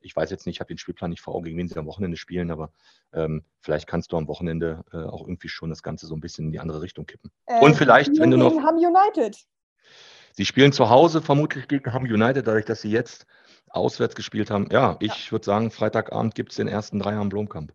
ich 0.04 0.14
weiß 0.14 0.30
jetzt 0.30 0.46
nicht, 0.46 0.56
ich 0.56 0.60
habe 0.60 0.68
den 0.68 0.78
Spielplan 0.78 1.10
nicht 1.10 1.20
vor 1.20 1.34
Augen, 1.34 1.44
gegen 1.44 1.58
wen 1.58 1.68
sie 1.68 1.76
am 1.76 1.86
Wochenende 1.86 2.16
spielen, 2.16 2.50
aber 2.50 2.70
ähm, 3.12 3.44
vielleicht 3.60 3.86
kannst 3.86 4.12
du 4.12 4.16
am 4.16 4.28
Wochenende 4.28 4.84
äh, 4.92 4.98
auch 4.98 5.22
irgendwie 5.22 5.48
schon 5.48 5.70
das 5.70 5.82
Ganze 5.82 6.06
so 6.06 6.14
ein 6.14 6.20
bisschen 6.20 6.46
in 6.46 6.52
die 6.52 6.60
andere 6.60 6.82
Richtung 6.82 7.06
kippen. 7.06 7.30
Äh, 7.46 7.60
Und 7.60 7.76
vielleicht, 7.76 8.18
wenn 8.18 8.30
du 8.30 8.36
noch. 8.36 8.52
Ham 8.62 8.76
United. 8.76 9.36
Sie 10.32 10.44
spielen 10.44 10.72
zu 10.72 10.90
Hause 10.90 11.22
vermutlich 11.22 11.68
gegen 11.68 11.92
Ham 11.92 12.04
United, 12.04 12.46
dadurch, 12.46 12.64
dass 12.64 12.80
sie 12.80 12.90
jetzt 12.90 13.26
auswärts 13.68 14.14
gespielt 14.14 14.50
haben. 14.50 14.68
Ja, 14.70 14.96
ich 15.00 15.26
ja. 15.26 15.32
würde 15.32 15.44
sagen, 15.44 15.70
Freitagabend 15.70 16.34
gibt 16.34 16.50
es 16.50 16.56
den 16.56 16.68
ersten 16.68 16.98
Dreier 16.98 17.20
am 17.20 17.28
Blomkamp. 17.28 17.72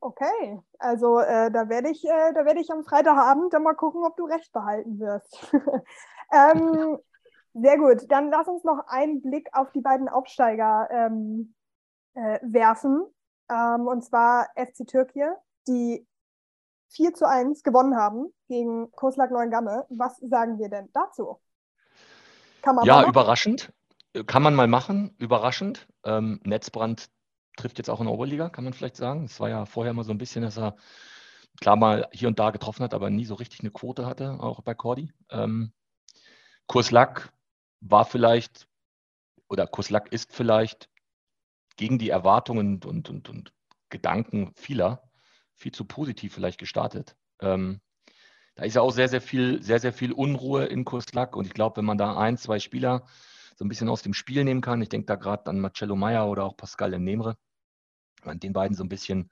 Okay, 0.00 0.60
also 0.78 1.18
äh, 1.18 1.50
da 1.50 1.68
werde 1.68 1.90
ich, 1.90 2.04
äh, 2.04 2.32
da 2.32 2.46
ich 2.54 2.70
am 2.70 2.84
Freitagabend 2.84 3.52
dann 3.52 3.62
mal 3.62 3.74
gucken, 3.74 4.04
ob 4.04 4.16
du 4.16 4.24
recht 4.24 4.52
behalten 4.52 5.00
wirst. 5.00 5.36
ähm, 6.32 6.98
sehr 7.58 7.78
gut, 7.78 8.10
dann 8.10 8.30
lass 8.30 8.48
uns 8.48 8.64
noch 8.64 8.86
einen 8.86 9.22
Blick 9.22 9.48
auf 9.52 9.72
die 9.72 9.80
beiden 9.80 10.08
Aufsteiger 10.08 10.88
ähm, 10.90 11.54
äh, 12.14 12.38
werfen. 12.42 13.06
Ähm, 13.50 13.86
und 13.86 14.04
zwar 14.04 14.48
FC 14.56 14.86
Türkei, 14.86 15.28
die 15.66 16.06
4 16.90 17.14
zu 17.14 17.28
1 17.28 17.62
gewonnen 17.62 17.96
haben 17.96 18.32
gegen 18.48 18.90
Koslak 18.92 19.30
Neuengamme. 19.30 19.86
Was 19.88 20.18
sagen 20.18 20.58
wir 20.58 20.68
denn 20.68 20.90
dazu? 20.92 21.40
Ja, 22.82 23.06
überraschend. 23.06 23.72
Kann 24.26 24.42
man 24.42 24.54
mal 24.54 24.66
machen, 24.66 25.14
überraschend. 25.18 25.86
Ähm, 26.04 26.40
Netzbrand 26.44 27.08
trifft 27.56 27.78
jetzt 27.78 27.88
auch 27.88 28.00
in 28.00 28.06
der 28.06 28.14
Oberliga, 28.14 28.48
kann 28.48 28.64
man 28.64 28.72
vielleicht 28.72 28.96
sagen. 28.96 29.24
Es 29.24 29.40
war 29.40 29.48
ja 29.48 29.66
vorher 29.66 29.92
immer 29.92 30.04
so 30.04 30.10
ein 30.10 30.18
bisschen, 30.18 30.42
dass 30.42 30.58
er 30.58 30.76
klar 31.60 31.76
mal 31.76 32.08
hier 32.12 32.28
und 32.28 32.38
da 32.38 32.50
getroffen 32.50 32.82
hat, 32.82 32.92
aber 32.92 33.08
nie 33.08 33.24
so 33.24 33.34
richtig 33.34 33.60
eine 33.60 33.70
Quote 33.70 34.04
hatte, 34.04 34.38
auch 34.40 34.62
bei 34.62 34.74
Cordy. 34.74 35.12
Ähm, 35.30 35.72
Kurslack 36.66 37.32
war 37.80 38.04
vielleicht 38.04 38.68
oder 39.48 39.66
Kuslak 39.66 40.12
ist 40.12 40.32
vielleicht 40.32 40.88
gegen 41.76 41.98
die 41.98 42.10
Erwartungen 42.10 42.82
und, 42.84 43.08
und, 43.08 43.28
und 43.28 43.52
Gedanken 43.90 44.52
vieler 44.54 45.10
viel 45.54 45.72
zu 45.72 45.84
positiv 45.84 46.34
vielleicht 46.34 46.58
gestartet. 46.58 47.16
Ähm, 47.40 47.80
da 48.54 48.64
ist 48.64 48.74
ja 48.74 48.82
auch 48.82 48.90
sehr, 48.90 49.08
sehr 49.08 49.20
viel, 49.20 49.62
sehr, 49.62 49.78
sehr 49.78 49.92
viel 49.92 50.12
Unruhe 50.12 50.64
in 50.64 50.84
Kuslak 50.84 51.36
und 51.36 51.46
ich 51.46 51.54
glaube, 51.54 51.76
wenn 51.78 51.84
man 51.84 51.98
da 51.98 52.16
ein, 52.16 52.38
zwei 52.38 52.58
Spieler 52.58 53.06
so 53.54 53.64
ein 53.64 53.68
bisschen 53.68 53.88
aus 53.88 54.02
dem 54.02 54.14
Spiel 54.14 54.44
nehmen 54.44 54.60
kann, 54.60 54.82
ich 54.82 54.88
denke 54.88 55.06
da 55.06 55.16
gerade 55.16 55.46
an 55.46 55.60
Marcello 55.60 55.96
Meyer 55.96 56.28
oder 56.28 56.44
auch 56.44 56.56
Pascal 56.56 56.98
Nemre, 56.98 57.36
wenn 58.22 58.32
man 58.32 58.40
den 58.40 58.52
beiden 58.52 58.76
so 58.76 58.84
ein 58.84 58.88
bisschen 58.88 59.30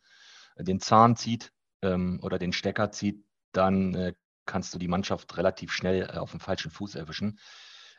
den 0.58 0.80
Zahn 0.80 1.16
zieht 1.16 1.52
ähm, 1.82 2.20
oder 2.22 2.38
den 2.38 2.52
Stecker 2.52 2.90
zieht, 2.90 3.24
dann 3.52 3.94
äh, 3.94 4.14
kannst 4.46 4.74
du 4.74 4.78
die 4.78 4.88
Mannschaft 4.88 5.36
relativ 5.36 5.72
schnell 5.72 6.02
äh, 6.02 6.18
auf 6.18 6.30
dem 6.30 6.40
falschen 6.40 6.70
Fuß 6.70 6.94
erwischen. 6.94 7.38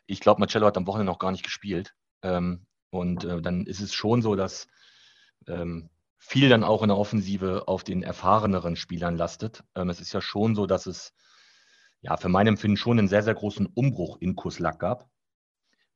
Ich 0.08 0.20
glaube, 0.20 0.40
Marcello 0.40 0.68
hat 0.68 0.78
am 0.78 0.88
Wochenende 0.88 1.12
noch 1.12 1.20
gar 1.20 1.32
nicht 1.32 1.44
gespielt. 1.44 1.96
Ähm, 2.22 2.66
und 2.90 3.24
äh, 3.24 3.42
dann 3.42 3.66
ist 3.66 3.82
es 3.82 3.94
schon 3.94 4.22
so, 4.22 4.36
dass 4.36 4.68
ähm, 5.48 5.90
viel 6.18 6.50
dann 6.50 6.64
auch 6.64 6.82
in 6.82 6.90
der 6.90 6.98
Offensive 6.98 7.68
auf 7.68 7.84
den 7.84 8.04
erfahreneren 8.04 8.76
Spielern 8.76 9.16
lastet. 9.16 9.64
Ähm, 9.76 9.90
es 9.90 10.00
ist 10.00 10.14
ja 10.14 10.22
schon 10.22 10.56
so, 10.56 10.66
dass 10.66 10.86
es 10.86 11.14
ja 12.02 12.18
für 12.18 12.30
mein 12.30 12.48
Empfinden 12.48 12.78
schon 12.78 13.00
einen 13.00 13.08
sehr, 13.08 13.24
sehr 13.24 13.36
großen 13.36 13.66
Umbruch 13.68 14.18
in 14.20 14.36
Kuslak 14.36 14.80
gab. 14.80 15.10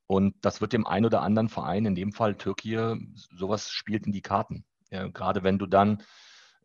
Und 0.07 0.35
das 0.41 0.59
wird 0.59 0.73
dem 0.73 0.87
einen 0.87 1.05
oder 1.05 1.21
anderen 1.21 1.49
Verein, 1.49 1.85
in 1.85 1.95
dem 1.95 2.11
Fall 2.11 2.35
Türkei, 2.35 2.97
sowas 3.13 3.69
spielt 3.69 4.07
in 4.07 4.11
die 4.11 4.23
Karten. 4.23 4.65
Ja, 4.91 5.07
gerade 5.07 5.43
wenn 5.43 5.59
du 5.59 5.67
dann 5.67 6.01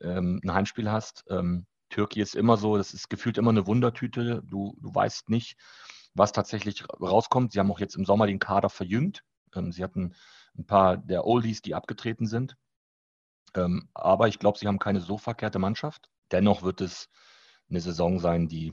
ähm, 0.01 0.41
ein 0.43 0.55
Heimspiel 0.55 0.91
hast. 0.91 1.25
Ähm, 1.29 1.67
Türkei 1.91 2.21
ist 2.21 2.35
immer 2.35 2.57
so, 2.57 2.77
das 2.77 2.95
ist 2.95 3.11
gefühlt 3.11 3.39
immer 3.39 3.51
eine 3.51 3.67
Wundertüte. 3.67 4.43
Du, 4.45 4.75
du 4.81 4.95
weißt 4.95 5.29
nicht, 5.29 5.57
was 6.15 6.33
tatsächlich 6.33 6.85
rauskommt. 7.01 7.53
Sie 7.53 7.59
haben 7.59 7.71
auch 7.71 7.81
jetzt 7.81 7.97
im 7.97 8.05
Sommer 8.05 8.27
den 8.27 8.39
Kader 8.39 8.71
verjüngt. 8.71 9.23
Ähm, 9.55 9.73
sie 9.73 9.83
hatten 9.83 10.15
ein 10.57 10.67
paar 10.67 10.97
der 10.97 11.27
Oldies, 11.27 11.63
die 11.63 11.75
abgetreten 11.75 12.27
sind. 12.27 12.57
Ähm, 13.55 13.89
aber 13.95 14.29
ich 14.29 14.39
glaube, 14.39 14.59
sie 14.59 14.67
haben 14.67 14.79
keine 14.79 15.01
so 15.01 15.19
verkehrte 15.19 15.59
Mannschaft. 15.59 16.09
Dennoch 16.31 16.63
wird 16.63 16.81
es 16.81 17.09
eine 17.69 17.81
Saison 17.81 18.19
sein, 18.19 18.49
die, 18.49 18.73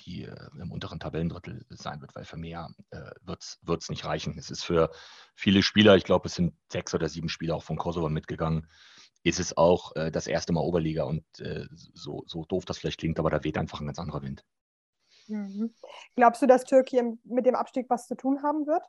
die 0.00 0.24
äh, 0.24 0.48
im 0.60 0.72
unteren 0.72 1.00
Tabellendrittel 1.00 1.64
sein 1.70 2.00
wird, 2.00 2.14
weil 2.14 2.24
für 2.24 2.36
mehr 2.36 2.68
äh, 2.90 3.10
wird 3.24 3.82
es 3.82 3.88
nicht 3.88 4.04
reichen. 4.04 4.38
Es 4.38 4.50
ist 4.50 4.64
für 4.64 4.90
viele 5.34 5.62
Spieler, 5.62 5.96
ich 5.96 6.04
glaube, 6.04 6.26
es 6.28 6.34
sind 6.34 6.54
sechs 6.70 6.94
oder 6.94 7.08
sieben 7.08 7.28
Spieler 7.28 7.56
auch 7.56 7.64
von 7.64 7.78
Kosovo 7.78 8.08
mitgegangen, 8.08 8.68
ist 9.22 9.40
es 9.40 9.56
auch 9.56 9.94
äh, 9.96 10.10
das 10.10 10.26
erste 10.26 10.52
Mal 10.52 10.60
Oberliga. 10.60 11.04
Und 11.04 11.24
äh, 11.40 11.66
so, 11.72 12.24
so 12.26 12.44
doof 12.44 12.64
das 12.64 12.78
vielleicht 12.78 13.00
klingt, 13.00 13.18
aber 13.18 13.30
da 13.30 13.42
weht 13.44 13.58
einfach 13.58 13.80
ein 13.80 13.86
ganz 13.86 13.98
anderer 13.98 14.22
Wind. 14.22 14.44
Mhm. 15.28 15.74
Glaubst 16.14 16.42
du, 16.42 16.46
dass 16.46 16.64
Türkei 16.64 17.02
mit 17.24 17.46
dem 17.46 17.54
Abstieg 17.54 17.86
was 17.88 18.06
zu 18.06 18.16
tun 18.16 18.42
haben 18.42 18.66
wird? 18.66 18.82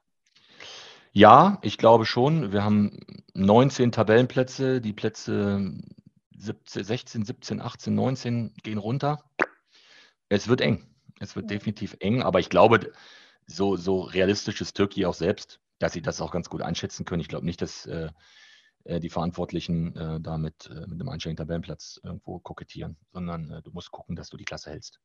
Ja, 1.14 1.58
ich 1.62 1.78
glaube 1.78 2.06
schon. 2.06 2.52
Wir 2.52 2.64
haben 2.64 3.00
19 3.34 3.92
Tabellenplätze. 3.92 4.82
Die 4.82 4.94
Plätze 4.94 5.74
17, 6.38 6.84
16, 6.84 7.26
17, 7.26 7.62
18, 7.62 7.96
19 7.96 8.54
gehen 8.64 8.78
runter. 8.78 9.24
Es 10.30 10.48
wird 10.48 10.62
eng. 10.62 10.86
Es 11.20 11.36
wird 11.36 11.50
definitiv 11.50 11.98
eng, 12.00 12.22
aber 12.22 12.40
ich 12.40 12.50
glaube, 12.50 12.92
so, 13.48 13.76
so 13.76 14.02
realistisch 14.02 14.62
ist 14.62 14.76
Türkei 14.76 15.08
auch 15.08 15.14
selbst, 15.14 15.60
dass 15.80 15.94
sie 15.94 16.02
das 16.02 16.22
auch 16.22 16.32
ganz 16.32 16.50
gut 16.50 16.62
einschätzen 16.62 17.06
können. 17.06 17.22
Ich 17.22 17.28
glaube 17.28 17.46
nicht, 17.46 17.62
dass 17.62 17.86
äh, 17.86 18.10
äh 18.84 19.00
die 19.00 19.10
Verantwortlichen 19.10 19.96
äh, 19.96 20.20
damit 20.22 20.70
äh, 20.70 20.82
mit 20.82 21.00
einem 21.00 21.10
einstelligen 21.10 21.38
Tabellenplatz 21.38 22.00
irgendwo 22.04 22.40
kokettieren, 22.40 22.98
sondern 23.12 23.50
äh, 23.50 23.62
du 23.64 23.72
musst 23.72 23.92
gucken, 23.92 24.16
dass 24.16 24.30
du 24.30 24.38
die 24.38 24.46
Klasse 24.46 24.70
hältst. 24.70 25.00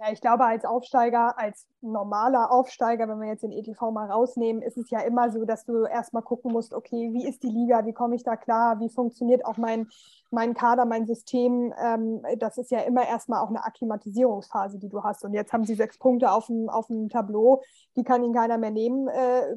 Ja, 0.00 0.12
ich 0.12 0.20
glaube, 0.20 0.44
als 0.44 0.64
Aufsteiger, 0.64 1.36
als 1.40 1.66
normaler 1.80 2.52
Aufsteiger, 2.52 3.08
wenn 3.08 3.20
wir 3.20 3.26
jetzt 3.26 3.42
den 3.42 3.50
ETV 3.50 3.90
mal 3.90 4.08
rausnehmen, 4.08 4.62
ist 4.62 4.76
es 4.76 4.90
ja 4.90 5.00
immer 5.00 5.32
so, 5.32 5.44
dass 5.44 5.64
du 5.64 5.86
erstmal 5.86 6.22
gucken 6.22 6.52
musst, 6.52 6.72
okay, 6.72 7.10
wie 7.12 7.26
ist 7.26 7.42
die 7.42 7.48
Liga, 7.48 7.84
wie 7.84 7.92
komme 7.92 8.14
ich 8.14 8.22
da 8.22 8.36
klar, 8.36 8.78
wie 8.78 8.90
funktioniert 8.90 9.44
auch 9.44 9.56
mein, 9.56 9.88
mein 10.30 10.54
Kader, 10.54 10.84
mein 10.84 11.06
System. 11.06 11.74
Ähm, 11.82 12.22
das 12.38 12.58
ist 12.58 12.70
ja 12.70 12.80
immer 12.82 13.08
erstmal 13.08 13.42
auch 13.42 13.48
eine 13.48 13.64
Akklimatisierungsphase, 13.64 14.78
die 14.78 14.88
du 14.88 15.02
hast. 15.02 15.24
Und 15.24 15.34
jetzt 15.34 15.52
haben 15.52 15.64
sie 15.64 15.74
sechs 15.74 15.98
Punkte 15.98 16.30
auf 16.30 16.46
dem, 16.46 16.68
auf 16.68 16.86
dem 16.86 17.08
Tableau, 17.08 17.64
die 17.96 18.04
kann 18.04 18.22
ihnen 18.22 18.34
keiner 18.34 18.56
mehr 18.56 18.70
nehmen. 18.70 19.08
Äh, 19.08 19.56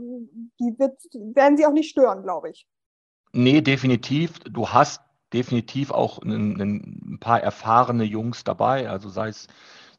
die 0.59 0.79
wird, 0.79 0.99
werden 1.35 1.55
sie 1.55 1.67
auch 1.67 1.73
nicht 1.73 1.91
stören, 1.91 2.23
glaube 2.23 2.49
ich. 2.49 2.67
Nee, 3.31 3.61
definitiv. 3.61 4.39
Du 4.39 4.69
hast 4.69 5.01
definitiv 5.33 5.91
auch 5.91 6.17
ein, 6.23 6.59
ein 6.59 7.17
paar 7.19 7.41
erfahrene 7.41 8.05
Jungs 8.05 8.43
dabei, 8.43 8.89
also 8.89 9.07
sei 9.07 9.29
es 9.29 9.47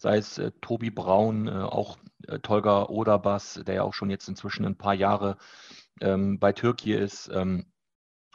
sei 0.03 0.17
es 0.19 0.37
äh, 0.37 0.51
Tobi 0.61 0.91
Braun, 0.91 1.47
äh, 1.47 1.53
auch 1.53 1.97
äh, 2.27 2.41
Tolga 2.41 2.87
Oderbas, 2.89 3.61
der 3.65 3.77
ja 3.77 3.83
auch 3.85 3.95
schon 3.95 4.11
jetzt 4.11 4.29
inzwischen 4.29 4.67
ein 4.67 4.77
paar 4.77 4.95
Jahre 4.95 5.37
ähm, 6.01 6.41
bei 6.41 6.53
Türkei 6.53 6.95
ist. 6.95 7.31
Ähm, 7.33 7.67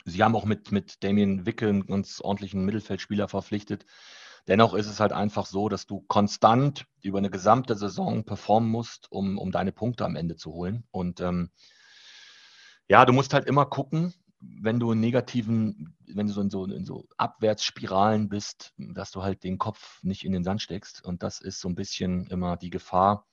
sie 0.05 0.23
haben 0.23 0.35
auch 0.35 0.45
mit, 0.45 0.71
mit 0.71 1.03
Damien 1.03 1.45
Wicke 1.45 1.67
einen 1.67 1.85
ganz 1.85 2.21
ordentlichen 2.21 2.63
Mittelfeldspieler 2.63 3.27
verpflichtet. 3.27 3.85
Dennoch 4.47 4.73
ist 4.73 4.87
es 4.87 5.01
halt 5.01 5.11
einfach 5.11 5.45
so, 5.45 5.67
dass 5.67 5.85
du 5.85 6.05
konstant 6.07 6.85
über 7.01 7.17
eine 7.17 7.29
gesamte 7.29 7.75
Saison 7.75 8.23
performen 8.23 8.69
musst, 8.69 9.11
um, 9.11 9.37
um 9.37 9.51
deine 9.51 9.73
Punkte 9.73 10.05
am 10.05 10.15
Ende 10.15 10.37
zu 10.37 10.53
holen. 10.53 10.85
Und 10.91 11.19
ähm, 11.19 11.51
ja, 12.87 13.03
du 13.03 13.11
musst 13.11 13.33
halt 13.33 13.45
immer 13.45 13.65
gucken, 13.65 14.13
wenn 14.39 14.79
du 14.79 14.91
in 14.91 14.99
negativen, 14.99 15.95
wenn 16.05 16.27
du 16.27 16.33
so 16.33 16.41
in 16.41 16.49
so, 16.49 16.65
in 16.65 16.85
so 16.85 17.07
Abwärtsspiralen 17.17 18.29
bist, 18.29 18.73
dass 18.77 19.11
du 19.11 19.23
halt 19.23 19.43
den 19.43 19.57
Kopf 19.57 20.01
nicht 20.03 20.25
in 20.25 20.31
den 20.31 20.43
Sand 20.43 20.61
steckst. 20.61 21.03
Und 21.03 21.23
das 21.23 21.41
ist 21.41 21.59
so 21.59 21.67
ein 21.69 21.75
bisschen 21.75 22.27
immer 22.27 22.57
die 22.57 22.69
Gefahr, 22.69 23.25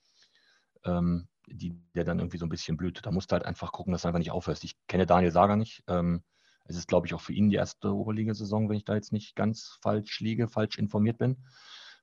ähm, 0.84 1.28
die 1.46 1.74
der 1.94 2.04
dann 2.04 2.18
irgendwie 2.18 2.38
so 2.38 2.46
ein 2.46 2.50
bisschen 2.50 2.76
blüht. 2.76 3.04
Da 3.04 3.10
musst 3.10 3.30
du 3.30 3.34
halt 3.34 3.44
einfach 3.44 3.72
gucken, 3.72 3.92
dass 3.92 4.02
du 4.02 4.08
einfach 4.08 4.18
nicht 4.18 4.30
aufhörst. 4.30 4.64
Ich 4.64 4.76
kenne 4.86 5.06
Daniel 5.06 5.30
Sager 5.30 5.56
nicht. 5.56 5.84
Ähm, 5.88 6.22
es 6.64 6.76
ist, 6.76 6.88
glaube 6.88 7.06
ich, 7.06 7.12
auch 7.12 7.20
für 7.20 7.34
ihn 7.34 7.50
die 7.50 7.56
erste 7.56 7.94
Oberligasaison, 7.94 8.68
wenn 8.68 8.76
ich 8.76 8.84
da 8.84 8.94
jetzt 8.94 9.12
nicht 9.12 9.36
ganz 9.36 9.78
falsch 9.82 10.20
liege, 10.20 10.48
falsch 10.48 10.78
informiert 10.78 11.18
bin. 11.18 11.36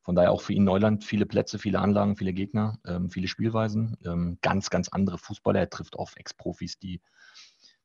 Von 0.03 0.15
daher 0.15 0.31
auch 0.31 0.41
für 0.41 0.53
ihn 0.53 0.63
Neuland, 0.63 1.03
viele 1.03 1.25
Plätze, 1.25 1.59
viele 1.59 1.79
Anlagen, 1.79 2.15
viele 2.15 2.33
Gegner, 2.33 2.79
ähm, 2.85 3.09
viele 3.09 3.27
Spielweisen, 3.27 3.97
ähm, 4.05 4.37
ganz, 4.41 4.69
ganz 4.69 4.89
andere 4.89 5.17
Fußballer. 5.17 5.59
Er 5.59 5.69
trifft 5.69 5.95
auf 5.95 6.15
Ex-Profis, 6.15 6.79
die 6.79 7.01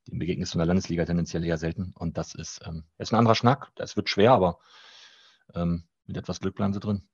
dem 0.09 0.19
begegnest 0.19 0.55
du 0.55 0.57
in 0.57 0.61
der 0.61 0.67
Landesliga 0.67 1.05
tendenziell 1.05 1.45
eher 1.45 1.59
selten. 1.59 1.93
Und 1.99 2.19
das 2.19 2.35
ist, 2.35 2.61
ähm, 2.67 2.85
ist 2.99 3.13
ein 3.13 3.19
anderer 3.19 3.35
Schnack. 3.35 3.71
Das 3.77 3.97
wird 3.97 4.09
schwer, 4.09 4.33
aber 4.33 4.59
ähm, 5.55 5.85
mit 6.07 6.17
etwas 6.17 6.41
Glück 6.41 6.55
bleiben 6.55 6.73
sie 6.73 6.81
drin. 6.81 7.09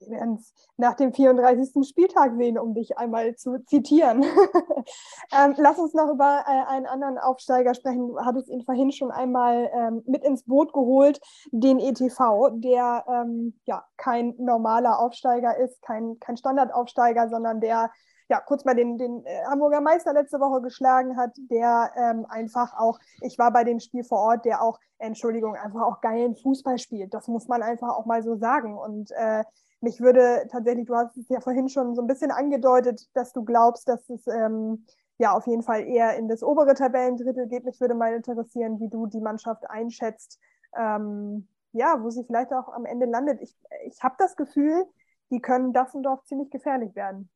Wir 0.00 0.18
werden 0.18 0.34
es 0.34 0.52
nach 0.76 0.94
dem 0.94 1.12
34. 1.12 1.88
Spieltag 1.88 2.34
sehen, 2.36 2.58
um 2.58 2.74
dich 2.74 2.98
einmal 2.98 3.36
zu 3.36 3.58
zitieren. 3.66 4.22
ähm, 5.32 5.54
lass 5.56 5.78
uns 5.78 5.94
noch 5.94 6.10
über 6.10 6.44
äh, 6.46 6.70
einen 6.70 6.86
anderen 6.86 7.18
Aufsteiger 7.18 7.74
sprechen. 7.74 8.08
Du 8.08 8.18
hattest 8.18 8.48
ihn 8.48 8.64
vorhin 8.64 8.90
schon 8.90 9.10
einmal 9.10 9.70
ähm, 9.72 10.02
mit 10.06 10.24
ins 10.24 10.44
Boot 10.44 10.72
geholt, 10.72 11.20
den 11.52 11.78
ETV, 11.78 12.50
der 12.54 13.04
ähm, 13.08 13.58
ja 13.64 13.84
kein 13.96 14.34
normaler 14.38 14.98
Aufsteiger 14.98 15.56
ist, 15.56 15.80
kein, 15.82 16.18
kein 16.18 16.36
Standardaufsteiger, 16.36 17.28
sondern 17.28 17.60
der 17.60 17.90
ja, 18.32 18.40
kurz 18.40 18.64
mal 18.64 18.74
den, 18.74 18.96
den 18.96 19.26
äh, 19.26 19.44
Hamburger 19.44 19.82
Meister 19.82 20.14
letzte 20.14 20.40
Woche 20.40 20.62
geschlagen 20.62 21.18
hat, 21.18 21.36
der 21.50 21.92
ähm, 21.96 22.24
einfach 22.30 22.72
auch, 22.78 22.98
ich 23.20 23.38
war 23.38 23.52
bei 23.52 23.62
dem 23.62 23.78
Spiel 23.78 24.04
vor 24.04 24.20
Ort, 24.20 24.46
der 24.46 24.62
auch, 24.62 24.80
Entschuldigung, 24.96 25.54
einfach 25.54 25.82
auch 25.82 26.00
geilen 26.00 26.34
Fußball 26.34 26.78
spielt. 26.78 27.12
Das 27.12 27.28
muss 27.28 27.46
man 27.46 27.62
einfach 27.62 27.90
auch 27.90 28.06
mal 28.06 28.22
so 28.22 28.36
sagen. 28.36 28.78
Und 28.78 29.10
äh, 29.10 29.44
mich 29.82 30.00
würde 30.00 30.48
tatsächlich, 30.50 30.86
du 30.86 30.94
hast 30.94 31.14
es 31.18 31.28
ja 31.28 31.40
vorhin 31.40 31.68
schon 31.68 31.94
so 31.94 32.00
ein 32.00 32.06
bisschen 32.06 32.30
angedeutet, 32.30 33.06
dass 33.12 33.34
du 33.34 33.44
glaubst, 33.44 33.86
dass 33.86 34.08
es 34.08 34.26
ähm, 34.26 34.86
ja 35.18 35.32
auf 35.32 35.46
jeden 35.46 35.62
Fall 35.62 35.82
eher 35.82 36.16
in 36.16 36.26
das 36.26 36.42
obere 36.42 36.72
Tabellendrittel 36.72 37.48
geht. 37.48 37.66
Mich 37.66 37.82
würde 37.82 37.94
mal 37.94 38.14
interessieren, 38.14 38.80
wie 38.80 38.88
du 38.88 39.08
die 39.08 39.20
Mannschaft 39.20 39.68
einschätzt. 39.68 40.40
Ähm, 40.74 41.48
ja, 41.72 42.02
wo 42.02 42.08
sie 42.08 42.24
vielleicht 42.24 42.54
auch 42.54 42.68
am 42.68 42.86
Ende 42.86 43.04
landet. 43.04 43.42
Ich, 43.42 43.54
ich 43.84 44.02
habe 44.02 44.14
das 44.16 44.36
Gefühl, 44.36 44.86
die 45.30 45.40
können 45.40 45.74
Dassendorf 45.74 46.24
ziemlich 46.24 46.50
gefährlich 46.50 46.94
werden. 46.94 47.28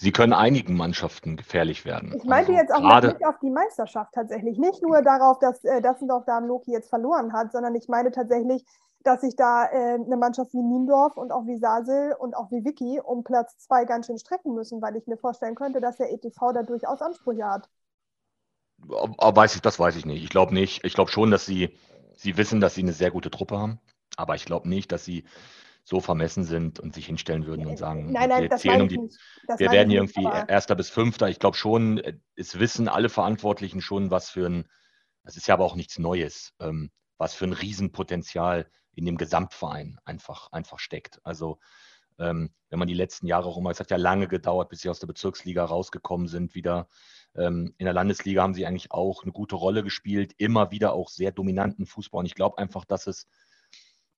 Sie 0.00 0.12
können 0.12 0.32
einigen 0.32 0.78
Mannschaften 0.78 1.36
gefährlich 1.36 1.84
werden. 1.84 2.14
Ich 2.16 2.24
meinte 2.24 2.52
also 2.52 2.62
jetzt 2.62 2.72
auch 2.72 2.80
gerade, 2.80 3.08
nicht 3.08 3.26
auf 3.26 3.38
die 3.42 3.50
Meisterschaft 3.50 4.14
tatsächlich. 4.14 4.58
Nicht 4.58 4.82
nur 4.82 5.02
darauf, 5.02 5.38
dass 5.40 5.62
äh, 5.62 5.82
Dassendorf 5.82 6.24
da 6.24 6.38
am 6.38 6.46
Loki 6.46 6.72
jetzt 6.72 6.88
verloren 6.88 7.34
hat, 7.34 7.52
sondern 7.52 7.74
ich 7.74 7.86
meine 7.86 8.10
tatsächlich, 8.10 8.64
dass 9.02 9.20
sich 9.20 9.36
da 9.36 9.66
äh, 9.66 9.96
eine 9.96 10.16
Mannschaft 10.16 10.54
wie 10.54 10.62
Niendorf 10.62 11.18
und 11.18 11.30
auch 11.32 11.46
wie 11.46 11.58
Sasel 11.58 12.14
und 12.18 12.34
auch 12.34 12.50
wie 12.50 12.64
Vicky 12.64 12.98
um 12.98 13.24
Platz 13.24 13.58
zwei 13.58 13.84
ganz 13.84 14.06
schön 14.06 14.16
strecken 14.16 14.54
müssen, 14.54 14.80
weil 14.80 14.96
ich 14.96 15.06
mir 15.06 15.18
vorstellen 15.18 15.54
könnte, 15.54 15.82
dass 15.82 15.98
der 15.98 16.10
ETV 16.10 16.52
da 16.54 16.62
durchaus 16.62 17.02
Ansprüche 17.02 17.44
hat. 17.44 17.68
Weiß 18.78 19.54
ich, 19.54 19.60
das 19.60 19.78
weiß 19.78 19.96
ich 19.96 20.06
nicht. 20.06 20.24
Ich 20.24 20.30
glaube 20.30 20.54
nicht. 20.54 20.82
Ich 20.82 20.94
glaube 20.94 21.10
schon, 21.10 21.30
dass 21.30 21.44
sie, 21.44 21.76
sie 22.16 22.38
wissen, 22.38 22.62
dass 22.62 22.74
sie 22.74 22.82
eine 22.82 22.94
sehr 22.94 23.10
gute 23.10 23.30
Truppe 23.30 23.58
haben. 23.58 23.80
Aber 24.16 24.34
ich 24.34 24.46
glaube 24.46 24.66
nicht, 24.66 24.92
dass 24.92 25.04
sie 25.04 25.24
so 25.84 26.00
vermessen 26.00 26.44
sind 26.44 26.78
und 26.78 26.94
sich 26.94 27.06
hinstellen 27.06 27.46
würden 27.46 27.66
und 27.66 27.76
sagen, 27.76 28.12
nein, 28.12 28.28
nein, 28.28 28.42
wir, 28.44 28.56
zählen 28.56 28.82
um 28.82 28.88
die, 28.88 28.98
wir 28.98 29.70
werden 29.70 29.90
hier 29.90 30.00
irgendwie 30.00 30.24
Erster 30.24 30.74
bis 30.74 30.90
Fünfter. 30.90 31.28
Ich 31.28 31.38
glaube 31.38 31.56
schon, 31.56 32.00
es 32.36 32.58
wissen 32.58 32.88
alle 32.88 33.08
Verantwortlichen 33.08 33.80
schon, 33.80 34.10
was 34.10 34.30
für 34.30 34.46
ein, 34.46 34.68
das 35.24 35.36
ist 35.36 35.48
ja 35.48 35.54
aber 35.54 35.64
auch 35.64 35.76
nichts 35.76 35.98
Neues, 35.98 36.52
ähm, 36.60 36.90
was 37.18 37.34
für 37.34 37.46
ein 37.46 37.52
Riesenpotenzial 37.52 38.70
in 38.94 39.04
dem 39.04 39.16
Gesamtverein 39.16 39.98
einfach, 40.04 40.52
einfach 40.52 40.78
steckt. 40.78 41.20
Also 41.24 41.58
ähm, 42.18 42.50
wenn 42.68 42.78
man 42.78 42.88
die 42.88 42.94
letzten 42.94 43.26
Jahre 43.26 43.48
auch 43.48 43.56
immer, 43.56 43.70
es 43.70 43.80
hat 43.80 43.90
ja 43.90 43.96
lange 43.96 44.28
gedauert, 44.28 44.68
bis 44.68 44.80
sie 44.80 44.90
aus 44.90 45.00
der 45.00 45.06
Bezirksliga 45.06 45.64
rausgekommen 45.64 46.28
sind, 46.28 46.54
wieder 46.54 46.88
ähm, 47.34 47.74
in 47.78 47.84
der 47.84 47.94
Landesliga 47.94 48.42
haben 48.42 48.54
sie 48.54 48.66
eigentlich 48.66 48.92
auch 48.92 49.22
eine 49.22 49.32
gute 49.32 49.56
Rolle 49.56 49.82
gespielt, 49.82 50.34
immer 50.36 50.70
wieder 50.70 50.92
auch 50.92 51.08
sehr 51.08 51.32
dominanten 51.32 51.86
Fußball. 51.86 52.20
Und 52.20 52.26
ich 52.26 52.34
glaube 52.34 52.58
einfach, 52.58 52.84
dass 52.84 53.06
es 53.06 53.26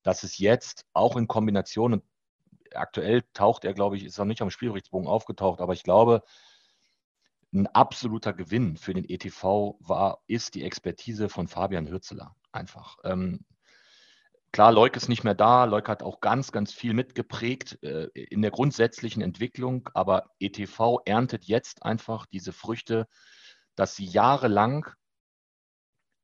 dass 0.02 0.22
es 0.22 0.38
jetzt 0.38 0.86
auch 0.92 1.16
in 1.16 1.28
Kombination, 1.28 1.94
und 1.94 2.04
aktuell 2.74 3.22
taucht 3.34 3.64
er, 3.64 3.74
glaube 3.74 3.96
ich, 3.96 4.04
ist 4.04 4.18
noch 4.18 4.24
nicht 4.24 4.42
am 4.42 4.50
Spielberichtsbogen 4.50 5.08
aufgetaucht, 5.08 5.60
aber 5.60 5.72
ich 5.72 5.82
glaube, 5.82 6.22
ein 7.52 7.66
absoluter 7.66 8.32
Gewinn 8.32 8.76
für 8.76 8.94
den 8.94 9.08
ETV 9.08 9.76
war, 9.80 10.22
ist 10.26 10.54
die 10.54 10.64
Expertise 10.64 11.28
von 11.28 11.48
Fabian 11.48 11.88
Hürzeler 11.88 12.34
einfach. 12.50 12.96
Ähm, 13.04 13.44
klar, 14.52 14.72
Leuk 14.72 14.96
ist 14.96 15.08
nicht 15.08 15.22
mehr 15.22 15.34
da. 15.34 15.64
Leuk 15.64 15.88
hat 15.88 16.02
auch 16.02 16.20
ganz, 16.20 16.50
ganz 16.50 16.72
viel 16.72 16.94
mitgeprägt 16.94 17.82
äh, 17.82 18.08
in 18.14 18.40
der 18.40 18.50
grundsätzlichen 18.50 19.22
Entwicklung, 19.22 19.88
aber 19.92 20.30
ETV 20.40 21.00
erntet 21.04 21.44
jetzt 21.44 21.82
einfach 21.82 22.26
diese 22.26 22.52
Früchte, 22.52 23.06
dass 23.74 23.96
sie 23.96 24.06
jahrelang 24.06 24.90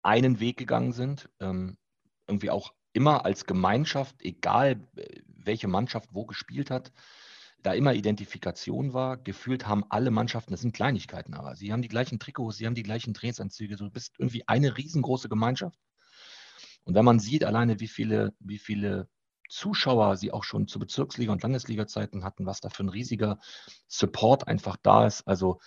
einen 0.03 0.41
Weg 0.41 0.57
gegangen 0.57 0.93
sind, 0.93 1.29
ähm, 1.41 1.77
irgendwie 2.27 2.51
auch 2.51 2.73
immer 2.93 3.25
als 3.25 3.47
Gemeinschaft, 3.47 4.17
egal 4.21 4.81
äh, 4.97 5.21
welche 5.27 5.69
Mannschaft 5.69 6.11
wo 6.13 6.27
gespielt 6.27 6.71
hat, 6.71 6.93
da 7.63 7.73
immer 7.73 7.95
Identifikation 7.95 8.93
war. 8.93 9.17
Gefühlt 9.17 9.67
haben 9.67 9.85
alle 9.89 10.11
Mannschaften, 10.11 10.53
das 10.53 10.61
sind 10.61 10.75
Kleinigkeiten, 10.75 11.35
aber 11.35 11.57
sie 11.57 11.73
haben 11.73 11.83
die 11.83 11.89
gleichen 11.89 12.19
Trikots, 12.19 12.57
sie 12.57 12.67
haben 12.67 12.75
die 12.75 12.83
gleichen 12.83 13.15
Trainingsanzüge. 13.15 13.77
Du 13.77 13.91
bist 13.91 14.15
irgendwie 14.19 14.47
eine 14.47 14.77
riesengroße 14.77 15.29
Gemeinschaft. 15.29 15.79
Und 16.85 16.95
wenn 16.95 17.05
man 17.05 17.19
sieht 17.19 17.45
alleine, 17.45 17.81
wie 17.81 17.89
viele, 17.89 18.33
wie 18.39 18.59
viele 18.59 19.09
Zuschauer 19.49 20.17
sie 20.17 20.33
auch 20.33 20.45
schon 20.45 20.69
zu 20.69 20.79
Bezirksliga- 20.79 21.33
und 21.33 21.43
Landesliga-Zeiten 21.43 22.25
hatten, 22.25 22.47
was 22.47 22.61
da 22.61 22.69
für 22.69 22.85
ein 22.85 22.89
riesiger 22.89 23.39
Support 23.89 24.47
einfach 24.47 24.77
da 24.83 25.07
ist. 25.07 25.27
Also 25.27 25.61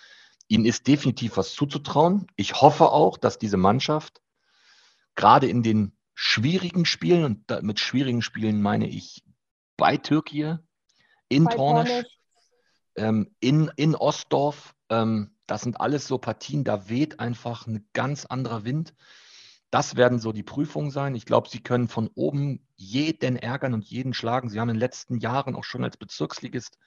ihnen 0.48 0.64
ist 0.64 0.86
definitiv 0.86 1.36
was 1.36 1.52
zuzutrauen. 1.52 2.26
Ich 2.36 2.60
hoffe 2.60 2.90
auch, 2.90 3.18
dass 3.18 3.38
diese 3.38 3.56
Mannschaft 3.56 4.22
gerade 5.14 5.48
in 5.48 5.62
den 5.62 5.96
schwierigen 6.14 6.84
Spielen, 6.84 7.24
und 7.24 7.62
mit 7.62 7.80
schwierigen 7.80 8.22
Spielen 8.22 8.62
meine 8.62 8.88
ich 8.88 9.22
bei 9.76 9.96
Türkei, 9.96 10.58
in 11.28 11.44
bei 11.44 11.54
Tornisch, 11.54 12.06
ähm, 12.96 13.34
in, 13.40 13.70
in 13.76 13.94
Ostdorf, 13.94 14.74
ähm, 14.90 15.34
das 15.46 15.62
sind 15.62 15.80
alles 15.80 16.06
so 16.06 16.18
Partien, 16.18 16.64
da 16.64 16.88
weht 16.88 17.20
einfach 17.20 17.66
ein 17.66 17.88
ganz 17.92 18.26
anderer 18.26 18.64
Wind. 18.64 18.94
Das 19.70 19.96
werden 19.96 20.18
so 20.18 20.32
die 20.32 20.42
Prüfungen 20.42 20.90
sein. 20.90 21.14
Ich 21.14 21.24
glaube, 21.24 21.48
sie 21.48 21.60
können 21.60 21.88
von 21.88 22.10
oben 22.14 22.66
jeden 22.76 23.36
ärgern 23.36 23.72
und 23.72 23.84
jeden 23.84 24.12
schlagen. 24.12 24.50
Sie 24.50 24.60
haben 24.60 24.68
in 24.68 24.76
den 24.76 24.80
letzten 24.80 25.18
Jahren 25.18 25.56
auch 25.56 25.64
schon 25.64 25.82
als 25.82 25.96
Bezirksligist 25.96 26.78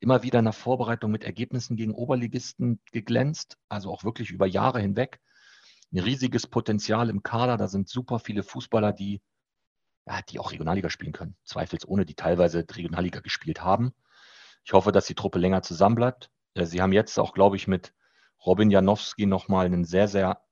immer 0.00 0.22
wieder 0.22 0.38
in 0.38 0.44
der 0.44 0.52
Vorbereitung 0.52 1.10
mit 1.10 1.24
Ergebnissen 1.24 1.76
gegen 1.76 1.94
Oberligisten 1.94 2.80
geglänzt, 2.92 3.56
also 3.68 3.90
auch 3.90 4.04
wirklich 4.04 4.30
über 4.30 4.46
Jahre 4.46 4.80
hinweg 4.80 5.20
ein 5.92 5.98
riesiges 5.98 6.46
Potenzial 6.46 7.10
im 7.10 7.22
Kader. 7.22 7.56
Da 7.56 7.68
sind 7.68 7.88
super 7.88 8.18
viele 8.18 8.42
Fußballer, 8.42 8.92
die, 8.92 9.20
ja, 10.06 10.20
die 10.22 10.38
auch 10.38 10.52
Regionalliga 10.52 10.90
spielen 10.90 11.12
können. 11.12 11.36
Zweifelsohne, 11.44 12.06
die 12.06 12.14
teilweise 12.14 12.64
Regionalliga 12.68 13.20
gespielt 13.20 13.62
haben. 13.62 13.92
Ich 14.64 14.72
hoffe, 14.72 14.92
dass 14.92 15.06
die 15.06 15.14
Truppe 15.14 15.38
länger 15.38 15.62
zusammenbleibt. 15.62 16.30
Äh, 16.54 16.66
sie 16.66 16.82
haben 16.82 16.92
jetzt 16.92 17.18
auch, 17.18 17.32
glaube 17.32 17.56
ich, 17.56 17.66
mit 17.66 17.94
Robin 18.44 18.70
Janowski 18.70 19.26
nochmal 19.26 19.66
einen 19.66 19.84
sehr, 19.84 20.08
sehr 20.08 20.42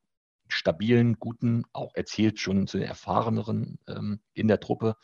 stabilen, 0.48 1.18
guten, 1.18 1.64
auch 1.72 1.94
erzählt 1.94 2.40
schon 2.40 2.66
zu 2.66 2.78
den 2.78 2.88
erfahreneren 2.88 3.78
ähm, 3.86 4.20
in 4.32 4.48
der 4.48 4.60
Truppe 4.60 4.96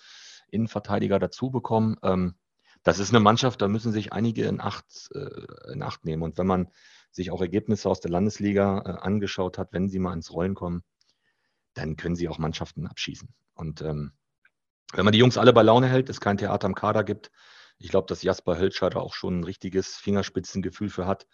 Innenverteidiger 0.51 1.19
dazu 1.19 1.51
bekommen. 1.51 1.97
Ähm, 2.03 2.35
das 2.83 2.99
ist 2.99 3.11
eine 3.11 3.21
Mannschaft, 3.21 3.63
da 3.63 3.69
müssen 3.69 3.93
sich 3.93 4.13
einige 4.13 4.45
in 4.45 4.61
Acht, 4.61 5.11
äh, 5.15 5.73
in 5.73 5.83
Acht 5.83 6.05
nehmen. 6.05 6.23
Und 6.23 6.39
wenn 6.39 6.47
man 6.47 6.71
sich 7.15 7.31
auch 7.31 7.41
Ergebnisse 7.41 7.89
aus 7.89 8.01
der 8.01 8.11
Landesliga 8.11 8.83
äh, 8.85 9.03
angeschaut 9.03 9.57
hat, 9.57 9.73
wenn 9.73 9.89
sie 9.89 9.99
mal 9.99 10.15
ins 10.15 10.33
Rollen 10.33 10.55
kommen, 10.55 10.83
dann 11.75 11.97
können 11.97 12.17
sie 12.17 12.29
auch 12.29 12.39
Mannschaften 12.39 12.87
abschießen. 12.87 13.29
Und 13.55 13.83
ähm, 13.83 14.13
wenn 14.93 15.05
man 15.05 15.13
die 15.13 15.19
Jungs 15.19 15.39
alle 15.39 15.53
bei 15.53 15.63
Laune 15.63 15.89
hält, 15.89 16.09
es 16.09 16.21
kein 16.21 16.39
Theater 16.39 16.67
im 16.67 16.75
Kader 16.75 17.05
gibt, 17.05 17.31
ich 17.79 17.89
glaube, 17.91 18.07
dass 18.07 18.23
Jasper 18.23 18.59
Hölscher 18.59 18.97
auch 18.97 19.15
schon 19.15 19.41
ein 19.41 19.45
richtiges 19.45 19.97
Fingerspitzengefühl 19.97 20.89
für 20.89 21.07
hat, 21.07 21.27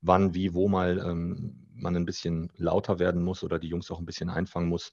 wann, 0.00 0.34
wie, 0.34 0.54
wo 0.54 0.68
mal 0.68 0.98
ähm, 0.98 1.66
man 1.74 1.96
ein 1.96 2.04
bisschen 2.04 2.50
lauter 2.56 2.98
werden 2.98 3.22
muss 3.22 3.42
oder 3.42 3.58
die 3.58 3.68
Jungs 3.68 3.90
auch 3.90 3.98
ein 3.98 4.06
bisschen 4.06 4.30
einfangen 4.30 4.68
muss. 4.68 4.92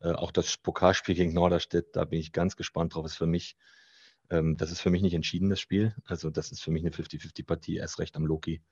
Äh, 0.00 0.12
auch 0.12 0.32
das 0.32 0.56
Pokalspiel 0.56 1.14
gegen 1.14 1.32
Norderstedt, 1.32 1.94
da 1.94 2.04
bin 2.04 2.20
ich 2.20 2.32
ganz 2.32 2.56
gespannt 2.56 2.94
drauf, 2.94 3.06
ist 3.06 3.16
für 3.16 3.26
mich, 3.26 3.56
ähm, 4.30 4.56
das 4.56 4.70
ist 4.70 4.80
für 4.80 4.90
mich 4.90 5.02
nicht 5.02 5.14
entschieden, 5.14 5.50
das 5.50 5.60
Spiel. 5.60 5.94
Also 6.04 6.30
das 6.30 6.52
ist 6.52 6.62
für 6.62 6.70
mich 6.70 6.82
eine 6.82 6.90
50-50-Partie, 6.90 7.76
erst 7.76 7.98
recht 7.98 8.16
am 8.16 8.26
Loki. 8.26 8.62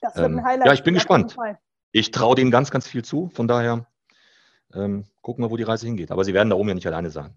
Das 0.00 0.16
wird 0.16 0.26
ein 0.26 0.38
ähm, 0.38 0.44
Highlight. 0.44 0.66
Ja, 0.66 0.72
ich 0.72 0.82
bin 0.82 0.94
gespannt. 0.94 1.36
Ich 1.92 2.10
traue 2.10 2.34
denen 2.34 2.50
ganz, 2.50 2.70
ganz 2.70 2.86
viel 2.86 3.04
zu. 3.04 3.28
Von 3.28 3.48
daher 3.48 3.86
ähm, 4.74 5.04
gucken 5.22 5.44
wir, 5.44 5.50
wo 5.50 5.56
die 5.56 5.62
Reise 5.62 5.86
hingeht. 5.86 6.10
Aber 6.10 6.24
sie 6.24 6.34
werden 6.34 6.50
da 6.50 6.56
oben 6.56 6.68
ja 6.68 6.74
nicht 6.74 6.86
alleine 6.86 7.10
sein. 7.10 7.34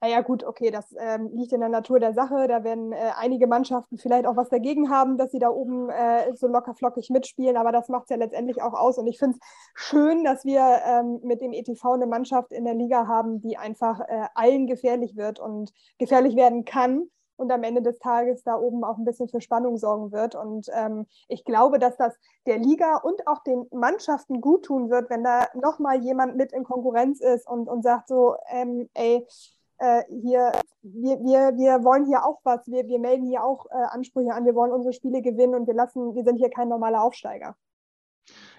Naja, 0.00 0.20
gut, 0.20 0.42
okay, 0.42 0.72
das 0.72 0.92
ähm, 0.98 1.30
liegt 1.32 1.52
in 1.52 1.60
der 1.60 1.68
Natur 1.68 2.00
der 2.00 2.12
Sache. 2.12 2.48
Da 2.48 2.64
werden 2.64 2.92
äh, 2.92 3.12
einige 3.16 3.46
Mannschaften 3.46 3.98
vielleicht 3.98 4.26
auch 4.26 4.34
was 4.34 4.48
dagegen 4.48 4.90
haben, 4.90 5.16
dass 5.16 5.30
sie 5.30 5.38
da 5.38 5.48
oben 5.48 5.90
äh, 5.90 6.34
so 6.34 6.48
locker 6.48 6.74
flockig 6.74 7.08
mitspielen, 7.10 7.56
aber 7.56 7.70
das 7.70 7.88
macht 7.88 8.04
es 8.04 8.10
ja 8.10 8.16
letztendlich 8.16 8.60
auch 8.62 8.72
aus. 8.72 8.98
Und 8.98 9.06
ich 9.06 9.20
finde 9.20 9.36
es 9.36 9.46
schön, 9.74 10.24
dass 10.24 10.44
wir 10.44 10.80
ähm, 10.84 11.20
mit 11.22 11.40
dem 11.40 11.52
ETV 11.52 11.92
eine 11.92 12.08
Mannschaft 12.08 12.50
in 12.50 12.64
der 12.64 12.74
Liga 12.74 13.06
haben, 13.06 13.40
die 13.40 13.56
einfach 13.56 14.00
äh, 14.00 14.26
allen 14.34 14.66
gefährlich 14.66 15.16
wird 15.16 15.38
und 15.38 15.72
gefährlich 15.98 16.34
werden 16.34 16.64
kann 16.64 17.08
und 17.42 17.52
am 17.52 17.62
Ende 17.62 17.82
des 17.82 17.98
Tages 17.98 18.42
da 18.42 18.56
oben 18.56 18.84
auch 18.84 18.96
ein 18.96 19.04
bisschen 19.04 19.28
für 19.28 19.40
Spannung 19.40 19.76
sorgen 19.76 20.12
wird. 20.12 20.34
Und 20.34 20.68
ähm, 20.72 21.06
ich 21.28 21.44
glaube, 21.44 21.78
dass 21.78 21.96
das 21.96 22.14
der 22.46 22.58
Liga 22.58 22.96
und 22.96 23.26
auch 23.26 23.42
den 23.42 23.66
Mannschaften 23.72 24.40
gut 24.40 24.64
tun 24.64 24.88
wird, 24.88 25.10
wenn 25.10 25.24
da 25.24 25.48
nochmal 25.54 25.98
jemand 25.98 26.36
mit 26.36 26.52
in 26.52 26.64
Konkurrenz 26.64 27.20
ist 27.20 27.46
und, 27.46 27.68
und 27.68 27.82
sagt 27.82 28.08
so, 28.08 28.36
ähm, 28.50 28.88
ey, 28.94 29.26
äh, 29.78 30.04
hier, 30.08 30.52
wir, 30.82 31.18
wir, 31.20 31.56
wir 31.56 31.84
wollen 31.84 32.06
hier 32.06 32.24
auch 32.24 32.40
was, 32.44 32.66
wir, 32.66 32.86
wir 32.86 32.98
melden 32.98 33.26
hier 33.26 33.44
auch 33.44 33.66
äh, 33.66 33.74
Ansprüche 33.90 34.32
an, 34.32 34.44
wir 34.44 34.54
wollen 34.54 34.72
unsere 34.72 34.92
Spiele 34.92 35.22
gewinnen 35.22 35.54
und 35.54 35.66
wir 35.66 35.74
lassen, 35.74 36.14
wir 36.14 36.24
sind 36.24 36.36
hier 36.36 36.50
kein 36.50 36.68
normaler 36.68 37.02
Aufsteiger. 37.02 37.56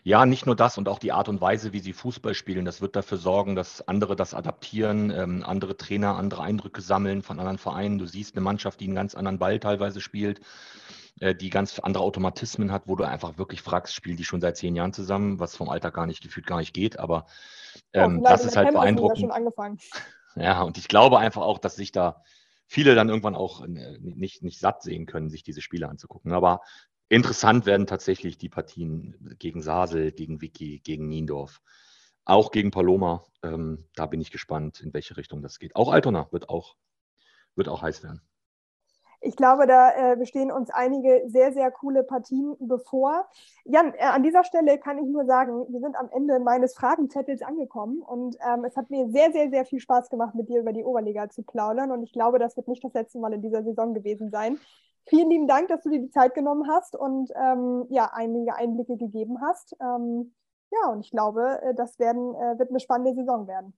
Ja, 0.05 0.26
nicht 0.26 0.45
nur 0.45 0.55
das 0.55 0.78
und 0.78 0.89
auch 0.89 0.99
die 0.99 1.14
Art 1.14 1.30
und 1.30 1.39
Weise, 1.39 1.72
wie 1.72 1.80
sie 1.80 1.93
Fußball 1.93 2.34
spielen, 2.34 2.66
das 2.66 2.82
wird 2.82 2.95
dafür 2.95 3.18
sorgen, 3.18 3.55
dass 3.55 3.88
andere 3.88 4.18
das 4.18 4.34
adaptieren, 4.34 5.11
ähm, 5.11 5.43
andere 5.45 5.78
Trainer 5.78 6.18
andere 6.18 6.43
Eindrücke 6.43 6.82
sammeln 6.82 7.22
von 7.22 7.39
anderen 7.39 7.57
Vereinen. 7.57 7.99
Du 7.99 8.05
siehst 8.05 8.36
eine 8.36 8.43
Mannschaft, 8.43 8.82
die 8.82 8.86
einen 8.86 8.95
ganz 8.95 9.16
anderen 9.16 9.39
Ball 9.39 9.59
teilweise 9.59 10.01
spielt, 10.01 10.41
äh, 11.22 11.34
die 11.34 11.49
ganz 11.49 11.80
andere 11.80 12.03
Automatismen 12.03 12.72
hat, 12.74 12.84
wo 12.86 12.97
du 12.97 13.05
einfach 13.05 13.38
wirklich 13.38 13.61
fragst, 13.61 13.95
spielen 13.95 14.18
die 14.18 14.26
schon 14.26 14.41
seit 14.41 14.57
zehn 14.57 14.76
Jahren 14.76 14.91
zusammen, 14.91 15.39
was 15.39 15.55
vom 15.55 15.70
Alltag 15.70 15.93
gar 15.93 16.05
nicht 16.05 16.22
gefühlt 16.22 16.47
gar 16.47 16.59
nicht 16.59 16.74
geht, 16.74 16.99
aber 16.99 17.26
ähm, 17.93 18.20
oh, 18.20 18.28
das 18.28 18.43
ist 18.43 18.57
halt 18.57 18.74
beeindruckend. 18.74 19.20
Schon 19.20 19.32
angefangen. 19.32 19.80
Ja, 20.36 20.64
und 20.64 20.80
ich 20.80 20.88
glaube 20.88 21.20
einfach 21.20 21.43
auch, 21.43 21.59
dass 21.59 21.76
sich 21.76 21.91
da 21.91 22.24
viele 22.66 22.95
dann 22.95 23.07
irgendwann 23.07 23.36
auch 23.36 23.61
äh, 23.61 23.99
nicht, 23.99 24.41
nicht 24.41 24.59
satt 24.59 24.82
sehen 24.82 25.05
können, 25.05 25.30
sich 25.30 25.43
diese 25.43 25.61
Spiele 25.61 25.88
anzugucken. 25.88 26.34
Aber 26.34 26.61
interessant 27.09 27.65
werden 27.65 27.87
tatsächlich 27.87 28.37
die 28.37 28.49
Partien 28.49 29.35
gegen 29.39 29.61
Sasel, 29.61 30.11
gegen 30.11 30.41
Vicky, 30.41 30.79
gegen 30.79 31.07
Niendorf, 31.07 31.61
auch 32.25 32.51
gegen 32.51 32.71
Paloma. 32.71 33.23
Ähm, 33.43 33.87
da 33.95 34.05
bin 34.05 34.21
ich 34.21 34.31
gespannt, 34.31 34.81
in 34.81 34.93
welche 34.93 35.17
Richtung 35.17 35.41
das 35.41 35.59
geht. 35.59 35.75
Auch 35.75 35.91
Altona 35.91 36.27
wird 36.31 36.49
auch, 36.49 36.75
wird 37.55 37.69
auch 37.69 37.81
heiß 37.81 38.03
werden 38.03 38.21
ich 39.23 39.35
glaube, 39.35 39.67
da 39.67 40.11
äh, 40.11 40.15
bestehen 40.17 40.51
uns 40.51 40.69
einige 40.69 41.23
sehr, 41.27 41.53
sehr 41.53 41.71
coole 41.71 42.03
Partien 42.03 42.55
bevor. 42.59 43.25
Jan, 43.63 43.93
äh, 43.93 44.03
an 44.03 44.21
dieser 44.21 44.43
Stelle 44.43 44.77
kann 44.77 44.97
ich 44.97 45.05
nur 45.05 45.25
sagen, 45.25 45.65
wir 45.69 45.79
sind 45.79 45.95
am 45.95 46.09
Ende 46.11 46.39
meines 46.39 46.75
Fragenzettels 46.75 47.41
angekommen 47.41 48.01
und 48.01 48.35
ähm, 48.45 48.65
es 48.65 48.75
hat 48.75 48.89
mir 48.89 49.09
sehr, 49.09 49.31
sehr, 49.31 49.49
sehr 49.49 49.65
viel 49.65 49.79
Spaß 49.79 50.09
gemacht, 50.09 50.35
mit 50.35 50.49
dir 50.49 50.59
über 50.59 50.73
die 50.73 50.83
Oberliga 50.83 51.29
zu 51.29 51.41
plaudern 51.43 51.91
und 51.91 52.03
ich 52.03 52.11
glaube, 52.11 52.37
das 52.37 52.57
wird 52.57 52.67
nicht 52.67 52.83
das 52.83 52.93
letzte 52.93 53.19
Mal 53.19 53.33
in 53.33 53.41
dieser 53.41 53.63
Saison 53.63 53.93
gewesen 53.93 54.29
sein. 54.29 54.59
Vielen 55.05 55.29
lieben 55.29 55.47
Dank, 55.47 55.67
dass 55.67 55.81
du 55.83 55.89
dir 55.89 55.99
die 55.99 56.11
Zeit 56.11 56.33
genommen 56.33 56.69
hast 56.69 56.95
und 56.95 57.29
ähm, 57.35 57.85
ja, 57.89 58.11
einige 58.13 58.55
Einblicke 58.55 58.97
gegeben 58.97 59.41
hast. 59.41 59.75
Ähm, 59.81 60.33
ja, 60.71 60.89
und 60.89 61.01
ich 61.01 61.11
glaube, 61.11 61.61
äh, 61.61 61.73
das 61.75 61.99
werden, 61.99 62.33
äh, 62.35 62.57
wird 62.57 62.69
eine 62.69 62.79
spannende 62.79 63.13
Saison 63.13 63.47
werden. 63.47 63.73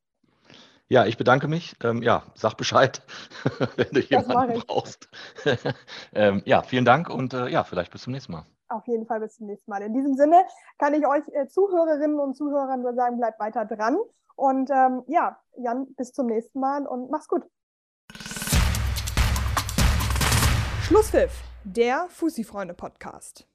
Ja, 0.88 1.06
ich 1.06 1.18
bedanke 1.18 1.48
mich. 1.48 1.76
Ähm, 1.84 2.04
ja, 2.04 2.24
sag 2.36 2.56
Bescheid, 2.56 3.02
wenn 3.76 3.90
du 3.92 4.02
jemanden 4.02 4.62
brauchst. 4.68 5.10
ähm, 6.14 6.44
ja, 6.46 6.62
vielen 6.62 6.86
Dank 6.86 7.10
und 7.10 7.34
äh, 7.34 7.48
ja, 7.48 7.64
vielleicht 7.64 7.92
bis 7.92 8.04
zum 8.04 8.14
nächsten 8.14 8.34
Mal. 8.34 8.46
Auf 8.70 8.86
jeden 8.88 9.06
Fall 9.08 9.20
bis 9.20 9.36
zum 9.36 9.48
nächsten 9.48 9.70
Mal. 9.70 9.82
In 9.82 9.94
diesem 9.94 10.14
Sinne 10.14 10.44
kann 10.78 10.94
ich 10.94 11.08
euch 11.08 11.24
äh, 11.34 11.48
Zuhörerinnen 11.48 12.20
und 12.20 12.36
Zuhörern 12.36 12.82
nur 12.82 12.94
sagen, 12.94 13.18
bleibt 13.18 13.40
weiter 13.40 13.66
dran. 13.66 13.98
Und 14.36 14.70
ähm, 14.70 15.04
ja, 15.08 15.40
Jan, 15.58 15.88
bis 15.96 16.12
zum 16.12 16.28
nächsten 16.28 16.60
Mal 16.60 16.86
und 16.86 17.10
mach's 17.10 17.28
gut. 17.28 17.44
Schlusspfiff, 20.88 21.42
der 21.64 22.06
Fussi-Freunde-Podcast. 22.10 23.48